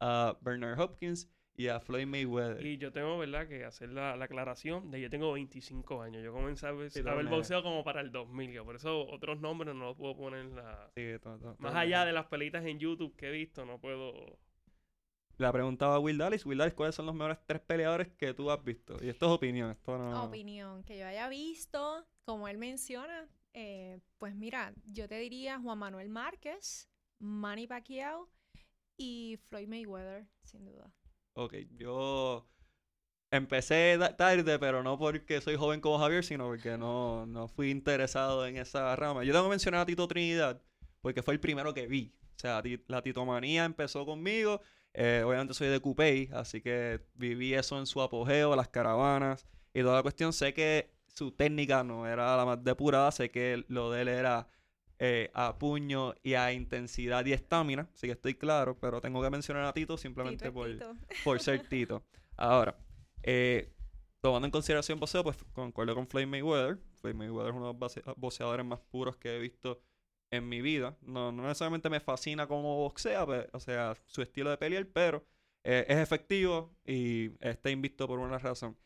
a 0.00 0.36
Bernard 0.42 0.78
Hopkins 0.78 1.30
y 1.56 1.68
a 1.68 1.80
Floyd 1.80 2.06
Mayweather. 2.06 2.64
Y 2.64 2.76
yo 2.78 2.92
tengo, 2.92 3.16
¿verdad?, 3.18 3.48
que 3.48 3.64
hacer 3.64 3.88
la, 3.90 4.16
la 4.16 4.26
aclaración 4.26 4.90
de 4.90 5.00
yo 5.00 5.08
tengo 5.10 5.32
25 5.32 6.02
años. 6.02 6.22
Yo 6.22 6.32
comencé 6.32 6.66
a 6.66 6.72
ver, 6.72 6.90
Sí, 6.90 7.00
a 7.00 7.14
ver 7.14 7.26
boxeo 7.26 7.62
como 7.62 7.82
para 7.82 8.00
el 8.02 8.12
2000, 8.12 8.52
que 8.52 8.62
por 8.62 8.76
eso 8.76 9.06
otros 9.08 9.40
nombres 9.40 9.74
no 9.74 9.86
los 9.86 9.96
puedo 9.96 10.16
poner 10.16 10.40
en 10.40 10.56
la... 10.56 10.90
Sí, 10.94 11.02
to- 11.22 11.38
to- 11.38 11.56
Más 11.58 11.72
to- 11.72 11.78
allá 11.78 12.04
de 12.04 12.12
las 12.12 12.26
pelitas 12.26 12.64
en 12.66 12.78
YouTube 12.78 13.16
que 13.16 13.28
he 13.28 13.32
visto, 13.32 13.64
no 13.64 13.80
puedo... 13.80 14.38
La 15.38 15.52
preguntaba 15.52 15.96
a 15.96 15.98
Will 15.98 16.16
Dallas. 16.16 16.46
Will 16.46 16.56
Dallas, 16.58 16.74
¿cuáles 16.74 16.94
son 16.94 17.06
los 17.06 17.14
mejores 17.14 17.38
tres 17.46 17.60
peleadores 17.60 18.08
que 18.16 18.32
tú 18.32 18.50
has 18.50 18.62
visto? 18.64 18.96
Y 19.02 19.08
esto 19.10 19.26
es 19.26 19.32
opinión, 19.32 19.70
esto 19.70 19.98
no... 19.98 20.24
Opinión 20.24 20.82
que 20.84 20.98
yo 20.98 21.06
haya 21.06 21.28
visto, 21.28 22.06
como 22.24 22.48
él 22.48 22.56
menciona, 22.58 23.28
eh, 23.52 24.00
pues 24.18 24.34
mira, 24.34 24.74
yo 24.86 25.08
te 25.08 25.18
diría 25.18 25.58
Juan 25.60 25.78
Manuel 25.78 26.08
Márquez, 26.08 26.88
Manny 27.18 27.66
Pacquiao 27.66 28.30
y 28.98 29.38
Floyd 29.48 29.68
Mayweather, 29.68 30.26
sin 30.42 30.64
duda. 30.64 30.90
Ok, 31.38 31.54
yo 31.76 32.48
empecé 33.30 33.98
tarde, 34.16 34.58
pero 34.58 34.82
no 34.82 34.98
porque 34.98 35.40
soy 35.42 35.56
joven 35.56 35.80
como 35.82 35.98
Javier, 35.98 36.24
sino 36.24 36.46
porque 36.46 36.78
no, 36.78 37.26
no 37.26 37.46
fui 37.48 37.70
interesado 37.70 38.46
en 38.46 38.56
esa 38.56 38.96
rama. 38.96 39.22
Yo 39.22 39.32
tengo 39.34 39.44
que 39.44 39.50
mencionar 39.50 39.82
a 39.82 39.86
Tito 39.86 40.08
Trinidad, 40.08 40.62
porque 41.02 41.22
fue 41.22 41.34
el 41.34 41.40
primero 41.40 41.74
que 41.74 41.86
vi. 41.86 42.14
O 42.36 42.38
sea, 42.38 42.62
la 42.88 43.02
titomanía 43.02 43.66
empezó 43.66 44.06
conmigo. 44.06 44.62
eh, 44.94 45.22
obviamente 45.26 45.52
soy 45.54 45.68
de 45.68 45.80
Coupey, 45.80 46.30
así 46.32 46.62
que 46.62 47.02
viví 47.14 47.52
eso 47.54 47.78
en 47.78 47.86
su 47.86 48.00
apogeo, 48.00 48.56
las 48.56 48.68
caravanas 48.68 49.46
y 49.74 49.82
toda 49.82 49.96
la 49.96 50.02
cuestión. 50.02 50.32
Sé 50.32 50.54
que 50.54 50.90
su 51.06 51.32
técnica 51.32 51.84
no 51.84 52.06
era 52.06 52.34
la 52.36 52.46
más 52.46 52.64
depurada, 52.64 53.12
sé 53.12 53.30
que 53.30 53.64
lo 53.68 53.90
de 53.90 54.02
él 54.02 54.08
era 54.08 54.48
eh, 54.98 55.30
a 55.34 55.58
puño 55.58 56.14
y 56.22 56.34
a 56.34 56.52
intensidad 56.52 57.24
y 57.26 57.32
estamina, 57.32 57.88
así 57.94 58.06
que 58.06 58.14
estoy 58.14 58.34
claro, 58.34 58.78
pero 58.78 59.00
tengo 59.00 59.22
que 59.22 59.30
mencionar 59.30 59.64
a 59.64 59.72
Tito 59.72 59.96
simplemente 59.96 60.44
Tito 60.44 60.54
por 60.54 60.70
Tito. 60.70 60.96
por 61.24 61.40
ser 61.40 61.68
Tito. 61.68 62.02
Ahora, 62.36 62.76
eh, 63.22 63.72
tomando 64.20 64.46
en 64.46 64.50
consideración 64.50 64.98
boxeo, 64.98 65.22
pues 65.22 65.36
concuerdo 65.52 65.94
con 65.94 66.06
Floyd 66.06 66.26
Mayweather. 66.26 66.78
Floyd 66.94 67.14
Mayweather 67.14 67.50
es 67.50 67.56
uno 67.56 67.72
de 67.72 68.02
los 68.04 68.16
boxeadores 68.16 68.64
más 68.64 68.80
puros 68.80 69.16
que 69.16 69.36
he 69.36 69.38
visto 69.38 69.80
en 70.30 70.48
mi 70.48 70.60
vida. 70.60 70.96
No, 71.02 71.32
no 71.32 71.42
necesariamente 71.42 71.90
me 71.90 72.00
fascina 72.00 72.46
como 72.46 72.76
boxea, 72.76 73.24
o 73.52 73.60
sea, 73.60 73.94
su 74.06 74.22
estilo 74.22 74.50
de 74.50 74.56
pelear, 74.56 74.86
pero 74.86 75.24
eh, 75.64 75.84
es 75.88 75.98
efectivo 75.98 76.74
y 76.84 77.32
está 77.40 77.70
invicto 77.70 78.06
por 78.06 78.18
una 78.18 78.38
razón. 78.38 78.76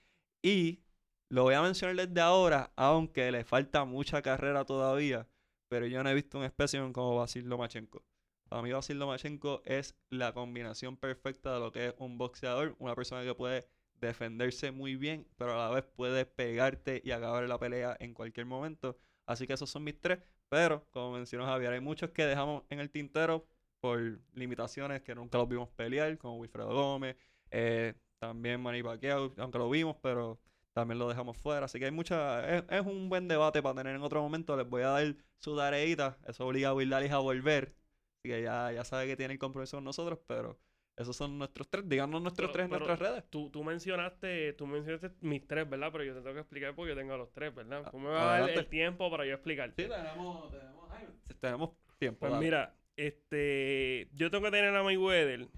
Y 0.43 0.83
lo 1.29 1.45
voy 1.45 1.55
a 1.55 1.63
mencionar 1.63 1.97
desde 1.97 2.21
ahora, 2.21 2.73
aunque 2.77 3.31
le 3.31 3.45
falta 3.45 3.85
mucha 3.85 4.23
carrera 4.23 4.65
todavía, 4.65 5.29
pero 5.71 5.87
yo 5.87 6.03
no 6.03 6.11
he 6.11 6.15
visto 6.15 6.37
un 6.37 6.45
espécimen 6.45 6.93
como 6.93 7.15
Basil 7.15 7.49
Lomachenko. 7.49 8.03
Para 8.49 8.61
mí 8.63 8.73
Basil 8.73 8.99
Lomachenko 8.99 9.63
es 9.65 9.95
la 10.11 10.35
combinación 10.35 10.97
perfecta 10.97 11.55
de 11.55 11.61
lo 11.61 11.71
que 11.71 11.87
es 11.87 11.95
un 11.99 12.19
boxeador, 12.19 12.75
una 12.81 12.97
persona 12.97 13.23
que 13.23 13.37
puede 13.37 13.69
defenderse 13.95 14.73
muy 14.73 14.97
bien, 14.97 15.29
pero 15.37 15.53
a 15.55 15.69
la 15.69 15.75
vez 15.75 15.85
puede 15.85 16.27
pegarte 16.27 17.01
y 17.05 17.13
acabar 17.13 17.49
la 17.49 17.59
pelea 17.59 17.97
en 18.01 18.15
cualquier 18.15 18.47
momento. 18.47 18.97
Así 19.27 19.47
que 19.47 19.53
esos 19.53 19.71
son 19.71 19.85
mis 19.85 20.01
tres, 20.01 20.19
pero 20.49 20.85
como 20.91 21.13
mencionó 21.13 21.47
Javier, 21.47 21.73
hay 21.73 21.81
muchos 21.81 22.11
que 22.11 22.27
dejamos 22.27 22.65
en 22.69 22.81
el 22.81 22.91
tintero 22.91 23.47
por 23.79 24.19
limitaciones 24.35 25.03
que 25.03 25.15
nunca 25.15 25.39
los 25.39 25.49
vimos 25.49 25.69
pelear, 25.69 26.19
como 26.19 26.39
Wilfredo 26.39 26.75
Gómez, 26.75 27.17
eh, 27.53 27.95
también 28.19 28.61
Manny 28.61 28.83
Pacquiao, 28.83 29.33
aunque 29.37 29.59
lo 29.59 29.71
vimos, 29.71 29.97
pero 30.03 30.41
también 30.73 30.99
lo 30.99 31.09
dejamos 31.09 31.37
fuera. 31.37 31.67
Así 31.67 31.79
que 31.79 31.87
hay 31.87 31.91
mucha, 31.91 32.57
es, 32.59 32.65
es 32.69 32.81
un 32.87 33.09
buen 33.09 33.29
debate 33.29 33.63
para 33.63 33.75
tener 33.77 33.95
en 33.97 34.03
otro 34.03 34.23
momento. 34.23 34.57
Les 34.57 34.69
voy 34.69 34.83
a 34.83 34.89
dar 34.89 35.15
su 35.39 35.57
tareita, 35.57 36.19
eso 36.27 36.47
obliga 36.47 36.71
a 36.71 36.75
Will 36.75 36.91
Dallas 36.91 37.13
a 37.13 37.19
volver. 37.19 37.75
Así 38.19 38.29
que 38.35 38.43
ya, 38.43 38.71
ya 38.73 38.85
sabe 38.85 39.07
que 39.07 39.17
tiene 39.17 39.33
el 39.35 39.39
compromiso 39.39 39.77
con 39.79 39.85
nosotros, 39.85 40.19
pero 40.27 40.59
esos 40.97 41.17
son 41.17 41.39
nuestros 41.39 41.69
tres. 41.71 41.89
Díganos 41.89 42.21
nuestros 42.21 42.51
Pero- 42.51 42.53
tres 42.53 42.65
en 42.65 42.71
nuestras 42.71 42.99
redes. 42.99 43.25
Tú, 43.31 43.49
tú 43.51 43.65
mencionaste 43.65 44.53
tú 44.53 44.67
mencionaste 44.67 45.11
mis 45.23 45.47
tres, 45.47 45.69
¿verdad? 45.69 45.89
Pero 45.93 46.05
yo 46.05 46.13
te 46.15 46.21
tengo 46.21 46.35
que 46.35 46.41
explicar 46.41 46.75
porque 46.75 46.91
yo 46.91 46.97
tengo 46.97 47.17
los 47.17 47.33
tres, 47.33 47.55
¿verdad? 47.55 47.85
Ah, 47.87 47.91
Tú 47.91 47.99
me 47.99 48.09
vas 48.11 48.23
a 48.23 48.41
dar 48.41 48.51
el 48.51 48.67
tiempo 48.67 49.11
para 49.11 49.25
yo 49.25 49.33
explicarte. 49.33 49.85
Sí, 49.85 49.89
tenemos, 49.89 50.51
tenemos, 50.51 50.91
ay, 50.93 51.07
tenemos 51.41 51.71
tiempo. 51.99 52.21
Pues 52.21 52.33
dale. 52.33 52.45
mira, 52.45 52.75
este, 52.97 54.09
yo 54.13 54.31
tengo 54.31 54.45
que 54.45 54.51
tener 54.51 54.75
a 54.77 54.83
Mayweather. 54.83 55.49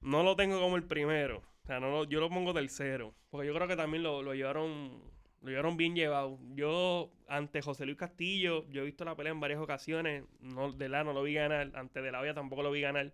No 0.00 0.22
lo 0.22 0.34
tengo 0.36 0.58
como 0.60 0.76
el 0.76 0.84
primero. 0.84 1.42
O 1.64 1.66
sea, 1.66 1.80
no 1.80 1.90
lo- 1.90 2.04
yo 2.04 2.20
lo 2.20 2.28
pongo 2.30 2.52
tercero. 2.54 3.14
Porque 3.30 3.46
yo 3.46 3.54
creo 3.54 3.68
que 3.68 3.76
también 3.76 4.02
lo, 4.02 4.22
lo 4.22 4.34
llevaron 4.34 5.00
lo 5.42 5.50
llevaron 5.50 5.76
bien 5.76 5.94
llevado. 5.96 6.38
Yo, 6.54 7.10
ante 7.28 7.62
José 7.62 7.84
Luis 7.84 7.98
Castillo, 7.98 8.64
yo 8.70 8.82
he 8.82 8.84
visto 8.84 9.04
la 9.04 9.16
pelea 9.16 9.32
en 9.32 9.40
varias 9.40 9.60
ocasiones. 9.60 10.24
No, 10.40 10.70
de 10.72 10.88
la 10.88 11.02
no 11.04 11.12
lo 11.12 11.22
vi 11.24 11.34
ganar. 11.34 11.72
Ante 11.74 12.00
de 12.02 12.12
la 12.12 12.20
Hoya 12.20 12.34
tampoco 12.34 12.62
lo 12.62 12.70
vi 12.70 12.80
ganar. 12.80 13.12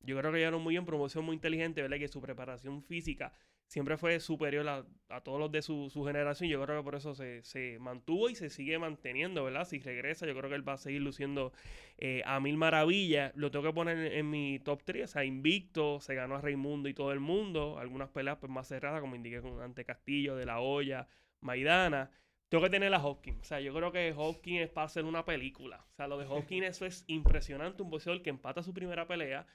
Yo 0.00 0.18
creo 0.18 0.32
que 0.32 0.38
llevaron 0.38 0.62
muy 0.62 0.74
bien, 0.74 0.84
promoción 0.86 1.24
muy 1.24 1.34
inteligente, 1.36 1.82
¿verdad? 1.82 1.98
Que 1.98 2.08
su 2.08 2.20
preparación 2.20 2.82
física 2.82 3.32
siempre 3.68 3.98
fue 3.98 4.18
superior 4.18 4.66
a, 4.68 5.20
todos 5.20 5.38
los 5.38 5.52
de 5.52 5.62
su, 5.62 5.88
su 5.90 6.04
generación. 6.04 6.50
Yo 6.50 6.62
creo 6.64 6.78
que 6.78 6.84
por 6.84 6.94
eso 6.94 7.14
se, 7.14 7.42
se 7.44 7.78
mantuvo 7.78 8.28
y 8.28 8.34
se 8.34 8.50
sigue 8.50 8.78
manteniendo, 8.78 9.44
¿verdad? 9.44 9.66
Si 9.66 9.78
regresa, 9.78 10.26
yo 10.26 10.34
creo 10.34 10.50
que 10.50 10.56
él 10.56 10.68
va 10.68 10.74
a 10.74 10.78
seguir 10.78 11.02
luciendo 11.02 11.52
eh, 11.98 12.22
a 12.24 12.40
mil 12.40 12.56
maravillas. 12.56 13.32
Lo 13.36 13.50
tengo 13.50 13.66
que 13.66 13.72
poner 13.72 13.98
en, 13.98 14.12
en 14.12 14.30
mi 14.30 14.58
top 14.58 14.82
3. 14.84 15.04
O 15.04 15.08
sea, 15.08 15.24
invicto, 15.24 16.00
se 16.00 16.14
ganó 16.14 16.36
a 16.36 16.40
Raimundo 16.40 16.88
y 16.88 16.94
todo 16.94 17.12
el 17.12 17.20
mundo. 17.20 17.78
Algunas 17.78 18.08
peleas 18.08 18.38
pues, 18.38 18.50
más 18.50 18.68
cerradas, 18.68 19.00
como 19.00 19.16
indiqué 19.16 19.40
con 19.40 19.60
ante 19.60 19.84
Castillo, 19.84 20.34
De 20.34 20.46
La 20.46 20.60
Hoya, 20.60 21.06
Maidana. 21.40 22.10
Tengo 22.48 22.64
que 22.64 22.70
tener 22.70 22.92
a 22.94 23.04
Hopkins. 23.04 23.40
O 23.42 23.44
sea, 23.44 23.60
yo 23.60 23.74
creo 23.74 23.92
que 23.92 24.14
Hopkins 24.16 24.62
es 24.62 24.70
para 24.70 24.86
hacer 24.86 25.04
una 25.04 25.24
película. 25.24 25.84
O 25.92 25.94
sea, 25.94 26.08
lo 26.08 26.18
de 26.18 26.26
Hopkins, 26.26 26.66
eso 26.66 26.86
es 26.86 27.04
impresionante. 27.06 27.82
Un 27.82 27.90
boxeador 27.90 28.22
que 28.22 28.30
empata 28.30 28.62
su 28.62 28.72
primera 28.72 29.06
pelea, 29.06 29.46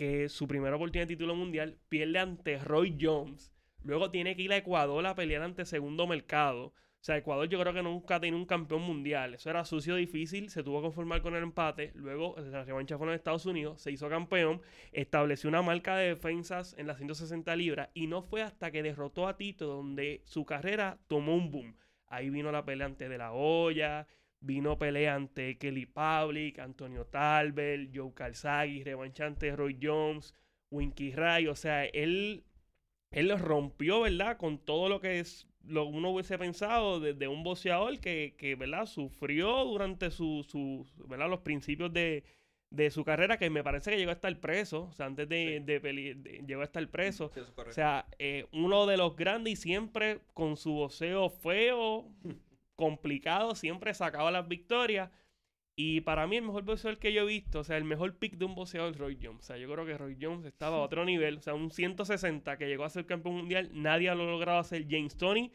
que 0.00 0.30
su 0.30 0.48
primera 0.48 0.76
oportunidad 0.76 1.06
de 1.06 1.14
título 1.14 1.34
mundial, 1.34 1.76
pierde 1.90 2.18
ante 2.18 2.56
Roy 2.56 2.96
Jones. 2.98 3.52
Luego 3.84 4.10
tiene 4.10 4.34
que 4.34 4.40
ir 4.40 4.52
a 4.54 4.56
Ecuador 4.56 5.04
a 5.04 5.14
pelear 5.14 5.42
ante 5.42 5.66
segundo 5.66 6.06
mercado. 6.06 6.68
O 6.68 6.74
sea, 7.02 7.18
Ecuador 7.18 7.46
yo 7.50 7.60
creo 7.60 7.74
que 7.74 7.82
nunca 7.82 8.16
ha 8.16 8.20
tenido 8.20 8.38
un 8.38 8.46
campeón 8.46 8.80
mundial. 8.80 9.34
Eso 9.34 9.50
era 9.50 9.62
sucio, 9.66 9.96
difícil. 9.96 10.48
Se 10.48 10.62
tuvo 10.62 10.78
que 10.78 10.84
conformar 10.84 11.20
con 11.20 11.36
el 11.36 11.42
empate. 11.42 11.92
Luego 11.94 12.34
la 12.38 12.64
revancha 12.64 12.96
fue 12.96 13.08
en 13.08 13.12
Estados 13.12 13.44
Unidos. 13.44 13.82
Se 13.82 13.90
hizo 13.90 14.08
campeón. 14.08 14.62
Estableció 14.92 15.50
una 15.50 15.60
marca 15.60 15.94
de 15.98 16.08
defensas 16.08 16.74
en 16.78 16.86
las 16.86 16.96
160 16.96 17.54
libras. 17.56 17.90
Y 17.92 18.06
no 18.06 18.22
fue 18.22 18.40
hasta 18.40 18.70
que 18.70 18.82
derrotó 18.82 19.28
a 19.28 19.36
Tito 19.36 19.66
donde 19.66 20.22
su 20.24 20.46
carrera 20.46 20.98
tomó 21.08 21.34
un 21.34 21.50
boom. 21.50 21.76
Ahí 22.06 22.30
vino 22.30 22.50
la 22.50 22.64
pelea 22.64 22.86
ante 22.86 23.10
De 23.10 23.18
La 23.18 23.32
Hoya. 23.32 24.06
Vino 24.42 24.78
pelea 24.78 25.14
ante 25.14 25.58
Kelly 25.58 25.86
Public, 25.86 26.58
Antonio 26.60 27.04
Talbert, 27.06 27.90
Joe 27.94 28.12
Calzaghi, 28.14 28.82
revancha 28.82 29.26
ante 29.26 29.54
Roy 29.54 29.78
Jones, 29.80 30.34
Winky 30.70 31.12
Ray. 31.12 31.46
O 31.46 31.54
sea, 31.54 31.84
él, 31.84 32.44
él 33.10 33.28
lo 33.28 33.36
rompió, 33.36 34.00
¿verdad? 34.02 34.38
Con 34.38 34.58
todo 34.58 34.88
lo 34.88 35.00
que 35.00 35.20
es 35.20 35.46
lo 35.66 35.84
uno 35.84 36.10
hubiese 36.10 36.38
pensado 36.38 37.00
de, 37.00 37.12
de 37.12 37.28
un 37.28 37.42
boxeador 37.44 38.00
que, 38.00 38.34
que, 38.38 38.54
¿verdad? 38.54 38.86
Sufrió 38.86 39.62
durante 39.66 40.10
su, 40.10 40.42
su 40.48 40.86
¿verdad? 41.06 41.28
Los 41.28 41.40
principios 41.40 41.92
de, 41.92 42.24
de 42.70 42.90
su 42.90 43.04
carrera, 43.04 43.36
que 43.36 43.50
me 43.50 43.62
parece 43.62 43.90
que 43.90 43.98
llegó 43.98 44.08
a 44.10 44.14
estar 44.14 44.34
preso. 44.40 44.84
O 44.84 44.92
sea, 44.94 45.04
antes 45.04 45.28
de, 45.28 45.58
Sí. 45.58 45.64
de 45.66 45.80
peli- 45.82 46.14
de- 46.14 46.42
llegó 46.46 46.62
a 46.62 46.64
estar 46.64 46.88
preso. 46.88 47.30
Sí. 47.34 47.40
O 47.40 47.72
sea, 47.72 48.06
eh, 48.18 48.46
uno 48.52 48.86
de 48.86 48.96
los 48.96 49.14
grandes 49.16 49.52
y 49.52 49.56
siempre 49.56 50.20
con 50.32 50.56
su 50.56 50.72
boxeo 50.72 51.28
feo, 51.28 52.06
complicado, 52.80 53.54
siempre 53.54 53.94
sacaba 53.94 54.30
las 54.30 54.48
victorias. 54.48 55.10
Y 55.76 56.00
para 56.02 56.26
mí 56.26 56.36
el 56.36 56.42
mejor 56.42 56.64
boxeador 56.64 56.98
que 56.98 57.12
yo 57.12 57.22
he 57.22 57.26
visto, 57.26 57.60
o 57.60 57.64
sea, 57.64 57.76
el 57.76 57.84
mejor 57.84 58.16
pick 58.18 58.36
de 58.36 58.44
un 58.44 58.54
boxeador 58.54 58.90
es 58.92 58.98
Roy 58.98 59.18
Jones. 59.22 59.42
O 59.42 59.46
sea, 59.46 59.56
yo 59.58 59.70
creo 59.70 59.86
que 59.86 59.96
Roy 59.96 60.16
Jones 60.20 60.44
estaba 60.46 60.76
a 60.76 60.80
otro 60.80 61.04
nivel. 61.04 61.38
O 61.38 61.40
sea, 61.42 61.54
un 61.54 61.70
160 61.70 62.58
que 62.58 62.68
llegó 62.68 62.84
a 62.84 62.90
ser 62.90 63.06
campeón 63.06 63.36
mundial, 63.36 63.70
nadie 63.72 64.14
lo 64.14 64.22
ha 64.24 64.26
logrado 64.26 64.58
hacer. 64.58 64.86
James 64.90 65.16
Tony 65.16 65.52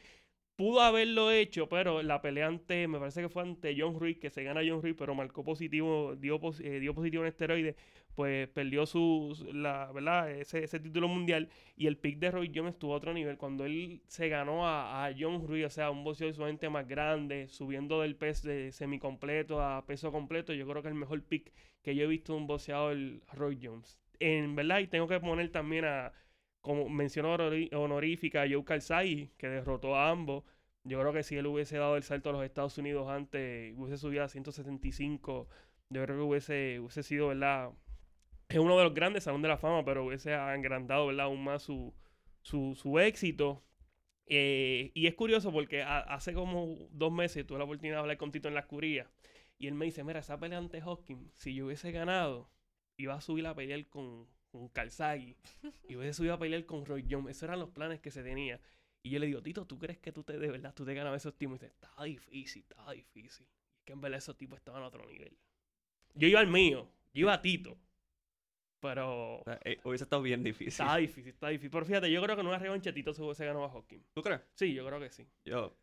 pudo 0.56 0.82
haberlo 0.82 1.32
hecho, 1.32 1.68
pero 1.70 2.02
la 2.02 2.22
pelea 2.22 2.48
ante, 2.48 2.88
me 2.88 3.00
parece 3.00 3.22
que 3.22 3.30
fue 3.30 3.44
ante 3.44 3.76
John 3.78 4.00
Ruiz, 4.00 4.18
que 4.20 4.30
se 4.30 4.44
gana 4.44 4.62
John 4.68 4.82
Ruiz, 4.82 4.96
pero 4.98 5.16
marcó 5.16 5.44
positivo, 5.44 6.16
dio, 6.16 6.40
eh, 6.62 6.80
dio 6.80 6.94
positivo 6.94 7.24
en 7.24 7.30
esteroides, 7.30 7.76
pues 8.16 8.48
perdió 8.50 8.86
su, 8.86 9.38
la, 9.54 9.92
¿verdad? 9.94 10.32
Ese, 10.32 10.64
ese 10.64 10.80
título 10.80 11.08
mundial. 11.08 11.50
Y 11.76 11.88
el 11.88 11.98
pick 11.98 12.20
de 12.20 12.32
Roy 12.32 12.52
Jones 12.54 12.74
estuvo 12.74 12.94
a 12.94 12.98
otro 12.98 13.14
nivel. 13.14 13.38
Cuando 13.38 13.66
él 13.66 14.02
se 14.08 14.30
ganó 14.30 14.66
a, 14.68 15.06
a 15.06 15.14
John 15.18 15.46
Ruiz, 15.48 15.66
o 15.66 15.70
sea, 15.70 15.92
un 15.92 16.04
boxeador 16.04 16.34
sumamente 16.34 16.70
más 16.70 16.88
grande, 16.88 17.48
subiendo 17.50 18.02
del 18.02 18.16
peso 18.16 18.48
de 18.48 18.72
semicompleto 18.72 19.62
a 19.62 19.86
peso 19.86 20.12
completo, 20.12 20.54
yo 20.54 20.68
creo 20.68 20.82
que 20.82 20.90
el 20.90 20.96
mejor 20.96 21.24
pick 21.24 21.52
que 21.84 21.96
yo 21.96 22.06
he 22.06 22.08
visto 22.08 22.34
de 22.34 22.40
un 22.40 22.48
boxeador, 22.48 22.98
Roy 23.34 23.60
Jones. 23.62 24.00
En 24.20 24.56
verdad, 24.56 24.80
y 24.80 24.88
tengo 24.88 25.08
que 25.08 25.20
poner 25.20 25.52
también 25.52 25.86
a, 25.86 26.14
como 26.62 26.90
mencionó 26.90 27.36
honorífica, 27.74 28.42
a 28.44 28.50
Joe 28.50 28.64
Calzaghe, 28.66 29.32
que 29.38 29.48
derrotó 29.48 29.96
a 29.96 30.10
ambos. 30.10 30.44
Yo 30.84 31.00
creo 31.00 31.14
que 31.14 31.24
si 31.24 31.36
él 31.36 31.48
hubiese 31.48 31.78
dado 31.78 31.96
el 31.98 32.04
salto 32.04 32.30
a 32.30 32.34
los 32.34 32.44
Estados 32.44 32.78
Unidos 32.78 33.08
antes, 33.10 33.74
hubiese 33.78 33.98
subido 33.98 34.24
a 34.24 34.30
175, 34.30 35.48
yo 35.90 36.04
creo 36.04 36.18
que 36.18 36.24
hubiese, 36.24 36.80
hubiese 36.80 37.04
sido, 37.04 37.28
¿verdad? 37.30 37.72
Es 38.50 38.60
uno 38.60 38.78
de 38.78 38.84
los 38.84 38.94
grandes 38.94 39.24
Salón 39.24 39.42
de 39.42 39.48
la 39.50 39.58
Fama, 39.58 39.84
pero 39.86 40.06
hubiese 40.06 40.34
agrandado, 40.34 41.08
¿verdad? 41.08 41.26
Aún 41.26 41.44
más 41.44 41.64
su, 41.64 41.94
su, 42.42 42.76
su 42.76 43.00
éxito. 43.00 43.64
Eh, 44.28 44.92
y 44.96 45.08
es 45.08 45.16
curioso 45.16 45.52
porque 45.52 45.84
a- 45.84 46.00
hace 46.00 46.34
como 46.34 46.78
dos 46.92 47.12
meses 47.12 47.46
tuve 47.48 47.60
la 47.60 47.66
oportunidad 47.66 47.98
de 47.98 48.02
hablar 48.02 48.18
con 48.18 48.32
Tito 48.32 48.48
en 48.48 48.56
la 48.56 48.62
escuría. 48.62 49.10
Y 49.60 49.68
él 49.68 49.74
me 49.76 49.86
dice, 49.86 50.04
mira, 50.04 50.20
esa 50.20 50.40
pelea 50.40 50.60
ante 50.60 50.82
Hopkins, 50.84 51.32
si 51.38 51.56
yo 51.56 51.66
hubiese 51.68 51.92
ganado, 51.92 52.50
iba 52.98 53.16
a 53.16 53.22
subir 53.22 53.48
a 53.48 53.56
pelear 53.56 53.88
con, 53.88 54.28
con 54.52 54.70
Calzaghi. 54.70 55.38
y 55.90 55.96
hubiese 55.96 56.14
subido 56.16 56.36
a 56.36 56.40
pelear 56.40 56.66
con 56.66 56.86
Roy 56.86 57.06
Jones. 57.10 57.32
Esos 57.38 57.44
eran 57.44 57.60
los 57.60 57.70
planes 57.72 58.00
que 58.02 58.12
se 58.12 58.24
tenía. 58.24 58.62
Y 59.04 59.12
yo 59.12 59.20
le 59.20 59.28
digo, 59.28 59.42
Tito, 59.44 59.66
¿tú 59.68 59.78
crees 59.80 60.00
que 60.00 60.12
tú 60.12 60.24
te, 60.24 60.38
de 60.40 60.50
verdad, 60.52 60.74
tú 60.76 60.86
te 60.86 60.94
ganabas 60.94 61.22
esos 61.24 61.38
tipos? 61.38 61.56
Y 61.58 61.60
dice, 61.60 61.68
estaba 61.74 62.06
difícil, 62.06 62.64
estaba 62.64 62.92
difícil. 62.94 63.48
Y 63.48 63.78
es 63.80 63.84
que 63.86 63.94
en 63.94 64.02
verdad 64.02 64.18
esos 64.20 64.38
tipos 64.38 64.58
estaban 64.60 64.84
a 64.84 64.88
otro 64.88 65.06
nivel. 65.08 65.38
Yo 66.16 66.28
iba 66.28 66.40
al 66.40 66.48
mío, 66.48 66.90
yo 67.14 67.22
iba 67.22 67.34
a 67.34 67.42
Tito. 67.42 67.78
Pero 68.86 69.42
eh, 69.64 69.80
hubiese 69.84 70.04
estado 70.04 70.22
bien 70.22 70.44
difícil. 70.44 70.68
estaba 70.70 70.98
difícil, 70.98 71.30
estaba 71.34 71.50
difícil. 71.52 71.72
Pero 71.72 71.86
fíjate, 71.86 72.12
yo 72.12 72.22
creo 72.22 72.36
que 72.36 72.42
en 72.42 72.48
una 72.48 72.60
revancha 72.60 72.94
Tito 72.94 73.14
se 73.14 73.22
hubiese 73.24 73.46
ganado 73.46 73.66
a 73.66 73.74
Hopkins. 73.74 74.06
¿Tú 74.14 74.22
crees? 74.22 74.42
Sí, 74.54 74.74
yo 74.74 74.86
creo 74.86 75.00
que 75.00 75.10
sí. 75.10 75.26
Yo, 75.46 75.76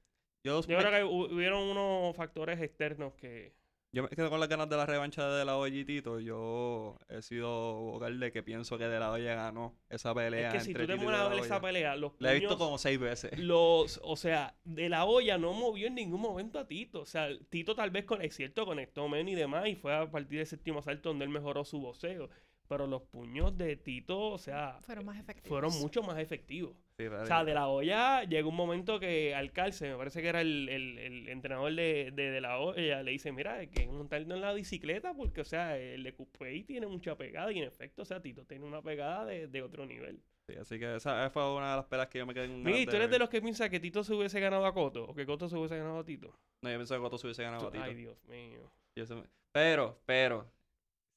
yo, 0.44 0.60
Yo 0.62 0.78
creo 0.78 0.90
que 0.90 1.04
hu- 1.04 1.32
hubieron 1.34 1.62
unos 1.62 2.14
factores 2.16 2.60
externos 2.60 3.14
que... 3.14 3.54
yo 3.92 4.02
me 4.04 4.08
quedo 4.08 4.30
con 4.30 4.40
las 4.40 4.48
ganas 4.48 4.68
de 4.70 4.76
la 4.76 4.86
revancha 4.86 5.28
de 5.28 5.44
La 5.44 5.56
Hoya 5.56 5.78
y 5.80 5.84
Tito. 5.84 6.18
Yo 6.18 6.96
he 7.08 7.20
sido 7.22 7.74
vocal 7.74 8.18
de 8.18 8.32
que 8.32 8.42
pienso 8.42 8.76
que 8.78 8.84
De 8.84 8.98
La 8.98 9.12
Hoya 9.12 9.34
ganó 9.34 9.76
esa 9.90 10.14
pelea. 10.14 10.48
Es 10.48 10.54
que 10.54 10.60
si 10.60 10.72
tú 10.74 10.80
te 10.80 10.86
De 10.86 10.92
a 10.94 11.28
ver 11.28 11.38
esa 11.40 11.56
Hoya. 11.56 11.60
pelea, 11.60 11.96
los 11.96 12.12
La 12.18 12.32
he 12.34 12.40
visto 12.40 12.56
como 12.58 12.78
seis 12.78 12.98
veces. 12.98 13.38
Los, 13.38 14.00
o 14.02 14.16
sea, 14.16 14.56
de 14.64 14.88
la 14.88 15.04
olla 15.04 15.36
no 15.38 15.52
movió 15.52 15.86
en 15.88 15.94
ningún 15.94 16.20
momento 16.22 16.58
a 16.58 16.66
Tito. 16.66 17.00
O 17.02 17.06
sea, 17.06 17.28
Tito 17.50 17.74
tal 17.76 17.90
vez, 17.90 18.04
con, 18.04 18.22
es 18.22 18.34
cierto, 18.34 18.64
conectó 18.64 19.08
men 19.08 19.28
y 19.28 19.34
demás 19.34 19.68
y 19.68 19.76
fue 19.76 19.94
a 19.94 20.10
partir 20.10 20.38
del 20.38 20.46
séptimo 20.46 20.78
asalto 20.80 21.10
donde 21.10 21.24
él 21.26 21.30
mejoró 21.30 21.64
su 21.64 21.78
voceo. 21.80 22.28
Pero 22.68 22.86
los 22.86 23.02
puños 23.02 23.56
de 23.58 23.76
Tito, 23.76 24.18
o 24.30 24.38
sea, 24.38 24.78
Fueron 24.80 25.04
más 25.04 25.18
efectivos. 25.18 25.48
fueron 25.48 25.78
mucho 25.80 26.02
más 26.02 26.18
efectivos. 26.18 26.74
Sí, 26.96 27.06
O 27.06 27.26
sea, 27.26 27.44
de 27.44 27.52
la 27.54 27.68
olla 27.68 28.22
llegó 28.24 28.48
un 28.48 28.56
momento 28.56 28.98
que 29.00 29.34
Alcalce, 29.34 29.90
me 29.90 29.96
parece 29.96 30.22
que 30.22 30.28
era 30.28 30.40
el, 30.40 30.68
el- 30.68 30.98
el 30.98 31.28
entrenador 31.28 31.74
de, 31.74 32.12
de, 32.14 32.30
de 32.30 32.40
la 32.40 32.58
olla, 32.58 33.02
le 33.02 33.10
dice, 33.10 33.30
mira, 33.32 33.54
hay 33.54 33.66
que 33.68 33.86
montarlo 33.86 34.34
en 34.34 34.40
la 34.40 34.52
bicicleta 34.54 35.12
porque, 35.12 35.40
o 35.42 35.44
sea, 35.44 35.76
el 35.76 36.02
de 36.02 36.14
Coupé 36.14 36.62
tiene 36.64 36.86
mucha 36.86 37.16
pegada 37.16 37.52
y 37.52 37.58
en 37.58 37.64
efecto, 37.64 38.02
o 38.02 38.04
sea, 38.04 38.20
Tito 38.22 38.44
tiene 38.46 38.64
una 38.64 38.80
pegada 38.80 39.26
de, 39.26 39.48
de 39.48 39.62
otro 39.62 39.84
nivel. 39.84 40.22
sí, 40.48 40.54
así 40.56 40.78
que 40.78 40.96
esa 40.96 41.28
fue 41.30 41.54
una 41.54 41.70
de 41.72 41.76
las 41.76 41.86
peleas 41.86 42.08
que 42.08 42.18
yo 42.18 42.26
me 42.26 42.32
quedé 42.34 42.48
Miguel, 42.48 42.64
ganas 42.72 42.86
¿tú 42.86 42.96
eres 42.96 43.10
de 43.10 43.18
los 43.18 43.28
que 43.28 43.42
piensa 43.42 43.68
que 43.68 43.80
Tito 43.80 44.02
se 44.04 44.14
hubiese 44.14 44.40
ganado 44.40 44.64
a 44.64 44.72
Coto 44.72 45.04
o 45.04 45.14
que 45.14 45.26
Coto 45.26 45.48
se 45.48 45.56
hubiese 45.56 45.76
ganado 45.76 45.98
a 45.98 46.04
Tito? 46.04 46.34
No, 46.62 46.70
yo 46.70 46.78
pensaba 46.78 46.98
que 47.00 47.02
Cotto 47.02 47.18
se 47.18 47.26
hubiese 47.26 47.42
ganado 47.42 47.66
a 47.68 47.70
Tito. 47.72 47.84
Ay, 47.84 47.94
Dios 47.94 48.24
mío. 48.24 48.70
Yo 48.96 49.04
Pero, 49.52 50.00
pero, 50.06 50.46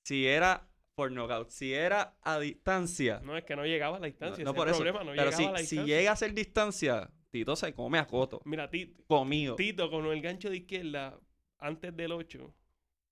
si 0.03 0.25
era 0.27 0.67
por 0.95 1.11
knockout, 1.11 1.49
si 1.49 1.73
era 1.73 2.15
a 2.21 2.39
distancia, 2.39 3.19
No, 3.23 3.37
es 3.37 3.43
que 3.43 3.55
no 3.55 3.65
llegaba 3.65 3.97
a 3.97 3.99
la 3.99 4.07
distancia. 4.07 4.43
no, 4.43 4.51
ese 4.51 4.57
por 4.57 4.67
eso, 4.69 4.77
problema, 4.77 4.99
no 5.03 5.11
pero 5.11 5.25
llegaba 5.29 5.37
si, 5.37 5.43
a 5.45 5.51
la 5.51 5.57
si 5.57 5.63
distancia. 5.63 5.95
llega 5.97 6.11
a 6.11 6.15
ser 6.15 6.33
distancia, 6.33 7.11
Tito 7.31 7.55
se 7.57 7.73
come 7.73 7.99
a 7.99 8.07
Coto, 8.07 8.41
Mira, 8.45 8.69
Ti- 8.69 8.95
comido. 9.07 9.55
Tito 9.57 9.91
con 9.91 10.05
el 10.05 10.21
gancho 10.21 10.49
de 10.49 10.57
izquierda 10.57 11.19
antes 11.59 11.95
del 11.95 12.13
8. 12.13 12.53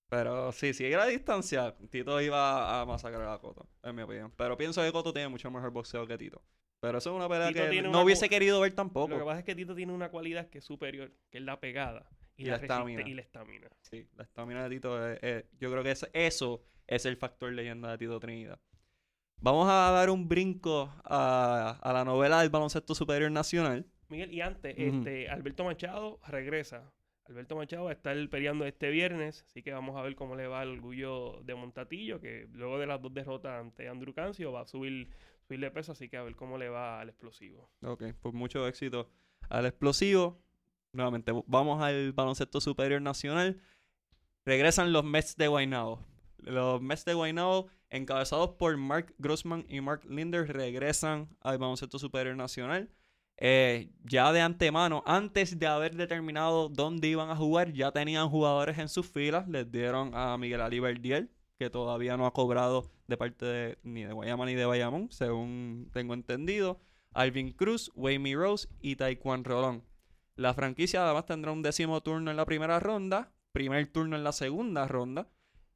Pero 0.10 0.52
sí, 0.54 0.74
si 0.74 0.86
era 0.86 1.04
a 1.04 1.08
distancia, 1.08 1.76
Tito 1.90 2.22
iba 2.22 2.80
a 2.82 2.86
masacrar 2.86 3.28
a 3.28 3.38
Coto, 3.40 3.68
en 3.84 3.96
mi 3.96 4.02
opinión. 4.04 4.32
Pero 4.38 4.56
pienso 4.58 4.82
que 4.82 4.92
Coto 4.92 5.12
tiene 5.12 5.28
mucho 5.28 5.52
mejor 5.52 5.72
boxeo 5.72 6.08
que 6.08 6.18
Tito. 6.18 6.42
Pero 6.80 6.98
eso 7.00 7.10
es 7.12 7.16
una 7.16 7.28
pelea 7.28 7.48
Tito 7.50 7.70
que 7.70 7.82
no 7.82 8.02
hubiese 8.02 8.30
querido 8.30 8.60
ver 8.62 8.72
Lo 8.72 8.74
que 8.74 8.76
tampoco. 8.78 9.26
pasa 9.26 9.40
es 9.40 9.46
que 9.46 9.56
Tito 9.56 9.76
tiene 9.76 9.92
una 9.92 10.10
cualidad 10.10 10.50
que 10.50 10.60
es 10.60 10.64
superior, 10.66 11.12
que 11.30 11.40
es 11.40 11.44
la 11.44 11.60
pegada 11.60 12.08
y, 12.38 12.44
Y 12.44 12.46
la, 12.46 12.56
estamina. 12.58 13.02
y 13.08 13.14
la 13.14 13.22
estamina. 13.22 13.70
Sí, 13.82 14.08
la 14.16 14.24
estamina 14.24 14.64
de 14.64 14.70
Tito, 14.76 15.10
es- 15.12 15.20
es- 15.24 15.46
yo 15.60 15.70
creo 15.72 15.84
que 15.84 15.92
es- 15.92 16.08
eso 16.14 16.64
es 16.88 17.06
el 17.06 17.18
factor 17.18 17.52
leyenda 17.52 17.92
de 17.92 17.98
Tito 17.98 18.20
Trinidad. 18.20 18.60
Vamos 19.38 19.68
a 19.70 19.92
dar 19.92 20.10
un 20.10 20.28
brinco 20.30 20.94
a, 21.04 21.80
a 21.82 21.94
la 21.94 22.06
novela 22.06 22.40
del 22.42 22.50
baloncesto 22.50 22.96
superior 22.96 23.32
nacional. 23.32 23.86
Miguel, 24.10 24.32
y 24.32 24.42
antes, 24.42 24.76
este, 24.78 25.30
Alberto 25.30 25.64
Machado 25.64 26.20
regresa. 26.28 26.94
Alberto 27.26 27.56
Machado 27.56 27.86
va 27.86 27.90
a 27.92 27.94
estar 27.94 28.16
peleando 28.30 28.66
este 28.66 28.90
viernes, 28.90 29.44
así 29.48 29.64
que 29.64 29.72
vamos 29.72 29.96
a 29.98 30.02
ver 30.02 30.16
cómo 30.16 30.36
le 30.36 30.48
va 30.48 30.62
el 30.64 30.70
orgullo 30.70 31.42
de 31.44 31.56
Montatillo, 31.56 32.20
que 32.20 32.48
luego 32.52 32.78
de 32.80 32.86
las 32.86 33.02
dos 33.02 33.14
derrotas 33.14 33.60
ante 33.60 33.88
Andrew 33.88 34.14
Cancio 34.14 34.52
va 34.52 34.62
a 34.62 34.66
subir, 34.66 35.10
subir 35.48 35.62
de 35.62 35.72
peso, 35.72 35.94
así 35.94 36.10
que 36.10 36.18
a 36.18 36.24
ver 36.24 36.36
cómo 36.36 36.58
le 36.58 36.70
va 36.70 37.00
al 37.00 37.10
explosivo. 37.10 37.70
Ok, 37.82 38.04
pues 38.22 38.34
mucho 38.34 38.68
éxito 38.68 39.10
al 39.50 39.66
explosivo. 39.66 40.42
Nuevamente, 40.92 41.32
vamos 41.48 41.82
al 41.82 42.12
baloncesto 42.12 42.62
superior 42.62 43.02
nacional. 43.02 43.60
Regresan 44.46 44.94
los 44.94 45.04
Mets 45.04 45.36
de 45.38 45.48
Guaynabo. 45.48 46.06
Los 46.38 46.82
Mets 46.82 47.06
de 47.06 47.14
Guaynabo, 47.14 47.68
encabezados 47.90 48.52
por 48.52 48.76
Mark 48.78 49.14
Grossman 49.18 49.66
y 49.70 49.82
Mark 49.82 50.02
Linder, 50.10 50.48
regresan 50.52 51.30
al 51.42 51.58
baloncesto 51.58 52.00
superior 52.00 52.36
nacional. 52.36 52.90
Eh, 53.38 53.90
ya 54.04 54.32
de 54.32 54.42
antemano, 54.42 55.04
antes 55.06 55.58
de 55.58 55.68
haber 55.68 55.96
determinado 55.96 56.70
dónde 56.70 57.08
iban 57.08 57.30
a 57.30 57.36
jugar, 57.36 57.74
ya 57.74 57.92
tenían 57.92 58.30
jugadores 58.30 58.78
en 58.78 58.90
sus 58.90 59.08
filas. 59.08 59.48
Les 59.48 59.72
dieron 59.72 60.12
a 60.14 60.38
Miguel 60.38 60.62
Ali 60.62 60.80
Verdiel, 60.80 61.30
que 61.58 61.70
todavía 61.70 62.18
no 62.18 62.26
ha 62.26 62.34
cobrado 62.34 62.92
de 63.08 63.18
parte 63.18 63.46
de, 63.46 63.78
ni 63.84 64.04
de 64.04 64.14
Guayama 64.14 64.46
ni 64.46 64.56
de 64.56 64.66
Bayamón, 64.66 65.12
según 65.12 65.90
tengo 65.92 66.14
entendido. 66.14 66.80
Alvin 67.14 67.52
Cruz, 67.52 67.92
Wayme 67.96 68.36
Rose 68.36 68.68
y 68.82 68.96
Taekwondo 68.96 69.50
Rolón. 69.50 69.84
La 70.36 70.54
franquicia 70.54 71.04
además 71.04 71.26
tendrá 71.26 71.52
un 71.52 71.62
décimo 71.62 72.02
turno 72.02 72.32
en 72.32 72.38
la 72.38 72.46
primera 72.46 72.80
ronda, 72.80 73.32
primer 73.52 73.92
turno 73.92 74.16
en 74.16 74.24
la 74.24 74.32
segunda 74.32 74.88
ronda. 74.88 75.28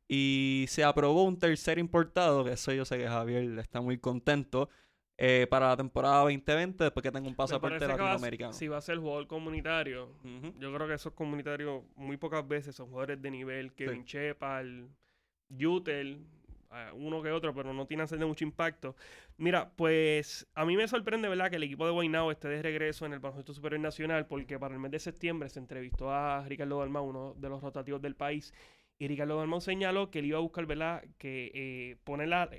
Y 0.07 0.65
se 0.69 0.83
aprobó 0.83 1.23
un 1.23 1.37
tercer 1.37 1.79
importado, 1.79 2.45
que 2.45 2.51
eso 2.53 2.71
yo 2.71 2.85
sé 2.85 2.97
que 2.97 3.07
Javier 3.07 3.59
está 3.59 3.81
muy 3.81 3.97
contento, 3.97 4.69
eh, 5.17 5.47
para 5.49 5.69
la 5.69 5.77
temporada 5.77 6.21
2020, 6.21 6.83
después 6.85 7.01
que 7.03 7.11
tenga 7.11 7.27
un 7.27 7.35
pasaporte 7.35 7.87
latinoamericano. 7.87 8.53
si 8.53 8.67
va 8.67 8.77
a 8.77 8.81
ser 8.81 8.97
jugador 8.99 9.27
comunitario, 9.27 10.11
Ujú. 10.23 10.53
yo 10.59 10.73
creo 10.73 10.87
que 10.87 10.93
esos 10.93 11.13
comunitarios 11.13 11.83
muy 11.95 12.17
pocas 12.17 12.47
veces 12.47 12.75
son 12.75 12.87
jugadores 12.87 13.21
de 13.21 13.31
nivel. 13.31 13.73
Kevin 13.73 14.03
Sí. 14.05 14.17
Shepard, 14.17 14.67
Yutel, 15.49 16.25
uno 16.93 17.23
que 17.23 17.31
otro, 17.31 17.53
pero 17.55 17.73
no 17.73 17.87
tiene 17.87 18.05
de 18.05 18.25
mucho 18.25 18.43
impacto. 18.43 18.95
Mira, 19.37 19.71
pues 19.75 20.45
a 20.53 20.65
mí 20.65 20.75
me 20.77 20.87
sorprende, 20.87 21.27
¿verdad?, 21.29 21.49
que 21.49 21.55
el 21.55 21.63
equipo 21.63 21.85
de 21.85 21.91
Guaynabo 21.93 22.31
esté 22.31 22.49
de 22.49 22.61
regreso 22.61 23.05
en 23.05 23.13
el 23.13 23.19
baloncesto 23.19 23.53
superior 23.53 23.79
nacional, 23.81 24.27
porque 24.27 24.59
para 24.59 24.73
el 24.75 24.79
mes 24.79 24.91
de 24.91 24.99
septiembre 24.99 25.49
se 25.49 25.59
entrevistó 25.59 26.11
a 26.11 26.45
Ricardo 26.47 26.79
Dalmau, 26.79 27.05
uno 27.05 27.33
de 27.37 27.49
los 27.49 27.61
rotativos 27.61 28.01
del 28.01 28.15
país, 28.15 28.53
y 28.99 29.07
Ricardo 29.07 29.37
Dalmau 29.37 29.61
señaló 29.61 30.09
que 30.09 30.19
él 30.19 30.25
iba 30.25 30.37
a 30.37 30.41
buscar, 30.41 30.65
¿verdad?, 30.65 31.03
que 31.17 31.51
eh, 31.53 31.97
poner, 32.03 32.29
la- 32.29 32.49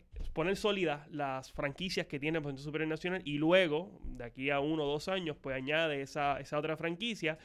sólidas 0.55 1.09
las 1.11 1.53
franquicias 1.53 2.07
que 2.07 2.20
tiene 2.20 2.39
el 2.39 2.45
baloncesto 2.45 2.68
superior 2.68 2.89
nacional 2.89 3.22
y 3.24 3.39
luego, 3.39 4.01
de 4.05 4.24
aquí 4.24 4.51
a 4.51 4.61
uno 4.61 4.84
o 4.84 4.86
dos 4.86 5.09
años, 5.09 5.36
pues 5.41 5.57
añade 5.57 6.01
esa, 6.01 6.39
esa 6.41 6.59
otra 6.59 6.76
franquicia 6.76 7.39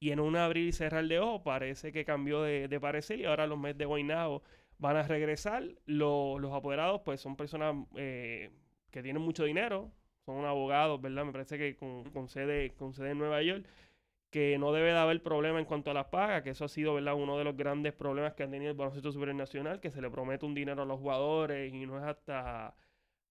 y 0.00 0.10
en 0.10 0.18
un 0.20 0.36
abrir 0.36 0.66
y 0.66 0.72
cerrar 0.72 1.06
de 1.06 1.18
ojo 1.20 1.42
parece 1.44 1.92
que 1.92 2.04
cambió 2.04 2.42
de, 2.42 2.66
parecer 2.80 3.20
y 3.20 3.24
ahora 3.24 3.46
los 3.46 3.58
Mets 3.58 3.78
de 3.78 3.84
Guaynabo 3.84 4.42
van 4.78 4.96
a 4.96 5.02
regresar. 5.04 5.64
Lo- 5.86 6.38
los 6.38 6.52
apoderados 6.52 7.02
pues 7.04 7.20
son 7.20 7.36
personas 7.36 7.76
eh, 7.96 8.50
que 8.90 9.02
tienen 9.02 9.22
mucho 9.22 9.44
dinero, 9.44 9.92
son 10.26 10.44
abogados, 10.44 11.00
¿verdad? 11.00 11.24
Me 11.24 11.32
parece 11.32 11.56
que 11.56 11.76
con 11.76 12.28
sede, 12.28 12.70
con 12.70 12.92
sede 12.94 13.10
en 13.12 13.18
Nueva 13.18 13.42
York, 13.42 13.64
que 14.30 14.58
no 14.58 14.72
debe 14.72 14.92
de 14.92 14.98
haber 14.98 15.22
problema 15.22 15.58
en 15.58 15.64
cuanto 15.64 15.90
a 15.90 15.94
las 15.94 16.06
pagas, 16.06 16.42
que 16.42 16.50
eso 16.50 16.64
ha 16.64 16.68
sido, 16.68 16.94
¿verdad? 16.94 17.14
Uno 17.14 17.36
de 17.36 17.44
los 17.44 17.56
grandes 17.56 17.92
problemas 17.92 18.34
que 18.34 18.44
ha 18.44 18.50
tenido 18.50 18.70
el 18.70 18.76
baloncesto 18.76 19.12
superior 19.12 19.36
nacional, 19.36 19.80
que 19.80 19.90
se 19.90 20.00
le 20.00 20.10
promete 20.10 20.46
un 20.46 20.54
dinero 20.54 20.82
a 20.82 20.86
los 20.86 20.98
jugadores 20.98 21.72
y 21.72 21.86
no 21.86 21.98
es 21.98 22.04
hasta 22.04 22.74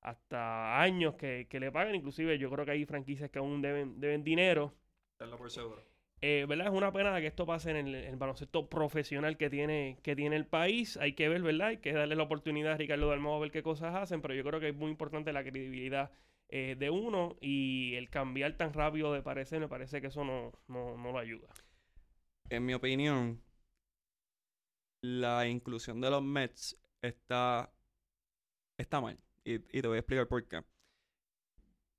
hasta 0.02 0.82
años 0.82 1.16
que, 1.16 1.47
que 1.50 1.60
le 1.60 1.72
pagan, 1.72 1.95
inclusive 1.95 2.38
yo 2.38 2.50
creo 2.50 2.66
que 2.66 2.72
hay 2.72 2.86
franquicias 2.86 3.30
que 3.30 3.39
aún 3.39 3.62
deben, 3.62 4.00
deben 4.00 4.24
dinero. 4.24 4.74
Por 5.18 5.52
seguro. 5.52 5.84
Eh, 6.22 6.45
¿verdad? 6.47 6.68
Es 6.68 6.74
una 6.74 6.91
pena 6.91 7.20
que 7.20 7.28
esto 7.28 7.45
pase 7.45 7.72
en 7.72 7.78
el, 7.78 7.95
en 7.95 8.12
el 8.12 8.16
baloncesto 8.18 8.70
profesional 8.70 9.38
que 9.38 9.50
tiene, 9.50 9.97
que 10.04 10.16
tiene 10.16 10.36
el 10.36 10.45
país. 10.45 10.97
Hay 10.97 11.14
que 11.14 11.30
ver, 11.30 11.41
¿verdad? 11.41 11.70
Hay 11.70 11.78
que 11.78 11.93
darle 11.93 12.16
la 12.16 12.24
oportunidad 12.24 12.74
a 12.74 12.78
Ricardo 12.78 13.10
Dalmau 13.10 13.36
a 13.36 13.39
ver 13.39 13.52
qué 13.52 13.64
cosas 13.64 13.95
hacen, 13.95 14.22
pero 14.22 14.34
yo 14.34 14.43
creo 14.43 14.60
que 14.60 14.70
es 14.70 14.76
muy 14.76 14.91
importante 14.91 15.32
la 15.32 15.43
credibilidad 15.43 16.12
eh, 16.50 16.76
de 16.78 16.89
uno 16.89 17.38
y 17.39 17.95
el 17.95 18.10
cambiar 18.10 18.58
tan 18.58 18.74
rápido 18.74 19.14
de 19.14 19.22
parecer, 19.22 19.60
me 19.60 19.68
parece 19.68 20.02
que 20.02 20.08
eso 20.08 20.24
no, 20.24 20.52
no, 20.68 20.97
no 20.97 21.12
lo 21.12 21.20
ayuda. 21.20 21.47
En 22.50 22.66
mi 22.66 22.74
opinión, 22.74 23.41
la 25.02 25.47
inclusión 25.47 26.02
de 26.02 26.10
los 26.10 26.24
Mets 26.24 26.78
está, 27.02 27.72
está 28.78 29.00
mal. 29.00 29.20
Y, 29.43 29.56
y 29.56 29.82
te 29.82 29.88
voy 29.88 29.97
a 29.97 30.00
explicar 30.00 30.28
por 30.28 30.47
qué. 30.47 30.64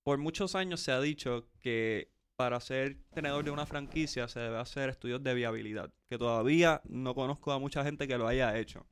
Por 0.03 0.18
muchos 0.18 0.55
años 0.55 0.80
se 0.80 0.92
ha 0.92 1.01
dicho 1.01 1.48
que 1.61 2.11
para 2.36 2.59
ser 2.59 2.96
tenedor 3.12 3.44
de 3.44 3.51
una 3.51 3.66
franquicia 3.66 4.26
se 4.26 4.40
debe 4.40 4.57
hacer 4.57 4.88
estudios 4.88 5.22
de 5.22 5.34
viabilidad, 5.34 5.92
que 6.09 6.16
todavía 6.16 6.80
no 6.88 7.14
conozco 7.14 7.53
a 7.53 7.59
mucha 7.59 7.84
gente 7.84 8.09
que 8.09 8.16
lo 8.16 8.26
haya 8.26 8.59
hecho. 8.59 8.86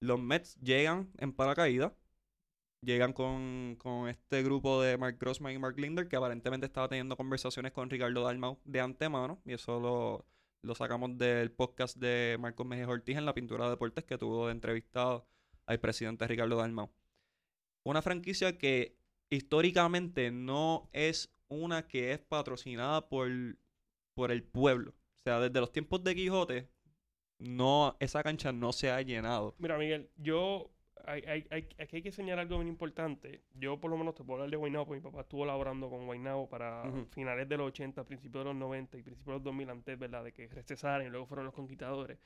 Los 0.00 0.20
Mets 0.20 0.54
llegan 0.60 1.10
en 1.16 1.32
paracaídas, 1.32 1.92
llegan 2.80 3.12
con, 3.12 3.76
con 3.78 4.08
este 4.08 4.42
grupo 4.42 4.80
de 4.82 4.96
Mark 4.96 5.18
Grossman 5.20 5.52
y 5.52 5.58
Mark 5.58 5.78
Linder 5.78 6.08
que 6.08 6.16
aparentemente 6.16 6.66
estaba 6.66 6.88
teniendo 6.88 7.16
conversaciones 7.16 7.72
con 7.72 7.90
Ricardo 7.90 8.24
Dalmau 8.24 8.58
de 8.64 8.80
antemano 8.80 9.40
y 9.44 9.52
eso 9.52 9.80
lo, 9.80 10.26
lo 10.62 10.74
sacamos 10.74 11.16
del 11.18 11.50
podcast 11.50 11.96
de 11.96 12.36
Marcos 12.38 12.66
Mejía 12.66 12.88
Ortiz 12.88 13.16
en 13.16 13.24
la 13.24 13.34
pintura 13.34 13.64
de 13.64 13.70
deportes 13.70 14.04
que 14.04 14.18
tuvo 14.18 14.46
de 14.46 14.52
entrevistado 14.52 15.26
al 15.66 15.80
presidente 15.80 16.26
Ricardo 16.26 16.56
Dalmau. 16.56 16.90
Una 17.84 18.02
franquicia 18.02 18.56
que 18.58 18.96
históricamente 19.30 20.30
no 20.30 20.88
es 20.92 21.30
una 21.48 21.86
que 21.86 22.12
es 22.12 22.18
patrocinada 22.18 23.08
por, 23.08 23.28
por 24.14 24.30
el 24.30 24.42
pueblo. 24.42 24.94
O 25.16 25.22
sea, 25.22 25.40
desde 25.40 25.60
los 25.60 25.72
tiempos 25.72 26.02
de 26.04 26.14
Quijote, 26.14 26.68
no, 27.38 27.96
esa 28.00 28.22
cancha 28.22 28.52
no 28.52 28.72
se 28.72 28.90
ha 28.90 29.00
llenado. 29.02 29.54
Mira, 29.58 29.78
Miguel, 29.78 30.10
yo 30.16 30.70
hay, 31.06 31.22
hay, 31.26 31.46
hay, 31.50 31.68
aquí 31.78 31.96
hay 31.96 32.02
que 32.02 32.12
señalar 32.12 32.40
algo 32.40 32.56
bien 32.58 32.68
importante. 32.68 33.42
Yo 33.54 33.78
por 33.80 33.90
lo 33.90 33.96
menos 33.96 34.14
te 34.14 34.24
puedo 34.24 34.36
hablar 34.38 34.50
de 34.50 34.56
Guaynabo, 34.56 34.86
porque 34.86 35.00
mi 35.00 35.04
papá 35.10 35.22
estuvo 35.22 35.44
laborando 35.46 35.88
con 35.90 36.06
Guaynabo 36.06 36.48
para 36.48 36.84
Ujú. 36.88 37.06
finales 37.10 37.48
de 37.48 37.56
los 37.56 37.68
80, 37.68 38.04
principios 38.04 38.42
de 38.44 38.50
los 38.50 38.56
90 38.56 38.98
y 38.98 39.02
principios 39.02 39.26
de 39.26 39.32
los 39.34 39.42
2000 39.44 39.70
antes, 39.70 39.98
¿verdad? 39.98 40.24
De 40.24 40.32
que 40.32 40.48
recesaran 40.48 41.06
y 41.06 41.10
luego 41.10 41.26
fueron 41.26 41.46
los 41.46 41.54
conquistadores. 41.54 42.18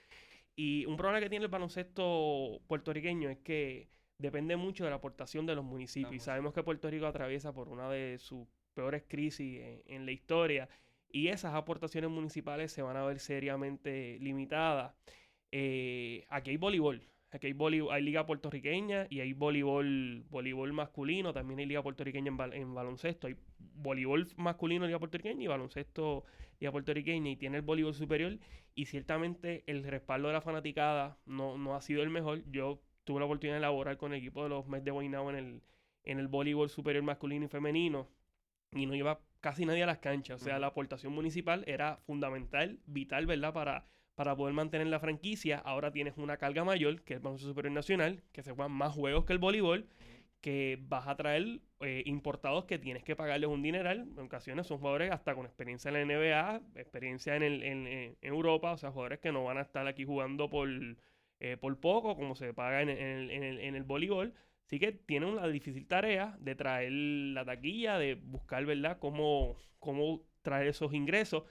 Y 0.55 0.85
un 0.87 0.97
problema 0.97 1.21
que 1.21 1.31
tiene 1.31 1.45
el 1.47 1.51
baloncesto 1.51 2.61
puertorriqueño 2.67 3.31
es 3.31 3.39
que 3.39 3.89
depende 4.19 4.57
mucho 4.57 4.85
de 4.85 4.91
la 4.91 4.97
aportación 4.97 5.47
de 5.47 5.55
los 5.55 5.65
municipios. 5.65 6.13
Y 6.13 6.17
Vamos. 6.17 6.25
sabemos 6.25 6.55
que 6.55 6.63
Puerto 6.63 6.91
Rico 6.91 7.07
atraviesa 7.07 7.53
por 7.53 7.69
una 7.69 7.89
de 7.91 8.19
sus 8.19 8.47
peores 8.75 9.05
crisis 9.09 9.61
en, 9.61 9.83
en 9.87 10.07
la 10.07 10.13
historia. 10.13 10.69
Y 11.09 11.29
esas 11.29 11.55
aportaciones 11.55 12.11
municipales 12.11 12.73
se 12.73 12.83
van 12.83 12.97
a 12.97 13.05
ver 13.05 13.19
seriamente 13.19 14.19
limitadas. 14.21 14.95
Eh, 15.51 16.25
aquí 16.29 16.51
hay 16.51 16.57
voleibol. 16.57 17.03
Aquí 17.35 17.47
hay, 17.47 18.03
liga 18.03 18.27
puertorriqueña 18.27 19.07
y 19.09 19.21
hay 19.21 19.33
voleibol, 19.33 20.23
voleibol 20.29 20.73
masculino. 20.75 21.33
También 21.33 21.61
hay 21.61 21.67
liga 21.67 21.83
puertorriqueña 21.83 22.29
en, 22.29 22.37
bal- 22.37 22.53
en 22.55 22.75
baloncesto. 22.75 23.27
Hay 23.27 23.37
voleibol 23.59 24.29
masculino, 24.37 24.85
liga 24.87 24.99
puertorriqueña 24.99 25.43
y 25.43 25.47
baloncesto, 25.47 26.25
liga 26.61 26.71
puertorriqueña. 26.73 27.31
Y 27.31 27.37
tiene 27.37 27.57
el 27.57 27.63
voleibol 27.63 27.95
superior. 27.95 28.39
Y 28.75 28.85
ciertamente 28.85 29.65
el 29.67 29.83
respaldo 29.85 30.29
de 30.29 30.35
la 30.35 30.43
fanaticada 30.43 31.17
no, 31.25 31.57
no 31.57 31.75
ha 31.75 31.81
sido 31.81 32.03
el 32.03 32.11
mejor. 32.11 32.43
Yo 32.51 32.83
tuve 33.05 33.21
la 33.21 33.25
oportunidad 33.27 33.57
de 33.57 33.61
laborar 33.63 33.97
con 33.97 34.13
el 34.13 34.19
equipo 34.19 34.43
de 34.43 34.51
los 34.51 34.67
Mets 34.69 34.85
de 34.85 34.91
Guaynabo 34.91 35.31
en 35.31 35.37
el, 35.37 35.63
en 36.05 36.19
el 36.19 36.29
voleibol 36.29 36.69
superior 36.69 37.03
masculino 37.03 37.47
y 37.47 37.49
femenino. 37.49 38.09
Y 38.73 38.85
no 38.85 38.95
iba 38.95 39.21
casi 39.41 39.65
nadie 39.65 39.83
a 39.85 39.87
las 39.87 39.99
canchas. 39.99 40.41
O 40.41 40.45
sea, 40.45 40.59
la 40.59 40.67
aportación 40.69 41.15
municipal 41.15 41.65
era 41.67 41.97
fundamental, 41.97 42.79
vital, 42.87 43.25
¿verdad? 43.27 43.55
Para, 43.55 43.87
para 44.15 44.37
poder 44.37 44.55
mantener 44.55 44.87
la 44.89 45.01
franquicia. 45.01 45.59
Ahora 45.59 45.93
tienes 45.93 46.17
una 46.19 46.37
carga 46.37 46.65
mayor, 46.65 47.03
que 47.03 47.15
es 47.15 47.19
el 47.19 47.23
baloncesto 47.23 47.51
superior 47.51 47.73
nacional, 47.73 48.23
que 48.33 48.43
se 48.43 48.53
juegan 48.53 48.73
más 48.73 48.93
juegos 48.95 49.25
que 49.25 49.33
el 49.33 49.39
voleibol, 49.39 49.87
que 50.41 50.79
vas 50.89 51.07
a 51.09 51.17
traer 51.17 51.61
eh, 51.81 52.03
importados 52.07 52.65
que 52.65 52.79
tienes 52.79 53.05
que 53.05 53.17
pagarles 53.17 53.49
un 53.51 53.63
dineral. 53.63 54.01
En 54.17 54.19
ocasiones 54.19 54.67
son 54.67 54.79
jugadores 54.79 55.13
hasta 55.13 55.35
con 55.35 55.47
experiencia 55.47 55.89
en 55.91 55.95
la 55.95 56.01
NBA, 56.03 56.63
experiencia 56.77 57.37
en, 57.37 57.43
el, 57.45 57.63
en, 57.63 58.17
Europa, 58.23 58.73
o 58.73 58.79
sea, 58.79 58.91
jugadores 58.91 59.21
que 59.21 59.33
no 59.33 59.45
van 59.45 59.59
a 59.59 59.63
estar 59.63 59.87
aquí 59.87 60.05
jugando 60.05 60.51
por, 60.51 60.69
eh, 61.41 61.57
por 61.57 61.79
poco, 61.81 62.17
como 62.17 62.35
se 62.35 62.55
paga 62.55 62.83
en, 62.83 62.89
el, 62.89 63.31
en 63.31 63.43
el- 63.43 63.61
en 63.61 63.75
el 63.75 63.85
voleibol. 63.85 64.35
Así 64.67 64.79
que 64.79 64.93
tienen 64.93 65.29
una 65.31 65.47
difícil 65.49 65.87
tarea 65.87 66.37
de 66.41 66.55
traer 66.55 66.93
la 66.93 67.45
taquilla, 67.45 67.99
de 67.99 68.15
buscar, 68.15 68.65
¿verdad?, 68.65 68.99
cómo, 68.99 69.57
cómo 69.79 70.23
traer 70.43 70.69
esos 70.69 70.93
ingresos. 70.95 71.45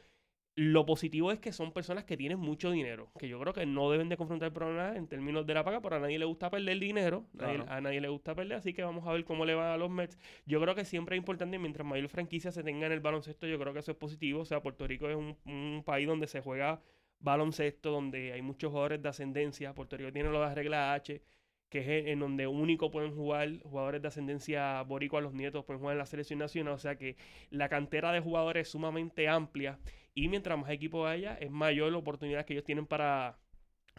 Lo 0.55 0.85
positivo 0.85 1.31
es 1.31 1.39
que 1.39 1.53
son 1.53 1.71
personas 1.71 2.03
que 2.03 2.17
tienen 2.17 2.37
mucho 2.37 2.71
dinero, 2.71 3.09
que 3.17 3.29
yo 3.29 3.39
creo 3.39 3.53
que 3.53 3.65
no 3.65 3.89
deben 3.89 4.09
de 4.09 4.17
confrontar 4.17 4.51
problemas 4.51 4.97
en 4.97 5.07
términos 5.07 5.45
de 5.45 5.53
la 5.53 5.63
paga, 5.63 5.79
pero 5.81 5.95
a 5.95 5.99
nadie 5.99 6.19
le 6.19 6.25
gusta 6.25 6.49
perder 6.49 6.77
dinero, 6.77 7.25
nadie- 7.33 7.55
Claro. 7.55 7.71
a 7.71 7.79
nadie 7.79 8.01
le 8.01 8.09
gusta 8.09 8.35
perder, 8.35 8.57
así 8.57 8.73
que 8.73 8.83
vamos 8.83 9.07
a 9.07 9.13
ver 9.13 9.23
cómo 9.23 9.45
le 9.45 9.55
va 9.55 9.73
a 9.73 9.77
los 9.77 9.89
Mets. 9.89 10.19
Yo 10.45 10.59
creo 10.59 10.75
que 10.75 10.83
siempre 10.83 11.15
es 11.15 11.19
importante, 11.21 11.57
mientras 11.57 11.87
mayor 11.87 12.09
franquicia 12.09 12.51
se 12.51 12.63
tenga 12.63 12.85
en 12.85 12.91
el 12.91 12.99
baloncesto, 12.99 13.47
yo 13.47 13.57
creo 13.57 13.71
que 13.71 13.79
eso 13.79 13.91
es 13.91 13.97
positivo, 13.97 14.41
o 14.41 14.45
sea, 14.45 14.61
Puerto 14.61 14.85
Rico 14.85 15.09
es 15.09 15.15
un, 15.15 15.37
un 15.45 15.83
país 15.85 16.05
donde 16.05 16.27
se 16.27 16.41
juega 16.41 16.81
baloncesto, 17.19 17.89
donde 17.91 18.33
hay 18.33 18.41
muchos 18.41 18.71
jugadores 18.71 19.01
de 19.01 19.07
ascendencia, 19.07 19.73
Puerto 19.73 19.95
Rico 19.95 20.11
tiene 20.11 20.29
las 20.31 20.53
reglas 20.53 20.95
H, 20.99 21.21
que 21.69 21.79
es 21.99 22.07
en 22.07 22.19
donde 22.19 22.47
único 22.47 22.91
pueden 22.91 23.15
jugar 23.15 23.59
jugadores 23.63 24.01
de 24.01 24.07
ascendencia 24.09 24.81
boricua, 24.81 25.21
los 25.21 25.33
nietos 25.33 25.63
pueden 25.63 25.79
jugar 25.79 25.93
en 25.93 25.99
la 25.99 26.05
selección 26.05 26.39
nacional, 26.39 26.73
o 26.73 26.77
sea 26.79 26.97
que 26.97 27.15
la 27.51 27.69
cantera 27.69 28.11
de 28.11 28.19
jugadores 28.19 28.67
es 28.67 28.71
sumamente 28.71 29.29
amplia 29.29 29.79
y 30.13 30.27
mientras 30.29 30.57
más 30.59 30.69
equipos 30.71 31.07
haya, 31.09 31.35
es 31.35 31.51
mayor 31.51 31.91
la 31.91 31.97
oportunidad 31.99 32.45
que 32.45 32.53
ellos 32.53 32.65
tienen 32.65 32.85
para, 32.87 33.37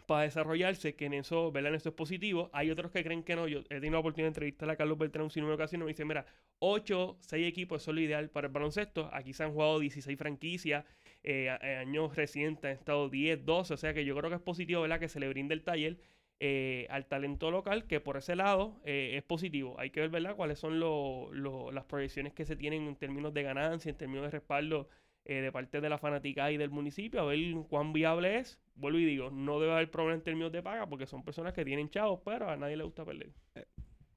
para 0.07 0.23
desarrollarse, 0.23 0.95
que 0.95 1.05
en 1.05 1.13
eso, 1.13 1.51
¿verdad? 1.51 1.71
En 1.71 1.75
eso 1.77 1.89
es 1.89 1.95
positivo. 1.95 2.49
Hay 2.53 2.69
otros 2.71 2.91
que 2.91 3.03
creen 3.03 3.23
que 3.23 3.35
no. 3.35 3.47
Yo 3.47 3.59
he 3.59 3.63
tenido 3.63 3.93
la 3.93 3.99
oportunidad 3.99 4.25
de 4.27 4.29
entrevistar 4.29 4.69
a 4.69 4.75
Carlos 4.75 4.97
Beltrán 4.97 5.29
sinnúmero 5.29 5.57
de 5.57 5.63
ocasiones 5.63 5.83
y 5.83 5.85
me 5.85 5.91
dice, 5.93 6.05
mira, 6.05 6.25
8, 6.59 7.17
6 7.21 7.47
equipos 7.47 7.81
eso 7.81 7.91
es 7.91 7.95
lo 7.95 8.01
ideal 8.01 8.29
para 8.29 8.47
el 8.47 8.53
baloncesto. 8.53 9.09
Aquí 9.13 9.33
se 9.33 9.43
han 9.43 9.53
jugado 9.53 9.79
16 9.79 10.17
franquicias, 10.17 10.85
eh, 11.23 11.49
años 11.49 12.15
recientes 12.15 12.65
han 12.71 12.77
estado 12.77 13.09
10, 13.09 13.45
12, 13.45 13.73
o 13.73 13.77
sea 13.77 13.93
que 13.93 14.05
yo 14.05 14.15
creo 14.15 14.29
que 14.29 14.35
es 14.37 14.41
positivo, 14.41 14.81
¿verdad? 14.81 14.99
Que 14.99 15.09
se 15.09 15.19
le 15.19 15.29
brinde 15.29 15.53
el 15.53 15.63
taller 15.63 15.97
eh, 16.39 16.87
al 16.89 17.05
talento 17.07 17.51
local, 17.51 17.85
que 17.87 17.99
por 18.01 18.17
ese 18.17 18.35
lado 18.35 18.81
eh, 18.85 19.13
es 19.17 19.23
positivo. 19.23 19.79
Hay 19.79 19.89
que 19.91 20.01
ver, 20.01 20.09
¿verdad?, 20.09 20.35
cuáles 20.35 20.59
son 20.59 20.79
lo- 20.79 21.29
lo- 21.33 21.71
las 21.71 21.85
proyecciones 21.85 22.33
que 22.33 22.45
se 22.45 22.55
tienen 22.55 22.87
en 22.87 22.95
términos 22.97 23.33
de 23.33 23.43
ganancia, 23.43 23.89
en 23.89 23.97
términos 23.97 24.25
de 24.25 24.31
respaldo 24.31 24.89
eh, 25.25 25.41
de 25.41 25.51
parte 25.51 25.79
de 25.79 25.89
la 25.89 25.97
fanática 25.97 26.51
y 26.51 26.57
del 26.57 26.69
municipio, 26.69 27.21
a 27.21 27.25
ver 27.25 27.39
cuán 27.69 27.93
viable 27.93 28.39
es. 28.39 28.59
Vuelvo 28.75 28.99
y 28.99 29.05
digo, 29.05 29.29
no 29.31 29.59
debe 29.59 29.73
haber 29.73 29.89
problema 29.91 30.15
en 30.15 30.23
términos 30.23 30.51
de 30.51 30.61
paga, 30.61 30.87
porque 30.87 31.05
son 31.05 31.23
personas 31.23 31.53
que 31.53 31.63
tienen 31.63 31.89
chavos, 31.89 32.21
pero 32.25 32.49
a 32.49 32.57
nadie 32.57 32.75
le 32.75 32.83
gusta 32.83 33.05
perder. 33.05 33.31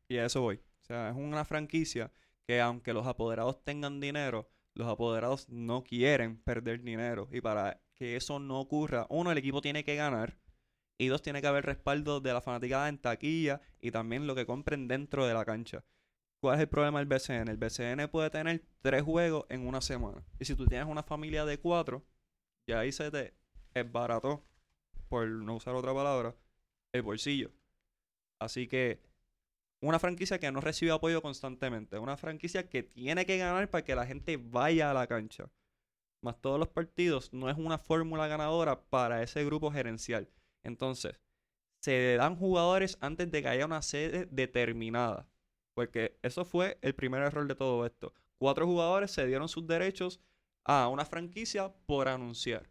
Y 0.09 0.18
a 0.18 0.26
eso 0.26 0.40
voy. 0.40 0.57
O 0.57 0.84
sea, 0.84 1.11
es 1.11 1.16
una 1.16 1.44
franquicia 1.44 2.12
que 2.46 2.61
aunque 2.61 2.92
los 2.92 3.07
apoderados 3.07 3.62
tengan 3.64 4.00
dinero, 4.00 4.48
los 4.74 4.88
apoderados 4.88 5.48
no 5.48 5.82
quieren 5.82 6.42
perder 6.42 6.82
dinero. 6.82 7.28
Y 7.32 7.40
para 7.40 7.80
que 7.94 8.16
eso 8.16 8.38
no 8.38 8.61
ocurra, 8.61 9.07
uno, 9.09 9.32
el 9.32 9.38
equipo 9.38 9.61
tiene 9.61 9.84
que 9.84 9.96
ganar. 9.96 10.38
Y 10.98 11.09
dos, 11.09 11.22
tiene 11.22 11.40
que 11.40 11.46
haber 11.46 11.66
respaldo 11.66 12.20
de 12.20 12.32
la 12.32 12.40
fanaticada 12.40 12.88
en 12.88 12.98
taquilla 12.98 13.61
y 13.80 13.90
también 13.90 14.26
lo 14.26 14.34
que 14.34 14.46
compren 14.46 14.88
dentro 14.88 15.26
de 15.26 15.34
la 15.34 15.44
cancha. 15.44 15.84
¿Cuál 16.41 16.57
es 16.57 16.61
el 16.62 16.68
problema 16.68 16.99
del 16.99 17.09
BCN? 17.09 17.49
El 17.49 17.57
BCN 17.57 18.09
puede 18.11 18.30
tener 18.30 18.62
tres 18.80 19.03
juegos 19.03 19.47
en 19.49 19.66
una 19.66 19.80
semana. 19.80 20.24
Y 20.39 20.45
si 20.45 20.55
tú 20.55 20.66
tienes 20.66 20.87
una 20.87 21.03
familia 21.03 21.45
de 21.45 21.59
cuatro, 21.59 22.05
ya 22.66 22.80
ahí 22.80 22.93
se 22.93 23.11
te 23.11 23.34
por 25.09 25.28
no 25.28 25.57
usar 25.57 25.74
otra 25.74 25.93
palabra, 25.93 26.34
el 26.93 27.03
bolsillo. 27.03 27.53
Así 28.39 28.68
que 28.68 29.03
una 29.80 29.99
franquicia 29.99 30.39
que 30.41 30.51
no 30.51 30.61
recibe 30.61 30.93
apoyo 30.93 31.20
constantemente. 31.20 31.99
Una 31.99 32.16
franquicia 32.16 32.68
que 32.68 32.82
tiene 32.82 33.26
que 33.26 33.39
ganar 33.39 33.70
para 33.70 33.84
que 33.84 33.95
la 33.95 34.07
gente 34.07 34.37
vaya 34.37 34.91
a 34.91 34.95
la 34.95 35.07
cancha. 35.07 35.51
Más 36.22 36.41
todos 36.41 36.59
los 36.59 36.68
partidos 36.68 37.32
no 37.32 37.51
es 37.51 37.57
una 37.57 37.78
fórmula 37.78 38.26
ganadora 38.26 38.80
para 38.89 39.22
ese 39.22 39.45
grupo 39.45 39.70
gerencial. 39.70 40.28
Entonces, 40.62 41.20
se 41.80 42.16
dan 42.16 42.37
jugadores 42.37 42.97
antes 43.01 43.30
de 43.30 43.43
que 43.43 43.49
haya 43.49 43.66
una 43.66 43.82
sede 43.82 44.26
determinada. 44.30 45.28
Porque 45.77 46.16
eso 46.22 46.47
fue 46.47 46.79
el 46.81 46.95
primer 46.95 47.20
error 47.20 47.47
de 47.47 47.55
todo 47.55 47.85
esto. 47.85 48.14
Cuatro 48.39 48.64
jugadores 48.64 49.11
se 49.11 49.27
dieron 49.27 49.47
sus 49.47 49.66
derechos 49.66 50.22
a 50.64 50.89
una 50.89 51.05
franquicia 51.05 51.70
por 51.85 52.09
anunciar. 52.09 52.70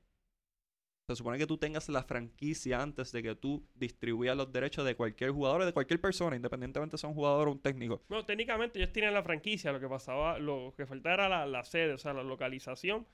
Se 1.07 1.15
supone 1.15 1.37
que 1.37 1.45
tú 1.45 1.59
tengas 1.59 1.87
la 1.87 2.01
franquicia 2.01 2.81
antes 2.81 3.11
de 3.11 3.21
que 3.21 3.35
tú 3.35 3.63
distribuyas 3.75 4.35
los 4.35 4.51
derechos 4.51 4.83
de 4.85 4.95
cualquier 4.95 5.29
jugador 5.29 5.61
o 5.61 5.65
de 5.67 5.71
cualquier 5.71 6.01
persona, 6.01 6.35
independientemente 6.35 6.97
sea 6.97 7.07
un 7.07 7.13
jugador 7.13 7.47
o 7.47 7.51
un 7.51 7.59
técnico. 7.59 8.01
Bueno, 8.09 8.25
técnicamente 8.25 8.79
ellos 8.79 8.91
tienen 8.91 9.13
la 9.13 9.21
franquicia, 9.21 9.71
lo 9.71 9.79
que 9.79 9.87
pasaba, 9.87 10.39
lo 10.39 10.73
que 10.75 10.87
faltaba 10.87 11.27
era 11.27 11.45
la, 11.45 11.63
sede, 11.63 11.93
o 11.93 11.99
sea, 11.99 12.11
la 12.11 12.23
localización, 12.23 13.05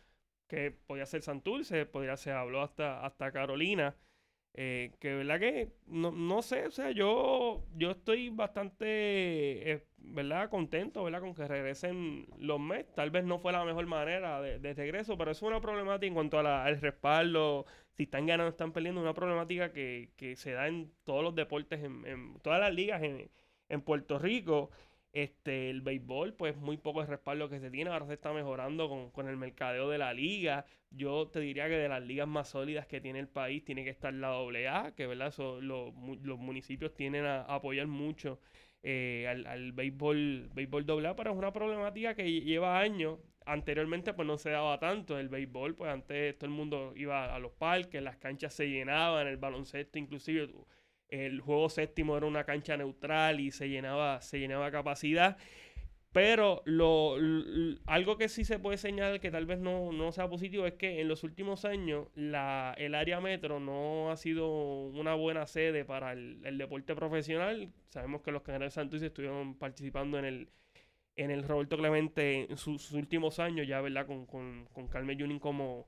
que 0.47 0.71
podía 0.71 1.05
ser 1.05 1.21
Santurce, 1.21 1.85
podría 1.85 2.15
ser, 2.15 2.35
habló 2.35 2.61
hasta, 2.61 3.05
hasta 3.05 3.33
Carolina, 3.33 3.93
eh, 4.53 4.91
que 4.99 5.13
verdad 5.15 5.39
que, 5.39 5.69
no, 5.87 6.11
no 6.11 6.41
sé, 6.41 6.67
o 6.67 6.71
sea, 6.71 6.91
yo, 6.91 7.63
yo 7.75 7.91
estoy 7.91 8.29
bastante, 8.29 9.71
eh, 9.71 9.85
¿verdad? 9.97 10.49
Contento, 10.49 11.03
¿verdad? 11.03 11.21
Con 11.21 11.33
que 11.33 11.47
regresen 11.47 12.27
los 12.37 12.59
Mets, 12.59 12.93
tal 12.93 13.11
vez 13.11 13.23
no 13.23 13.39
fue 13.39 13.53
la 13.53 13.63
mejor 13.65 13.85
manera 13.85 14.41
de, 14.41 14.73
regreso, 14.73 15.17
pero 15.17 15.31
es 15.31 15.41
una 15.41 15.61
problemática 15.61 16.07
en 16.07 16.13
cuanto 16.13 16.37
a 16.39 16.43
la- 16.43 16.65
al 16.65 16.81
respaldo, 16.81 17.65
si 17.93 18.03
están 18.03 18.25
ganando, 18.25 18.49
están 18.51 18.71
perdiendo, 18.73 19.01
una 19.01 19.13
problemática 19.13 19.71
que, 19.71 20.11
que 20.17 20.35
se 20.35 20.51
da 20.51 20.67
en 20.67 20.91
todos 21.05 21.23
los 21.23 21.35
deportes, 21.35 21.83
en, 21.83 22.05
en 22.05 22.39
todas 22.41 22.59
las 22.59 22.73
ligas 22.73 23.01
en, 23.03 23.29
en 23.69 23.81
Puerto 23.81 24.19
Rico. 24.19 24.71
Este, 25.13 25.69
el 25.69 25.81
béisbol, 25.81 26.33
pues 26.35 26.55
muy 26.55 26.77
poco 26.77 27.01
el 27.01 27.07
respaldo 27.07 27.49
que 27.49 27.59
se 27.59 27.69
tiene. 27.69 27.89
Ahora 27.91 28.07
se 28.07 28.13
está 28.13 28.31
mejorando 28.31 28.87
con, 28.87 29.11
con 29.11 29.27
el 29.27 29.35
mercadeo 29.37 29.89
de 29.89 29.97
la 29.97 30.13
liga. 30.13 30.65
Yo 30.89 31.27
te 31.27 31.39
diría 31.41 31.67
que 31.67 31.75
de 31.75 31.89
las 31.89 32.01
ligas 32.01 32.27
más 32.29 32.47
sólidas 32.49 32.87
que 32.87 33.01
tiene 33.01 33.19
el 33.19 33.27
país 33.27 33.65
tiene 33.65 33.83
que 33.83 33.89
estar 33.89 34.13
la 34.13 34.29
AA, 34.29 34.95
que 34.95 35.07
verdad, 35.07 35.33
los 35.61 36.39
municipios 36.39 36.93
tienen 36.95 37.25
a, 37.25 37.41
apoyar 37.43 37.87
mucho 37.87 38.39
eh, 38.83 39.27
al, 39.29 39.45
al 39.47 39.71
béisbol, 39.73 40.49
béisbol 40.53 40.85
AA, 40.87 41.15
pero 41.15 41.31
es 41.31 41.37
una 41.37 41.51
problemática 41.53 42.15
que 42.15 42.25
lle- 42.25 42.43
lleva 42.43 42.79
años. 42.79 43.19
Anteriormente 43.45 44.13
pues 44.13 44.27
no 44.27 44.37
se 44.37 44.51
daba 44.51 44.79
tanto 44.79 45.17
el 45.19 45.27
béisbol, 45.29 45.75
pues 45.75 45.91
antes 45.91 46.37
todo 46.37 46.49
el 46.49 46.55
mundo 46.55 46.93
iba 46.95 47.33
a 47.35 47.39
los 47.39 47.51
parques, 47.53 48.01
las 48.01 48.17
canchas 48.17 48.53
se 48.53 48.67
llenaban, 48.69 49.27
el 49.27 49.37
baloncesto 49.37 49.97
inclusive 49.99 50.47
el 51.11 51.41
juego 51.41 51.69
séptimo 51.69 52.17
era 52.17 52.25
una 52.25 52.45
cancha 52.45 52.77
neutral 52.77 53.39
y 53.39 53.51
se 53.51 53.69
llenaba, 53.69 54.21
se 54.21 54.39
llenaba 54.39 54.71
capacidad. 54.71 55.37
Pero 56.11 56.61
lo, 56.65 57.15
algo 57.85 58.17
que 58.17 58.27
sí 58.27 58.43
se 58.43 58.59
puede 58.59 58.77
señalar 58.77 59.21
que 59.21 59.31
tal 59.31 59.45
vez 59.45 59.59
no, 59.59 59.93
no, 59.93 60.11
sea 60.11 60.27
positivo 60.27 60.65
es 60.65 60.73
que 60.73 60.99
en 60.99 61.07
los 61.07 61.23
últimos 61.23 61.63
años 61.63 62.07
la, 62.15 62.73
el 62.77 62.95
área 62.95 63.21
metro 63.21 63.61
no 63.61 64.11
ha 64.11 64.17
sido 64.17 64.49
una 64.89 65.13
buena 65.15 65.47
sede 65.47 65.85
para 65.85 66.11
el, 66.11 66.57
deporte 66.57 66.95
profesional. 66.95 67.71
Sabemos 67.89 68.21
que 68.23 68.31
los 68.31 68.41
Canales 68.41 68.73
Santos 68.73 69.01
estuvieron 69.01 69.55
participando 69.55 70.19
en 70.19 70.25
el, 70.25 70.49
en 71.15 71.31
el 71.31 71.43
Roberto 71.43 71.77
Clemente 71.77 72.51
en 72.51 72.57
sus, 72.57 72.91
últimos 72.91 73.39
años, 73.39 73.65
ya 73.65 73.79
verdad, 73.79 74.05
con, 74.05 74.25
con, 74.25 74.65
con 74.73 74.89
Carmen 74.89 75.17
Junín 75.17 75.39
como, 75.39 75.87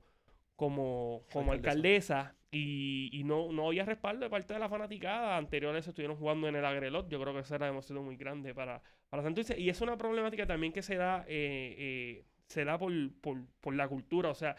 como, 0.56 1.24
como 1.32 1.52
alcaldesa, 1.52 2.36
y, 2.54 3.10
y, 3.12 3.24
no, 3.24 3.50
no 3.50 3.66
había 3.66 3.84
respaldo 3.84 4.24
de 4.24 4.30
parte 4.30 4.54
de 4.54 4.60
la 4.60 4.68
fanaticada. 4.68 5.36
Anteriores 5.36 5.88
estuvieron 5.88 6.16
jugando 6.16 6.46
en 6.46 6.54
el 6.54 6.64
Agrelot. 6.64 7.08
Yo 7.08 7.20
creo 7.20 7.34
que 7.34 7.40
eso 7.40 7.54
era 7.56 7.66
demasiado 7.66 8.00
muy 8.02 8.16
grande 8.16 8.54
para, 8.54 8.80
para 9.08 9.24
Santurce. 9.24 9.58
Y 9.58 9.70
es 9.70 9.80
una 9.80 9.98
problemática 9.98 10.46
también 10.46 10.72
que 10.72 10.82
se 10.82 10.94
da, 10.94 11.24
eh, 11.26 11.74
eh, 11.76 12.24
se 12.46 12.64
da 12.64 12.78
por, 12.78 12.92
por, 13.20 13.44
por, 13.60 13.74
la 13.74 13.88
cultura. 13.88 14.30
O 14.30 14.34
sea, 14.36 14.54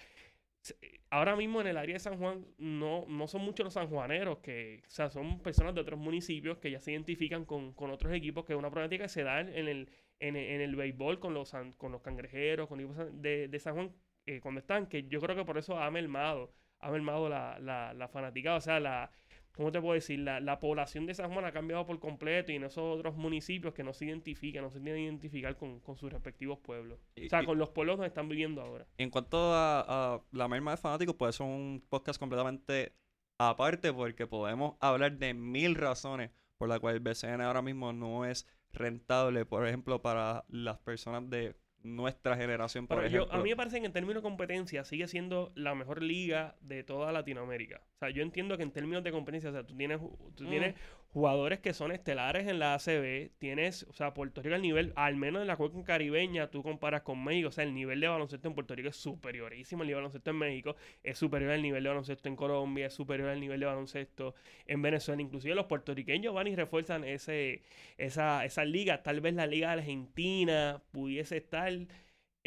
ahora 1.09 1.37
mismo 1.37 1.61
en 1.61 1.67
el 1.67 1.77
área 1.77 1.93
de 1.93 1.99
San 1.99 2.17
Juan 2.17 2.45
no, 2.57 3.05
no 3.07 3.27
son 3.27 3.41
muchos 3.43 3.63
los 3.63 3.73
sanjuaneros, 3.73 4.39
que, 4.39 4.81
o 4.85 4.89
sea, 4.89 5.09
son 5.09 5.39
personas 5.39 5.73
de 5.73 5.79
otros 5.79 5.97
municipios 5.97 6.57
que 6.57 6.71
ya 6.71 6.81
se 6.81 6.91
identifican 6.91 7.45
con, 7.45 7.73
con 7.73 7.91
otros 7.91 8.13
equipos, 8.13 8.43
que 8.43 8.51
es 8.51 8.59
una 8.59 8.71
problemática 8.71 9.05
que 9.05 9.09
se 9.09 9.23
da 9.23 9.39
en 9.39 9.69
el, 9.69 9.89
en, 10.19 10.35
en 10.35 10.59
el 10.59 10.75
béisbol 10.75 11.19
con 11.19 11.33
los, 11.33 11.53
con 11.77 11.93
los 11.93 12.01
cangrejeros, 12.01 12.67
con 12.67 12.81
equipos 12.81 12.97
de, 13.21 13.47
de 13.47 13.59
San 13.59 13.75
Juan 13.75 13.91
eh, 14.25 14.39
cuando 14.41 14.59
están, 14.59 14.87
que 14.87 15.07
yo 15.07 15.19
creo 15.19 15.35
que 15.35 15.45
por 15.45 15.57
eso 15.57 15.77
ha 15.79 15.89
mermado, 15.91 16.53
ha 16.79 16.91
mermado 16.91 17.29
la, 17.29 17.59
la, 17.59 17.93
la 17.93 18.07
fanaticada, 18.07 18.57
o 18.57 18.61
sea, 18.61 18.79
la, 18.79 19.11
¿cómo 19.55 19.71
te 19.71 19.81
puedo 19.81 19.93
decir? 19.93 20.19
La, 20.19 20.39
la, 20.39 20.59
población 20.59 21.05
de 21.05 21.13
San 21.13 21.31
Juan 21.31 21.45
ha 21.45 21.51
cambiado 21.51 21.85
por 21.85 21.99
completo 21.99 22.51
y 22.51 22.55
en 22.55 22.63
esos 22.63 22.97
otros 22.97 23.15
municipios 23.15 23.73
que 23.73 23.83
no 23.83 23.93
se 23.93 24.05
identifican, 24.05 24.63
no 24.63 24.69
se 24.69 24.79
tienen 24.79 24.95
que 24.95 25.03
identificar 25.03 25.55
con, 25.55 25.79
con 25.79 25.95
sus 25.95 26.11
respectivos 26.11 26.59
pueblos. 26.59 26.99
o 27.17 27.29
sea, 27.29 27.45
con 27.45 27.57
los 27.57 27.69
pueblos 27.69 27.97
donde 27.97 28.07
están 28.07 28.29
viviendo 28.29 28.61
ahora. 28.61 28.85
En 28.97 29.09
cuanto 29.09 29.37
a, 29.53 30.21
la 30.31 30.47
merma 30.47 30.71
de 30.71 30.77
fanáticos, 30.77 31.15
pues 31.15 31.35
es 31.35 31.39
un 31.39 31.83
podcast 31.89 32.19
completamente 32.19 32.93
aparte 33.37 33.91
porque 33.91 34.27
podemos 34.27 34.75
hablar 34.79 35.17
de 35.17 35.33
mil 35.33 35.75
razones 35.75 36.31
por 36.57 36.69
las 36.69 36.79
cuales 36.79 37.01
el 37.01 37.03
BCN 37.03 37.41
ahora 37.41 37.61
mismo 37.61 37.91
no 37.91 38.25
es 38.25 38.47
rentable, 38.71 39.45
por 39.45 39.67
ejemplo, 39.67 40.01
para 40.01 40.45
las 40.47 40.77
personas 40.79 41.29
de 41.29 41.55
nuestra 41.85 42.35
generación, 42.35 42.87
por 42.87 43.05
ejemplo. 43.05 43.31
a 43.31 43.37
mí 43.37 43.49
me 43.49 43.55
parece 43.55 43.79
que 43.79 43.85
en 43.85 43.93
términos 43.93 44.21
de 44.23 44.27
competencia 44.27 44.83
sigue 44.83 45.07
siendo 45.07 45.51
la 45.55 45.75
mejor 45.75 46.01
liga 46.01 46.55
de 46.61 46.83
toda 46.83 47.11
Latinoamérica. 47.11 47.81
O 47.95 47.97
sea, 47.99 48.09
yo 48.09 48.23
entiendo 48.23 48.57
que 48.57 48.63
en 48.63 48.71
términos 48.71 49.03
de 49.03 49.11
competencia, 49.11 49.49
o 49.51 49.53
sea, 49.53 49.63
tú 49.63 49.75
tienes, 49.77 49.99
tú 50.35 50.43
mm. 50.43 50.73
Jugadores 51.15 51.61
que 51.61 51.73
son 51.73 51.93
estelares 51.93 52.45
en 52.45 52.59
la 52.59 52.73
ACB, 52.73 53.29
tienes, 53.39 53.83
o 53.83 53.93
sea, 53.93 54.13
Puerto 54.13 54.41
Rico 54.41 54.53
al 54.53 54.61
nivel, 54.61 54.91
al 54.97 55.15
menos 55.15 55.41
en 55.41 55.47
la 55.47 55.55
cuenca 55.55 55.81
caribeña, 55.85 56.51
tú 56.51 56.61
comparas 56.61 57.03
con 57.03 57.23
México, 57.23 57.47
o 57.47 57.51
sea, 57.53 57.63
el 57.63 57.73
nivel 57.73 58.01
de 58.01 58.09
baloncesto 58.09 58.49
en 58.49 58.53
Puerto 58.53 58.75
Rico 58.75 58.89
es 58.89 58.97
superiorísimo, 58.97 59.83
el 59.83 59.87
nivel 59.87 59.99
de 59.99 60.01
baloncesto 60.01 60.31
en 60.31 60.35
México 60.35 60.75
es 61.03 61.17
superior 61.17 61.51
al 61.51 61.61
nivel 61.61 61.83
de 61.83 61.87
baloncesto 61.87 62.27
en 62.27 62.35
Colombia, 62.35 62.87
es 62.87 62.93
superior 62.93 63.29
al 63.29 63.39
nivel 63.39 63.61
de 63.61 63.65
baloncesto 63.65 64.35
en 64.67 64.81
Venezuela, 64.81 65.21
inclusive 65.21 65.55
los 65.55 65.67
puertorriqueños 65.67 66.33
van 66.33 66.47
y 66.47 66.55
refuerzan 66.57 67.05
ese, 67.05 67.61
esa, 67.97 68.43
esa 68.43 68.65
liga, 68.65 69.01
tal 69.01 69.21
vez 69.21 69.35
la 69.35 69.47
liga 69.47 69.71
argentina 69.71 70.81
pudiese 70.91 71.37
estar 71.37 71.71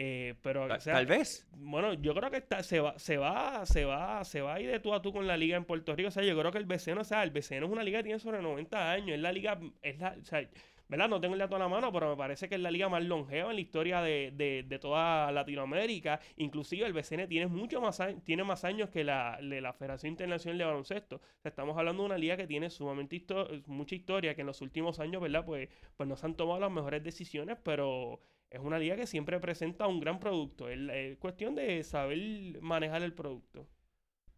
eh, 0.01 0.37
pero 0.43 0.69
tal 0.79 1.07
vez. 1.07 1.45
Bueno, 1.57 1.93
yo 1.95 2.15
creo 2.15 2.31
que 2.31 2.37
está, 2.37 2.63
se 2.63 2.79
va, 2.79 2.97
se 3.01 3.17
va, 3.17 3.67
se 3.67 3.85
va, 3.85 4.25
se 4.25 4.41
va 4.41 4.55
a 4.55 4.61
ir 4.61 4.71
de 4.71 4.79
tú 4.79 4.95
a 4.95 5.03
tú 5.03 5.13
con 5.13 5.27
la 5.27 5.37
liga 5.37 5.57
en 5.57 5.65
Puerto 5.65 5.93
Rico. 5.97 6.07
O 6.07 6.13
sea, 6.13 6.23
yo 6.23 6.39
creo 6.39 6.53
que 6.53 6.59
el 6.59 6.67
BCN, 6.67 6.99
o 6.99 7.05
sea, 7.05 7.25
el 7.25 7.33
BCN 7.33 7.65
es 7.65 7.71
una 7.71 7.83
liga 7.83 7.99
que 7.99 8.05
tiene 8.05 8.21
sobre 8.21 8.41
90 8.41 8.93
años. 8.93 9.17
Es 9.17 9.21
la 9.21 9.33
liga, 9.33 9.59
es 9.83 9.99
la, 9.99 10.17
o 10.21 10.25
sea, 10.25 10.49
¿verdad? 10.87 11.09
No 11.09 11.21
tengo 11.21 11.35
el 11.35 11.41
dato 11.41 11.57
a 11.57 11.59
la 11.59 11.67
mano, 11.67 11.93
pero 11.93 12.11
me 12.11 12.17
parece 12.17 12.49
que 12.49 12.55
es 12.55 12.61
la 12.61 12.71
liga 12.71 12.89
más 12.89 13.03
longeva 13.03 13.51
en 13.51 13.57
la 13.57 13.61
historia 13.61 14.01
de, 14.01 14.33
de, 14.37 14.65
de 14.69 14.79
toda 14.79 15.33
Latinoamérica. 15.33 16.21
Inclusive 16.37 16.87
el 16.87 16.93
BCN 16.93 17.27
tiene 17.27 17.49
mucho 17.49 17.81
más 17.81 18.01
tiene 18.23 18.45
más 18.45 18.63
años 18.65 18.91
que 18.91 19.03
la, 19.03 19.41
la 19.41 19.73
Federación 19.73 20.13
Internacional 20.13 20.59
de 20.59 20.65
Baloncesto. 20.65 21.17
O 21.17 21.41
sea, 21.43 21.49
estamos 21.49 21.77
hablando 21.77 22.05
de 22.05 22.07
una 22.07 22.19
liga 22.19 22.37
que 22.37 22.47
tiene 22.47 22.71
sumamente 22.71 23.21
mucha 23.67 23.97
historia, 23.97 24.37
que 24.37 24.43
en 24.43 24.47
los 24.47 24.61
últimos 24.61 25.01
años, 25.01 25.21
¿verdad? 25.21 25.45
Pues, 25.45 25.69
pues 25.97 26.09
no 26.09 26.17
se 26.17 26.25
han 26.25 26.37
tomado 26.37 26.61
las 26.61 26.71
mejores 26.71 27.03
decisiones, 27.03 27.59
pero 27.65 28.21
es 28.51 28.61
una 28.61 28.79
liga 28.79 28.97
que 28.97 29.07
siempre 29.07 29.39
presenta 29.41 29.87
un 29.87 30.01
gran 30.01 30.19
producto. 30.19 30.69
Es, 30.69 31.19
cuestión 31.19 31.55
de 31.55 31.83
saber 31.85 32.61
manejar 32.61 33.03
el 33.03 33.13
producto. 33.13 33.69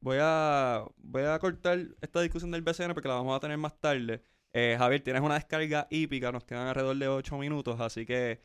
Voy 0.01 0.19
a, 0.21 0.85
voy 0.97 1.23
a 1.23 1.39
cortar 1.39 1.79
esta 2.01 2.21
discusión 2.21 2.51
del 2.51 2.63
BCN 2.63 2.95
porque 2.95 3.09
la 3.09 3.15
vamos 3.15 3.37
a 3.37 3.41
tener 3.41 3.59
más 3.59 3.79
tarde. 3.79 4.23
Eh, 4.53 4.75
Javier, 4.79 5.03
tienes 5.03 5.23
una 5.23 5.35
descarga 5.35 5.87
hípica, 5.91 6.33
nos 6.33 6.45
quedan 6.45 6.67
alrededor 6.67 6.97
de 6.97 7.07
8 7.07 7.39
minutos, 7.39 7.79
así 7.81 8.05
que 8.05 8.41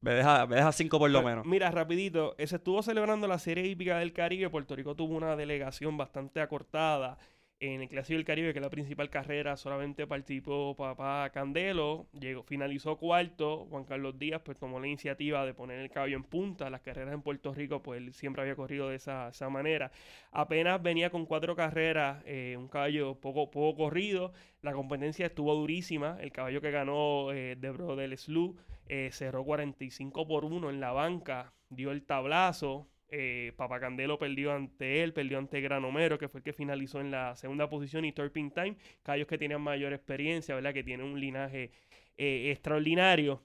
me 0.00 0.12
deja, 0.12 0.46
me 0.46 0.56
deja 0.56 0.72
5 0.72 0.98
por 0.98 1.10
lo 1.10 1.22
menos. 1.22 1.44
Mira, 1.44 1.70
rapidito, 1.70 2.34
se 2.38 2.56
estuvo 2.56 2.82
celebrando 2.82 3.26
la 3.26 3.38
serie 3.38 3.66
hípica 3.66 3.98
del 3.98 4.12
Caribe, 4.12 4.48
Puerto 4.48 4.74
Rico 4.76 4.94
tuvo 4.94 5.14
una 5.14 5.36
delegación 5.36 5.96
bastante 5.96 6.40
acortada 6.40 7.18
en 7.62 7.80
el 7.80 7.88
Clásico 7.88 8.16
del 8.16 8.24
Caribe, 8.24 8.52
que 8.52 8.58
es 8.58 8.62
la 8.62 8.70
principal 8.70 9.08
carrera, 9.08 9.56
solamente 9.56 10.04
participó 10.08 10.74
Papá 10.74 11.30
Candelo, 11.32 12.08
llegó, 12.12 12.42
finalizó 12.42 12.96
cuarto, 12.96 13.66
Juan 13.70 13.84
Carlos 13.84 14.18
Díaz 14.18 14.42
pues 14.44 14.58
tomó 14.58 14.80
la 14.80 14.88
iniciativa 14.88 15.46
de 15.46 15.54
poner 15.54 15.78
el 15.78 15.88
caballo 15.88 16.16
en 16.16 16.24
punta, 16.24 16.68
las 16.70 16.80
carreras 16.80 17.14
en 17.14 17.22
Puerto 17.22 17.54
Rico 17.54 17.80
pues 17.80 17.98
él 17.98 18.12
siempre 18.14 18.42
había 18.42 18.56
corrido 18.56 18.88
de 18.88 18.96
esa, 18.96 19.30
manera, 19.48 19.92
apenas 20.32 20.82
venía 20.82 21.10
con 21.10 21.24
cuatro 21.24 21.54
carreras, 21.54 22.20
eh, 22.26 22.56
un 22.58 22.66
caballo 22.66 23.14
poco, 23.20 23.48
poco 23.52 23.76
corrido, 23.76 24.32
la 24.60 24.72
competencia 24.72 25.26
estuvo 25.26 25.54
durísima, 25.54 26.18
el 26.20 26.32
caballo 26.32 26.60
que 26.60 26.72
ganó 26.72 27.30
eh, 27.30 27.54
de 27.54 27.70
Bro 27.70 27.94
del 27.94 28.18
Slu 28.18 28.56
eh, 28.88 29.10
cerró 29.12 29.44
45 29.44 30.26
por 30.26 30.44
1 30.44 30.68
en 30.68 30.80
la 30.80 30.90
banca, 30.90 31.54
dio 31.68 31.92
el 31.92 32.02
tablazo, 32.02 32.88
eh, 33.14 33.52
Papacandelo 33.56 34.18
perdió 34.18 34.52
ante 34.52 35.02
él, 35.02 35.12
perdió 35.12 35.36
ante 35.36 35.60
Granomero, 35.60 36.18
que 36.18 36.28
fue 36.28 36.38
el 36.38 36.44
que 36.44 36.54
finalizó 36.54 36.98
en 36.98 37.10
la 37.10 37.36
segunda 37.36 37.68
posición, 37.68 38.06
y 38.06 38.12
Torping 38.12 38.50
Time, 38.52 38.76
caballos 39.02 39.28
que 39.28 39.36
tenían 39.36 39.60
mayor 39.60 39.92
experiencia, 39.92 40.54
¿verdad? 40.54 40.72
Que 40.72 40.82
tienen 40.82 41.04
un 41.04 41.20
linaje 41.20 41.70
eh, 42.16 42.50
extraordinario. 42.50 43.42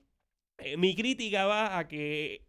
Eh, 0.58 0.78
mi 0.78 0.96
crítica 0.96 1.46
va 1.46 1.78
a 1.78 1.88
que 1.90 2.46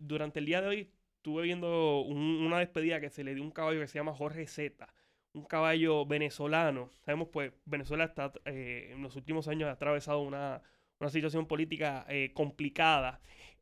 durante 0.00 0.38
el 0.38 0.46
día 0.46 0.62
de 0.62 0.68
hoy 0.68 0.90
estuve 1.16 1.42
viendo 1.42 2.00
una 2.00 2.60
despedida 2.60 2.98
que 3.00 3.10
se 3.10 3.24
le 3.24 3.34
dio 3.34 3.44
un 3.44 3.50
caballo 3.50 3.80
que 3.80 3.88
se 3.88 3.98
llama 3.98 4.14
Jorge 4.14 4.46
Zeta, 4.46 4.94
un 5.34 5.44
caballo 5.44 6.06
venezolano. 6.06 6.90
Sabemos, 7.04 7.28
pues, 7.30 7.52
Venezuela 7.66 8.04
está, 8.04 8.32
en 8.46 9.02
los 9.02 9.16
últimos 9.16 9.48
años 9.48 9.68
ha 9.68 9.72
atravesado 9.72 10.22
una, 10.22 10.62
una 10.98 11.10
situación 11.10 11.46
política 11.46 12.06
complicada 12.32 13.20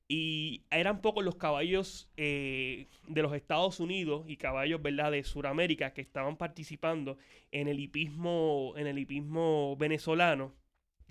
y 0.08 0.62
eran 0.70 1.00
pocos 1.00 1.24
los 1.24 1.36
caballos 1.36 2.08
eh, 2.16 2.86
de 3.08 3.22
los 3.22 3.34
Estados 3.34 3.80
Unidos 3.80 4.24
y 4.28 4.36
caballos 4.36 4.80
¿verdad? 4.80 5.10
de 5.10 5.24
Sudamérica 5.24 5.92
que 5.94 6.00
estaban 6.00 6.36
participando 6.36 7.18
en 7.50 7.66
el 7.68 7.80
hipismo, 7.80 8.74
en 8.76 8.86
el 8.86 8.98
hipismo 8.98 9.76
venezolano. 9.76 10.54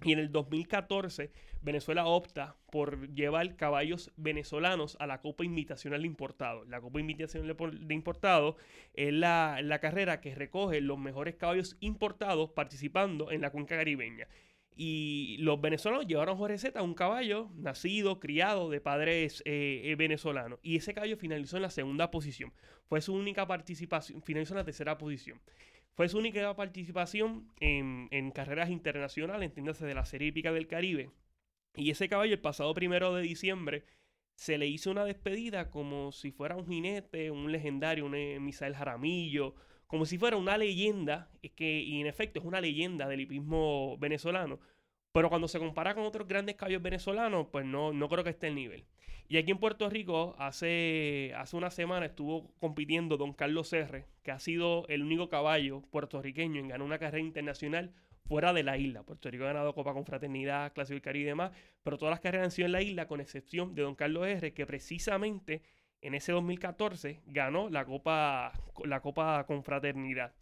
Y 0.04 0.12
en 0.12 0.20
el 0.20 0.32
2014 0.32 1.32
Venezuela 1.66 2.06
opta 2.06 2.58
por 2.70 3.10
llevar 3.14 3.56
caballos 3.56 4.12
venezolanos 4.18 4.98
a 5.00 5.08
la 5.08 5.20
Copa 5.22 5.44
Invitacional 5.44 6.02
de 6.02 6.08
Importado. 6.08 6.64
La 6.66 6.80
Copa 6.80 7.00
Invitacional 7.00 7.56
de 7.88 7.94
Importado 7.96 8.56
es 8.94 9.12
la, 9.12 9.60
la 9.64 9.80
carrera 9.80 10.22
que 10.22 10.36
recoge 10.36 10.80
los 10.82 11.00
mejores 11.00 11.36
caballos 11.36 11.76
importados 11.80 12.52
participando 12.52 13.32
en 13.32 13.42
la 13.42 13.50
cuenca 13.50 13.78
caribeña. 13.78 14.28
Y 14.76 15.38
los 15.40 15.62
venezolanos 15.62 16.06
llevaron 16.06 16.36
a 16.36 16.38
Jorge 16.38 16.58
Zeta 16.58 16.82
un 16.82 16.94
caballo 16.94 17.50
nacido, 17.56 18.20
criado 18.20 18.70
de 18.70 18.82
padres 18.82 19.42
eh, 19.46 19.82
eh, 19.86 19.96
venezolanos. 19.96 20.60
Y 20.62 20.76
ese 20.76 20.94
caballo 20.94 21.16
finalizó 21.18 21.56
en 21.56 21.64
la 21.64 21.70
segunda 21.70 22.12
posición. 22.12 22.54
Fue 22.88 23.02
su 23.02 23.14
única 23.14 23.48
participación, 23.48 24.22
finalizó 24.22 24.54
en 24.54 24.58
la 24.58 24.66
tercera 24.66 24.98
posición. 24.98 25.40
Fue 25.94 26.10
su 26.10 26.18
única 26.18 26.54
participación 26.56 27.50
en, 27.62 28.10
en 28.12 28.32
carreras 28.32 28.70
internacionales, 28.70 29.48
entiéndase 29.48 29.86
de 29.86 29.96
la 29.96 30.04
Serie 30.04 30.28
Hípica 30.28 30.52
del 30.52 30.68
Caribe. 30.68 31.10
Y 31.76 31.90
ese 31.90 32.10
caballo, 32.10 32.34
el 32.34 32.42
pasado 32.42 32.74
primero 32.74 33.14
de 33.14 33.22
diciembre, 33.22 33.86
se 34.36 34.58
le 34.58 34.68
hizo 34.68 34.92
una 34.92 35.06
despedida 35.06 35.70
como 35.70 36.12
si 36.12 36.32
fuera 36.32 36.58
un 36.58 36.68
jinete, 36.68 37.32
un 37.32 37.52
legendario, 37.52 38.06
un 38.06 38.16
eh, 38.16 38.40
Misael 38.42 38.76
Jaramillo, 38.76 39.56
como 39.88 40.06
si 40.06 40.18
fuera 40.18 40.38
una 40.38 40.58
leyenda, 40.58 41.30
que, 41.56 41.82
y 41.82 42.02
en 42.02 42.08
efecto 42.08 42.40
es 42.40 42.46
una 42.46 42.62
leyenda 42.62 43.08
del 43.08 43.22
hipismo 43.22 43.98
venezolano, 43.98 44.60
pero 45.12 45.30
cuando 45.30 45.48
se 45.48 45.60
compara 45.60 45.96
con 45.96 46.04
otros 46.04 46.28
grandes 46.28 46.56
caballos 46.56 46.82
venezolanos, 46.82 47.48
pues 47.52 47.66
no, 47.66 47.94
no 47.94 48.10
creo 48.10 48.24
que 48.24 48.32
esté 48.32 48.48
el 48.48 48.56
nivel. 48.56 48.86
Y 49.28 49.38
aquí 49.38 49.52
en 49.52 49.58
Puerto 49.58 49.90
Rico, 49.90 50.36
hace, 50.38 51.34
hace 51.36 51.56
una 51.56 51.72
semana 51.72 52.06
estuvo 52.06 52.54
compitiendo 52.60 53.18
Don 53.18 53.34
Carlos 53.34 53.74
R., 53.74 54.06
que 54.22 54.32
ha 54.32 54.40
sido 54.40 54.86
el 54.88 55.02
único 55.02 55.30
caballo 55.30 55.82
puertorriqueño 55.90 56.60
en 56.60 56.68
ganar 56.68 56.86
una 56.86 57.00
carrera 57.00 57.26
internacional 57.26 57.94
fuera 58.28 58.54
de 58.54 58.64
la 58.64 58.78
isla. 58.78 59.04
Puerto 59.04 59.30
Rico 59.32 59.46
ha 59.46 59.48
ganado 59.48 59.74
Copa 59.74 59.94
Confraternidad, 59.94 60.74
Clásico 60.74 60.96
del 60.96 61.02
Caribe 61.02 61.24
y 61.24 61.28
demás, 61.30 61.52
pero 61.82 61.98
todas 61.98 62.12
las 62.12 62.20
carreras 62.20 62.46
han 62.46 62.52
sido 62.52 62.68
en 62.68 62.74
la 62.74 62.82
isla, 62.82 63.08
con 63.08 63.20
excepción 63.20 63.74
de 63.74 63.82
Don 63.82 63.96
Carlos 63.96 64.28
R., 64.28 64.54
que 64.54 64.66
precisamente 64.66 65.64
en 66.06 66.14
ese 66.14 66.32
2014 66.32 67.22
ganó 67.26 67.70
la 67.70 67.86
Copa, 67.86 68.52
la 68.84 69.02
Copa 69.02 69.44
Confraternidad. 69.48 70.34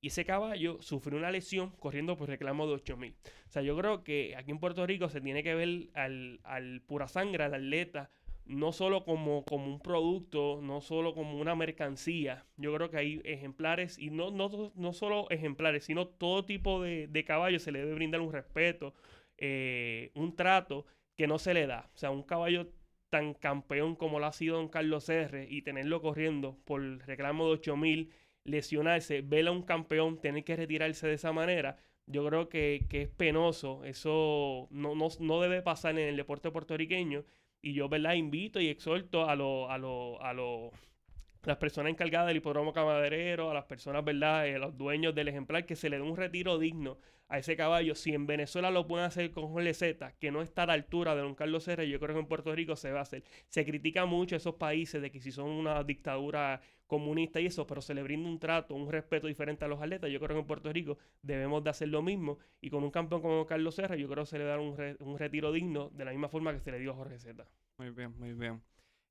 Y 0.00 0.08
ese 0.08 0.24
caballo 0.24 0.82
sufrió 0.82 1.18
una 1.18 1.30
lesión 1.30 1.70
corriendo 1.78 2.16
por 2.16 2.28
reclamo 2.28 2.66
de 2.66 2.74
8000. 2.74 3.14
O 3.48 3.50
sea, 3.50 3.62
yo 3.62 3.76
creo 3.78 4.04
que 4.04 4.34
aquí 4.36 4.50
en 4.50 4.58
Puerto 4.58 4.86
Rico 4.86 5.08
se 5.08 5.20
tiene 5.20 5.42
que 5.42 5.54
ver 5.54 5.88
al, 5.94 6.40
al 6.42 6.82
pura 6.82 7.08
sangre, 7.08 7.44
al 7.44 7.54
atleta, 7.54 8.10
no 8.44 8.72
solo 8.72 9.04
como, 9.04 9.44
como 9.44 9.66
un 9.66 9.80
producto, 9.80 10.60
no 10.62 10.80
solo 10.80 11.14
como 11.14 11.38
una 11.38 11.54
mercancía. 11.54 12.44
Yo 12.56 12.74
creo 12.74 12.90
que 12.90 12.98
hay 12.98 13.22
ejemplares, 13.24 13.98
y 13.98 14.10
no, 14.10 14.30
no, 14.30 14.72
no 14.74 14.92
solo 14.92 15.30
ejemplares, 15.30 15.84
sino 15.84 16.08
todo 16.08 16.44
tipo 16.44 16.82
de, 16.82 17.06
de 17.06 17.24
caballo 17.24 17.58
se 17.58 17.72
le 17.72 17.78
debe 17.78 17.94
brindar 17.94 18.20
un 18.20 18.32
respeto, 18.32 18.94
eh, 19.38 20.10
un 20.14 20.36
trato 20.36 20.86
que 21.16 21.26
no 21.26 21.38
se 21.38 21.54
le 21.54 21.66
da. 21.66 21.88
O 21.94 21.96
sea, 21.96 22.10
un 22.10 22.24
caballo 22.24 22.68
tan 23.14 23.32
campeón 23.34 23.94
como 23.94 24.18
lo 24.18 24.26
ha 24.26 24.32
sido 24.32 24.56
don 24.56 24.68
Carlos 24.68 25.08
R 25.08 25.46
y 25.48 25.62
tenerlo 25.62 26.02
corriendo 26.02 26.58
por 26.64 26.82
reclamo 27.06 27.46
de 27.46 27.52
8000, 27.52 28.10
lesionarse, 28.42 29.22
verlo 29.22 29.50
a 29.50 29.54
un 29.54 29.62
campeón, 29.62 30.20
tener 30.20 30.42
que 30.42 30.56
retirarse 30.56 31.06
de 31.06 31.14
esa 31.14 31.32
manera, 31.32 31.76
yo 32.06 32.26
creo 32.26 32.48
que, 32.48 32.86
que 32.90 33.02
es 33.02 33.08
penoso. 33.08 33.84
Eso 33.84 34.66
no, 34.72 34.96
no, 34.96 35.06
no 35.20 35.40
debe 35.40 35.62
pasar 35.62 35.96
en 35.96 36.08
el 36.08 36.16
deporte 36.16 36.50
puertorriqueño 36.50 37.24
y 37.62 37.74
yo, 37.74 37.88
¿verdad? 37.88 38.14
Invito 38.14 38.60
y 38.60 38.66
exhorto 38.66 39.28
a 39.28 39.36
los 39.36 39.70
a 39.70 39.78
lo, 39.78 40.20
a 40.20 40.34
las 40.34 41.56
personas 41.58 41.92
encargadas 41.92 42.26
del 42.26 42.38
hipódromo 42.38 42.72
camaderero, 42.72 43.48
a 43.48 43.54
las 43.54 43.66
personas, 43.66 44.04
¿verdad? 44.04 44.48
Eh, 44.48 44.56
a 44.56 44.58
los 44.58 44.76
dueños 44.76 45.14
del 45.14 45.28
ejemplar, 45.28 45.66
que 45.66 45.76
se 45.76 45.88
le 45.88 45.98
dé 45.98 46.02
un 46.02 46.16
retiro 46.16 46.58
digno 46.58 46.98
a 47.28 47.38
ese 47.38 47.56
caballo. 47.56 47.94
Si 47.94 48.12
en 48.12 48.26
Venezuela 48.26 48.70
lo 48.70 48.86
pueden 48.86 49.06
hacer 49.06 49.30
con 49.30 49.48
Jorge 49.48 49.74
Z, 49.74 50.12
que 50.18 50.30
no 50.30 50.42
está 50.42 50.64
a 50.64 50.66
la 50.66 50.72
altura 50.74 51.14
de 51.14 51.22
don 51.22 51.34
Carlos 51.34 51.64
Serra, 51.64 51.84
yo 51.84 51.98
creo 52.00 52.14
que 52.14 52.20
en 52.20 52.26
Puerto 52.26 52.54
Rico 52.54 52.76
se 52.76 52.92
va 52.92 53.00
a 53.00 53.02
hacer. 53.02 53.24
Se 53.48 53.64
critica 53.64 54.06
mucho 54.06 54.34
a 54.34 54.38
esos 54.38 54.54
países 54.54 55.00
de 55.00 55.10
que 55.10 55.20
si 55.20 55.32
son 55.32 55.50
una 55.50 55.82
dictadura 55.84 56.60
comunista 56.86 57.40
y 57.40 57.46
eso, 57.46 57.66
pero 57.66 57.80
se 57.80 57.94
le 57.94 58.02
brinda 58.02 58.28
un 58.28 58.38
trato, 58.38 58.74
un 58.74 58.90
respeto 58.90 59.26
diferente 59.26 59.64
a 59.64 59.68
los 59.68 59.80
atletas. 59.80 60.10
Yo 60.10 60.20
creo 60.20 60.36
que 60.36 60.40
en 60.40 60.46
Puerto 60.46 60.72
Rico 60.72 60.98
debemos 61.22 61.64
de 61.64 61.70
hacer 61.70 61.88
lo 61.88 62.02
mismo. 62.02 62.38
Y 62.60 62.70
con 62.70 62.84
un 62.84 62.90
campeón 62.90 63.22
como 63.22 63.46
Carlos 63.46 63.74
Serra, 63.74 63.96
yo 63.96 64.08
creo 64.08 64.24
que 64.24 64.30
se 64.30 64.38
le 64.38 64.44
da 64.44 64.58
un, 64.58 64.76
un 65.00 65.18
retiro 65.18 65.52
digno 65.52 65.90
de 65.90 66.04
la 66.04 66.10
misma 66.10 66.28
forma 66.28 66.52
que 66.52 66.60
se 66.60 66.70
le 66.70 66.78
dio 66.78 66.92
a 66.92 66.94
Jorge 66.94 67.18
Z. 67.18 67.46
Muy 67.78 67.90
bien, 67.90 68.14
muy 68.18 68.32
bien. 68.34 68.62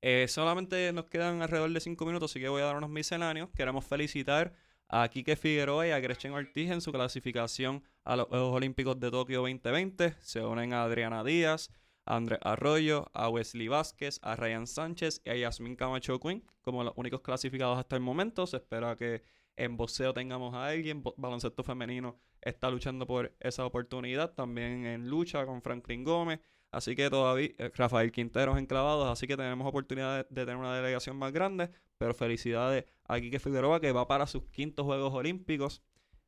Eh, 0.06 0.28
solamente 0.28 0.92
nos 0.92 1.06
quedan 1.06 1.40
alrededor 1.40 1.70
de 1.70 1.80
cinco 1.80 2.04
minutos, 2.04 2.30
así 2.30 2.38
que 2.38 2.48
voy 2.48 2.60
a 2.60 2.66
dar 2.66 2.76
unos 2.76 2.90
misceláneos. 2.90 3.48
Queremos 3.54 3.86
felicitar 3.86 4.52
a 4.88 5.08
Quique 5.08 5.36
Figueroa 5.36 5.86
y 5.88 5.90
a 5.90 6.00
Gretchen 6.00 6.32
Ortiz 6.32 6.70
en 6.70 6.80
su 6.80 6.92
clasificación 6.92 7.82
a 8.04 8.16
los 8.16 8.28
Juegos 8.28 8.54
Olímpicos 8.54 8.98
de 9.00 9.10
Tokio 9.10 9.40
2020. 9.40 10.14
Se 10.20 10.42
unen 10.42 10.72
a 10.72 10.84
Adriana 10.84 11.24
Díaz, 11.24 11.70
a 12.04 12.16
Andrés 12.16 12.38
Arroyo, 12.42 13.10
a 13.14 13.28
Wesley 13.28 13.68
Vázquez, 13.68 14.20
a 14.22 14.36
Ryan 14.36 14.66
Sánchez 14.66 15.22
y 15.24 15.30
a 15.30 15.36
Yasmin 15.36 15.76
Camacho 15.76 16.20
Quinn 16.20 16.44
como 16.62 16.84
los 16.84 16.94
únicos 16.96 17.20
clasificados 17.20 17.78
hasta 17.78 17.96
el 17.96 18.02
momento. 18.02 18.46
Se 18.46 18.58
espera 18.58 18.96
que 18.96 19.22
en 19.56 19.76
boxeo 19.76 20.12
tengamos 20.12 20.54
a 20.54 20.66
alguien. 20.66 21.02
Baloncesto 21.16 21.62
femenino 21.62 22.18
está 22.40 22.70
luchando 22.70 23.06
por 23.06 23.34
esa 23.40 23.64
oportunidad. 23.66 24.34
También 24.34 24.86
en 24.86 25.08
lucha 25.08 25.46
con 25.46 25.62
Franklin 25.62 26.04
Gómez. 26.04 26.40
Así 26.74 26.96
que 26.96 27.08
todavía 27.08 27.50
eh, 27.58 27.70
Rafael 27.74 28.10
Quinteros 28.10 28.58
enclavados, 28.58 29.08
así 29.08 29.28
que 29.28 29.36
tenemos 29.36 29.64
oportunidad 29.66 30.26
de, 30.28 30.44
tener 30.44 30.56
una 30.56 30.74
delegación 30.74 31.16
más 31.16 31.32
grande. 31.32 31.70
Pero 31.98 32.14
felicidades 32.14 32.84
a 33.04 33.20
Quique 33.20 33.38
Figueroa 33.38 33.80
que 33.80 33.92
va 33.92 34.08
para 34.08 34.26
sus 34.26 34.42
quintos 34.50 34.84
Juegos 34.84 35.14
Olímpicos. 35.14 35.82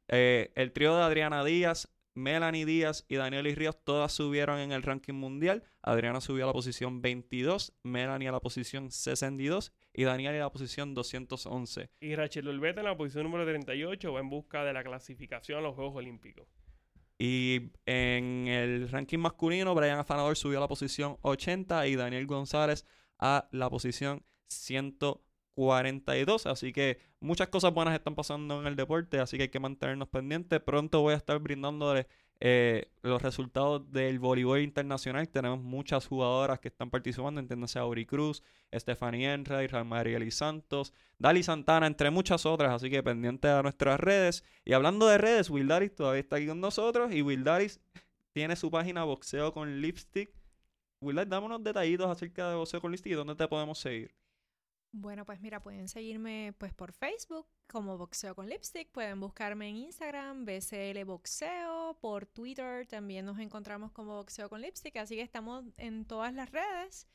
Eh, 0.07 0.53
el 0.55 0.71
trío 0.73 0.97
de 0.97 1.03
Adriana 1.03 1.45
Díaz, 1.45 1.93
Melanie 2.15 2.65
Díaz 2.65 3.05
y 3.09 3.17
Daniel 3.17 3.55
Ríos 3.57 3.77
todas 3.83 4.13
subieron 4.13 4.61
en 4.61 4.71
el 4.71 4.85
ranking 4.85 5.15
mundial. 5.15 5.65
Adriana 5.83 6.21
subió 6.21 6.45
a 6.45 6.47
la 6.47 6.53
posición 6.53 7.03
22, 7.03 7.75
Melanie 7.83 8.29
a 8.29 8.33
la 8.33 8.41
posición 8.41 8.93
62 8.93 9.73
y 9.93 10.05
Daniel 10.05 10.37
a 10.37 10.39
la 10.39 10.53
posición 10.53 10.95
211. 10.95 11.91
Y 12.01 12.15
Rachel 12.15 12.47
Olveta 12.47 12.81
en 12.81 12.87
la 12.87 12.97
posición 12.97 13.25
número 13.25 13.45
38 13.45 14.13
va 14.13 14.21
en 14.21 14.31
busca 14.31 14.65
de 14.65 14.73
la 14.73 14.85
clasificación 14.85 15.59
a 15.59 15.63
los 15.63 15.75
Juegos 15.75 15.97
Olímpicos. 15.97 16.47
Y 17.19 17.71
en 17.87 18.47
el 18.49 18.91
ranking 18.91 19.19
masculino, 19.19 19.75
Brian 19.75 19.99
Afanador 19.99 20.37
subió 20.37 20.59
a 20.59 20.61
la 20.61 20.69
posición 20.69 21.17
80 21.23 21.87
y 21.87 21.97
Daniel 21.97 22.27
González 22.27 22.85
a 23.19 23.49
la 23.53 23.71
posición 23.71 24.23
142. 24.49 26.47
Así 26.47 26.73
que 26.73 26.99
muchas 27.21 27.49
cosas 27.49 27.73
buenas 27.73 27.95
están 27.95 28.15
pasando 28.15 28.61
en 28.61 28.67
el 28.67 28.77
deporte, 28.77 29.19
así 29.19 29.39
que 29.39 29.45
hay 29.45 29.49
que 29.49 29.61
mantenernos 29.61 30.09
pendientes. 30.09 30.61
Pronto 30.61 31.01
voy 31.01 31.15
a 31.15 31.17
estar 31.17 31.39
brindándoles 31.39 32.07
eh, 32.39 32.91
los 33.03 33.23
resultados 33.23 33.91
del 33.93 34.19
voleibol 34.19 34.61
internacional. 34.61 35.29
Tenemos 35.29 35.61
muchas 35.61 36.07
jugadoras 36.07 36.61
que 36.61 36.69
están 36.69 36.91
participando, 36.91 37.41
entiéndase 37.41 37.79
Auri 37.79 38.05
Cruz, 38.05 38.43
Stephanie 38.75 39.33
Enright, 39.33 39.73
Marieli 39.85 40.31
Santos, 40.31 40.93
Dali 41.19 41.43
Santana, 41.43 41.87
entre 41.87 42.11
muchas 42.11 42.45
otras. 42.45 42.73
Así 42.73 42.91
que 42.91 43.03
pendiente 43.03 43.49
a 43.49 43.63
nuestras 43.63 43.99
redes. 43.99 44.45
Y 44.65 44.75
hablando 44.75 45.07
de 45.07 45.19
redes, 45.19 45.49
Will 45.51 45.69
Daris 45.69 45.95
todavía 45.95 46.21
está 46.21 46.37
aquí 46.37 46.47
con 46.47 46.61
nosotros 46.61 47.13
y 47.13 47.23
Will 47.23 47.45
Daris 47.45 47.81
tiene 48.33 48.55
su 48.57 48.71
página 48.71 49.05
Boxeo 49.05 49.53
con 49.53 49.81
Lipstick. 49.81 50.31
Will 51.01 51.17
Daris, 51.17 51.31
dame 51.31 51.47
unos 51.47 51.65
detallitos 51.65 52.09
acerca 52.11 52.51
de 52.51 52.57
Boxeo 52.57 52.81
con 52.81 52.91
Lipstick 52.91 53.13
y 53.13 53.17
dónde 53.17 53.35
te 53.35 53.49
podemos 53.49 53.79
seguir. 53.79 54.15
Bueno, 54.99 55.27
pues 55.27 55.41
mira, 55.43 55.61
pueden 55.61 55.89
seguirme 55.89 56.55
pues 56.59 56.73
por 56.73 56.93
Facebook 56.93 57.47
como 57.67 57.99
Boxeo 57.99 58.35
con 58.35 58.49
Lipstick, 58.49 58.91
pueden 58.91 59.21
buscarme 59.21 59.69
en 59.69 59.77
Instagram, 59.77 60.47
BCL 60.47 61.05
Boxeo, 61.05 61.99
por 62.01 62.25
Twitter 62.27 62.87
también 62.87 63.27
nos 63.27 63.39
encontramos 63.39 63.93
como 63.93 64.15
Boxeo 64.17 64.49
con 64.49 64.63
Lipstick, 64.63 64.97
así 64.97 65.17
que 65.17 65.21
estamos 65.23 65.65
en 65.77 66.07
todas 66.07 66.33
las 66.33 66.51
redes. 66.51 67.07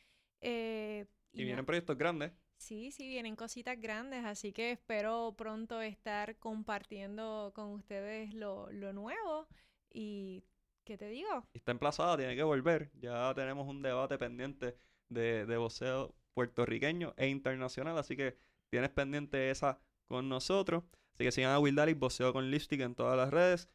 eh, 0.42 1.08
Y 1.34 1.40
na- 1.40 1.46
vienen 1.46 1.66
proyectos 1.66 1.98
grandes. 1.98 2.32
Sí, 2.58 2.92
sí, 2.92 3.08
vienen 3.08 3.36
cositas 3.36 3.80
grandes, 3.80 4.24
así 4.26 4.54
que 4.54 4.72
espero 4.72 5.34
pronto 5.36 5.82
estar 5.82 6.38
compartiendo 6.38 7.52
con 7.56 7.70
ustedes 7.74 8.34
lo, 8.36 8.72
lo 8.72 8.94
nuevo 8.94 9.48
y, 9.92 10.44
¿qué 10.84 10.98
te 11.00 11.08
digo? 11.10 11.48
Y 11.54 11.58
está 11.58 11.72
emplazada, 11.72 12.16
tiene 12.18 12.36
que 12.36 12.44
volver. 12.44 12.92
Ya 13.00 13.34
tenemos 13.34 13.68
un 13.68 13.82
debate 13.82 14.20
pendiente 14.20 14.78
de, 15.10 15.48
de 15.48 15.58
boxeo 15.58 16.16
puertorriqueño 16.34 17.14
e 17.18 17.28
internacional, 17.28 17.98
así 17.98 18.16
que 18.16 18.38
tienes 18.70 18.90
pendiente 18.90 19.50
esa 19.50 19.80
con 20.08 20.30
nosotros. 20.30 20.84
Así 21.14 21.24
que 21.24 21.32
sigan 21.32 21.52
a 21.52 21.60
Will 21.60 21.76
Dalis, 21.76 21.98
Boxeo 21.98 22.34
con 22.34 22.50
Lipstick 22.50 22.82
en 22.82 22.96
todas 22.96 23.18
las 23.18 23.30
redes, 23.30 23.70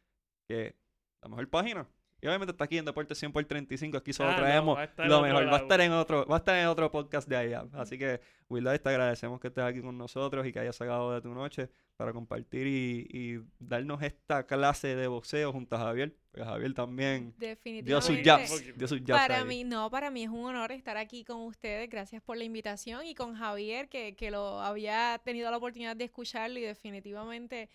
que 0.47 0.75
la 1.21 1.29
mejor 1.29 1.49
página. 1.49 1.87
Y 2.19 2.27
obviamente 2.27 2.51
está 2.51 2.63
aquí 2.63 2.77
en 2.79 2.85
Deporte 2.85 3.13
100 3.13 3.31
por 3.31 3.45
35, 3.45 3.97
aquí 3.97 4.11
solo 4.11 4.31
Ah, 4.31 4.35
traemos 4.35 4.79
lo 4.97 5.21
mejor. 5.21 5.47
Va 5.47 5.57
a 5.57 5.59
estar 5.59 5.81
en 5.81 5.91
otro, 5.91 6.25
va 6.25 6.37
a 6.37 6.39
estar 6.39 6.57
en 6.57 6.67
otro 6.67 6.91
podcast 6.91 7.29
de 7.29 7.37
allá. 7.37 7.65
Así 7.73 7.97
que, 7.97 8.21
Will 8.49 8.63
Dalis, 8.63 8.81
te 8.81 8.89
agradecemos 8.89 9.39
que 9.39 9.49
estés 9.49 9.63
aquí 9.63 9.81
con 9.81 9.97
nosotros 9.97 10.45
y 10.47 10.51
que 10.51 10.59
hayas 10.59 10.75
sacado 10.75 11.13
de 11.13 11.21
tu 11.21 11.29
noche 11.33 11.69
para 11.97 12.13
compartir 12.13 12.67
y, 12.67 13.07
y 13.11 13.39
darnos 13.59 14.01
esta 14.03 14.45
clase 14.45 14.95
de 14.95 15.07
boxeo 15.07 15.51
junto 15.51 15.75
a 15.75 15.79
Javier. 15.79 16.15
Porque 16.31 16.45
Javier 16.45 16.73
también 16.75 17.33
dio 17.39 17.99
sus 18.01 18.19
Definitivamente. 18.19 18.23
jabs. 18.23 18.77
Dio 18.77 18.87
sus 18.87 18.99
jabs 18.99 19.21
Para 19.27 19.39
ahí. 19.39 19.45
mí, 19.45 19.63
no, 19.63 19.89
para 19.89 20.11
mí 20.11 20.23
es 20.23 20.29
un 20.29 20.45
honor 20.45 20.71
estar 20.71 20.95
aquí 20.95 21.23
con 21.23 21.41
ustedes. 21.41 21.89
Gracias 21.89 22.21
por 22.21 22.37
la 22.37 22.43
invitación 22.43 23.03
y 23.05 23.15
con 23.15 23.33
Javier, 23.35 23.89
que, 23.89 24.15
que 24.15 24.29
lo 24.29 24.61
había 24.61 25.19
tenido 25.25 25.49
la 25.49 25.57
oportunidad 25.57 25.95
de 25.95 26.03
escucharlo 26.05 26.59
y 26.59 26.61
definitivamente, 26.61 27.69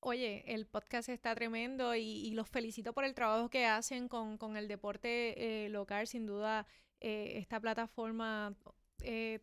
oye, 0.00 0.42
el 0.52 0.66
podcast 0.66 1.08
está 1.08 1.32
tremendo 1.36 1.94
y, 1.94 2.02
y 2.02 2.32
los 2.32 2.48
felicito 2.48 2.92
por 2.92 3.04
el 3.04 3.14
trabajo 3.14 3.48
que 3.48 3.64
hacen 3.66 4.08
con, 4.08 4.38
con 4.38 4.56
el 4.56 4.66
deporte 4.66 5.66
eh, 5.66 5.68
local. 5.68 6.08
Sin 6.08 6.26
duda, 6.26 6.66
eh, 7.00 7.34
esta 7.36 7.60
plataforma, 7.60 8.56
eh, 9.02 9.38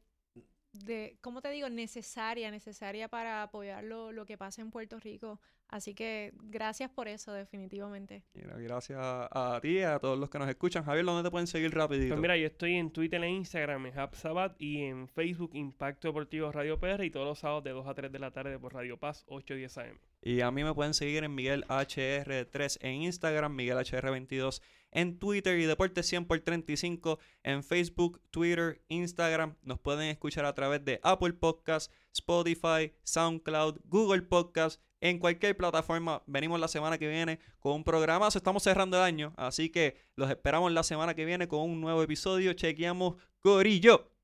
de, 0.72 1.18
¿cómo 1.22 1.42
te 1.42 1.50
digo? 1.50 1.70
Necesaria, 1.70 2.52
necesaria 2.52 3.08
para 3.08 3.44
apoyar 3.44 3.84
lo, 3.84 4.12
lo 4.12 4.26
que 4.26 4.38
pasa 4.38 4.62
en 4.62 4.72
Puerto 4.72 5.00
Rico. 5.00 5.40
Así 5.70 5.94
que 5.94 6.34
gracias 6.36 6.90
por 6.90 7.08
eso, 7.08 7.32
definitivamente. 7.32 8.24
Mira, 8.34 8.58
gracias 8.58 8.98
a, 9.00 9.56
a 9.56 9.62
ti 9.62 9.78
y 9.78 9.82
a 9.84 10.00
todos 10.00 10.18
los 10.18 10.30
que 10.30 10.40
nos 10.40 10.50
escuchan. 10.50 10.84
Javier, 10.84 11.06
¿dónde 11.06 11.28
te 11.28 11.32
pueden 11.32 11.46
seguir 11.46 11.72
rapidito? 11.76 12.10
Pues 12.10 12.22
mira, 12.22 12.36
yo 12.38 12.48
estoy 12.48 12.76
en 12.76 12.90
Twitter 12.92 13.24
e 13.24 13.30
Instagram, 13.30 13.86
en 13.86 13.94
Sabat 14.14 14.60
y 14.60 14.82
en 14.82 15.08
Facebook 15.08 15.52
Impacto 15.54 16.08
Deportivo 16.08 16.52
Radio 16.52 16.80
PR 16.80 17.04
y 17.04 17.12
todos 17.12 17.28
los 17.28 17.40
sábados 17.40 17.64
de 17.64 17.72
2 17.72 17.88
a 17.88 17.94
3 17.94 18.12
de 18.12 18.20
la 18.20 18.32
tarde 18.32 18.58
por 18.58 18.74
Radio 18.74 18.98
Paz 18.98 19.26
8 19.28 19.54
10 19.54 19.78
AM. 19.78 20.00
Y 20.24 20.42
a 20.42 20.50
mí 20.50 20.64
me 20.64 20.74
pueden 20.74 20.96
seguir 20.96 21.24
en 21.24 21.36
Miguel 21.36 21.64
HR3 21.66 22.80
en 22.82 23.04
Instagram, 23.04 23.56
Miguel 23.56 23.78
HR22 23.78 24.62
en 24.92 25.20
Twitter 25.20 25.60
y 25.60 25.66
Deporte 25.66 26.04
100 26.04 26.26
por 26.26 26.40
35 26.40 27.20
en 27.44 27.64
Facebook, 27.64 28.22
Twitter, 28.32 28.84
Instagram. 28.88 29.56
Nos 29.62 29.80
pueden 29.80 30.10
escuchar 30.10 30.46
a 30.46 30.54
través 30.54 30.84
de 30.86 31.00
Apple 31.04 31.34
Podcasts, 31.34 31.94
Spotify, 32.14 32.94
SoundCloud, 33.04 33.80
Google 33.86 34.24
Podcasts. 34.24 34.82
En 35.02 35.18
cualquier 35.18 35.56
plataforma, 35.56 36.24
venimos 36.28 36.60
la 36.60 36.68
semana 36.68 36.98
que 36.98 37.08
viene 37.08 37.40
con 37.60 37.74
un 37.74 37.84
programazo. 37.84 38.38
Estamos 38.38 38.64
cerrando 38.64 38.98
el 38.98 39.04
año, 39.04 39.34
así 39.38 39.70
que 39.70 39.96
los 40.16 40.30
esperamos 40.30 40.72
la 40.74 40.84
semana 40.84 41.16
que 41.16 41.24
viene 41.24 41.48
con 41.48 41.62
un 41.62 41.80
nuevo 41.80 42.04
episodio. 42.04 42.52
Chequeamos 42.54 43.16
Corillo. 43.40 44.19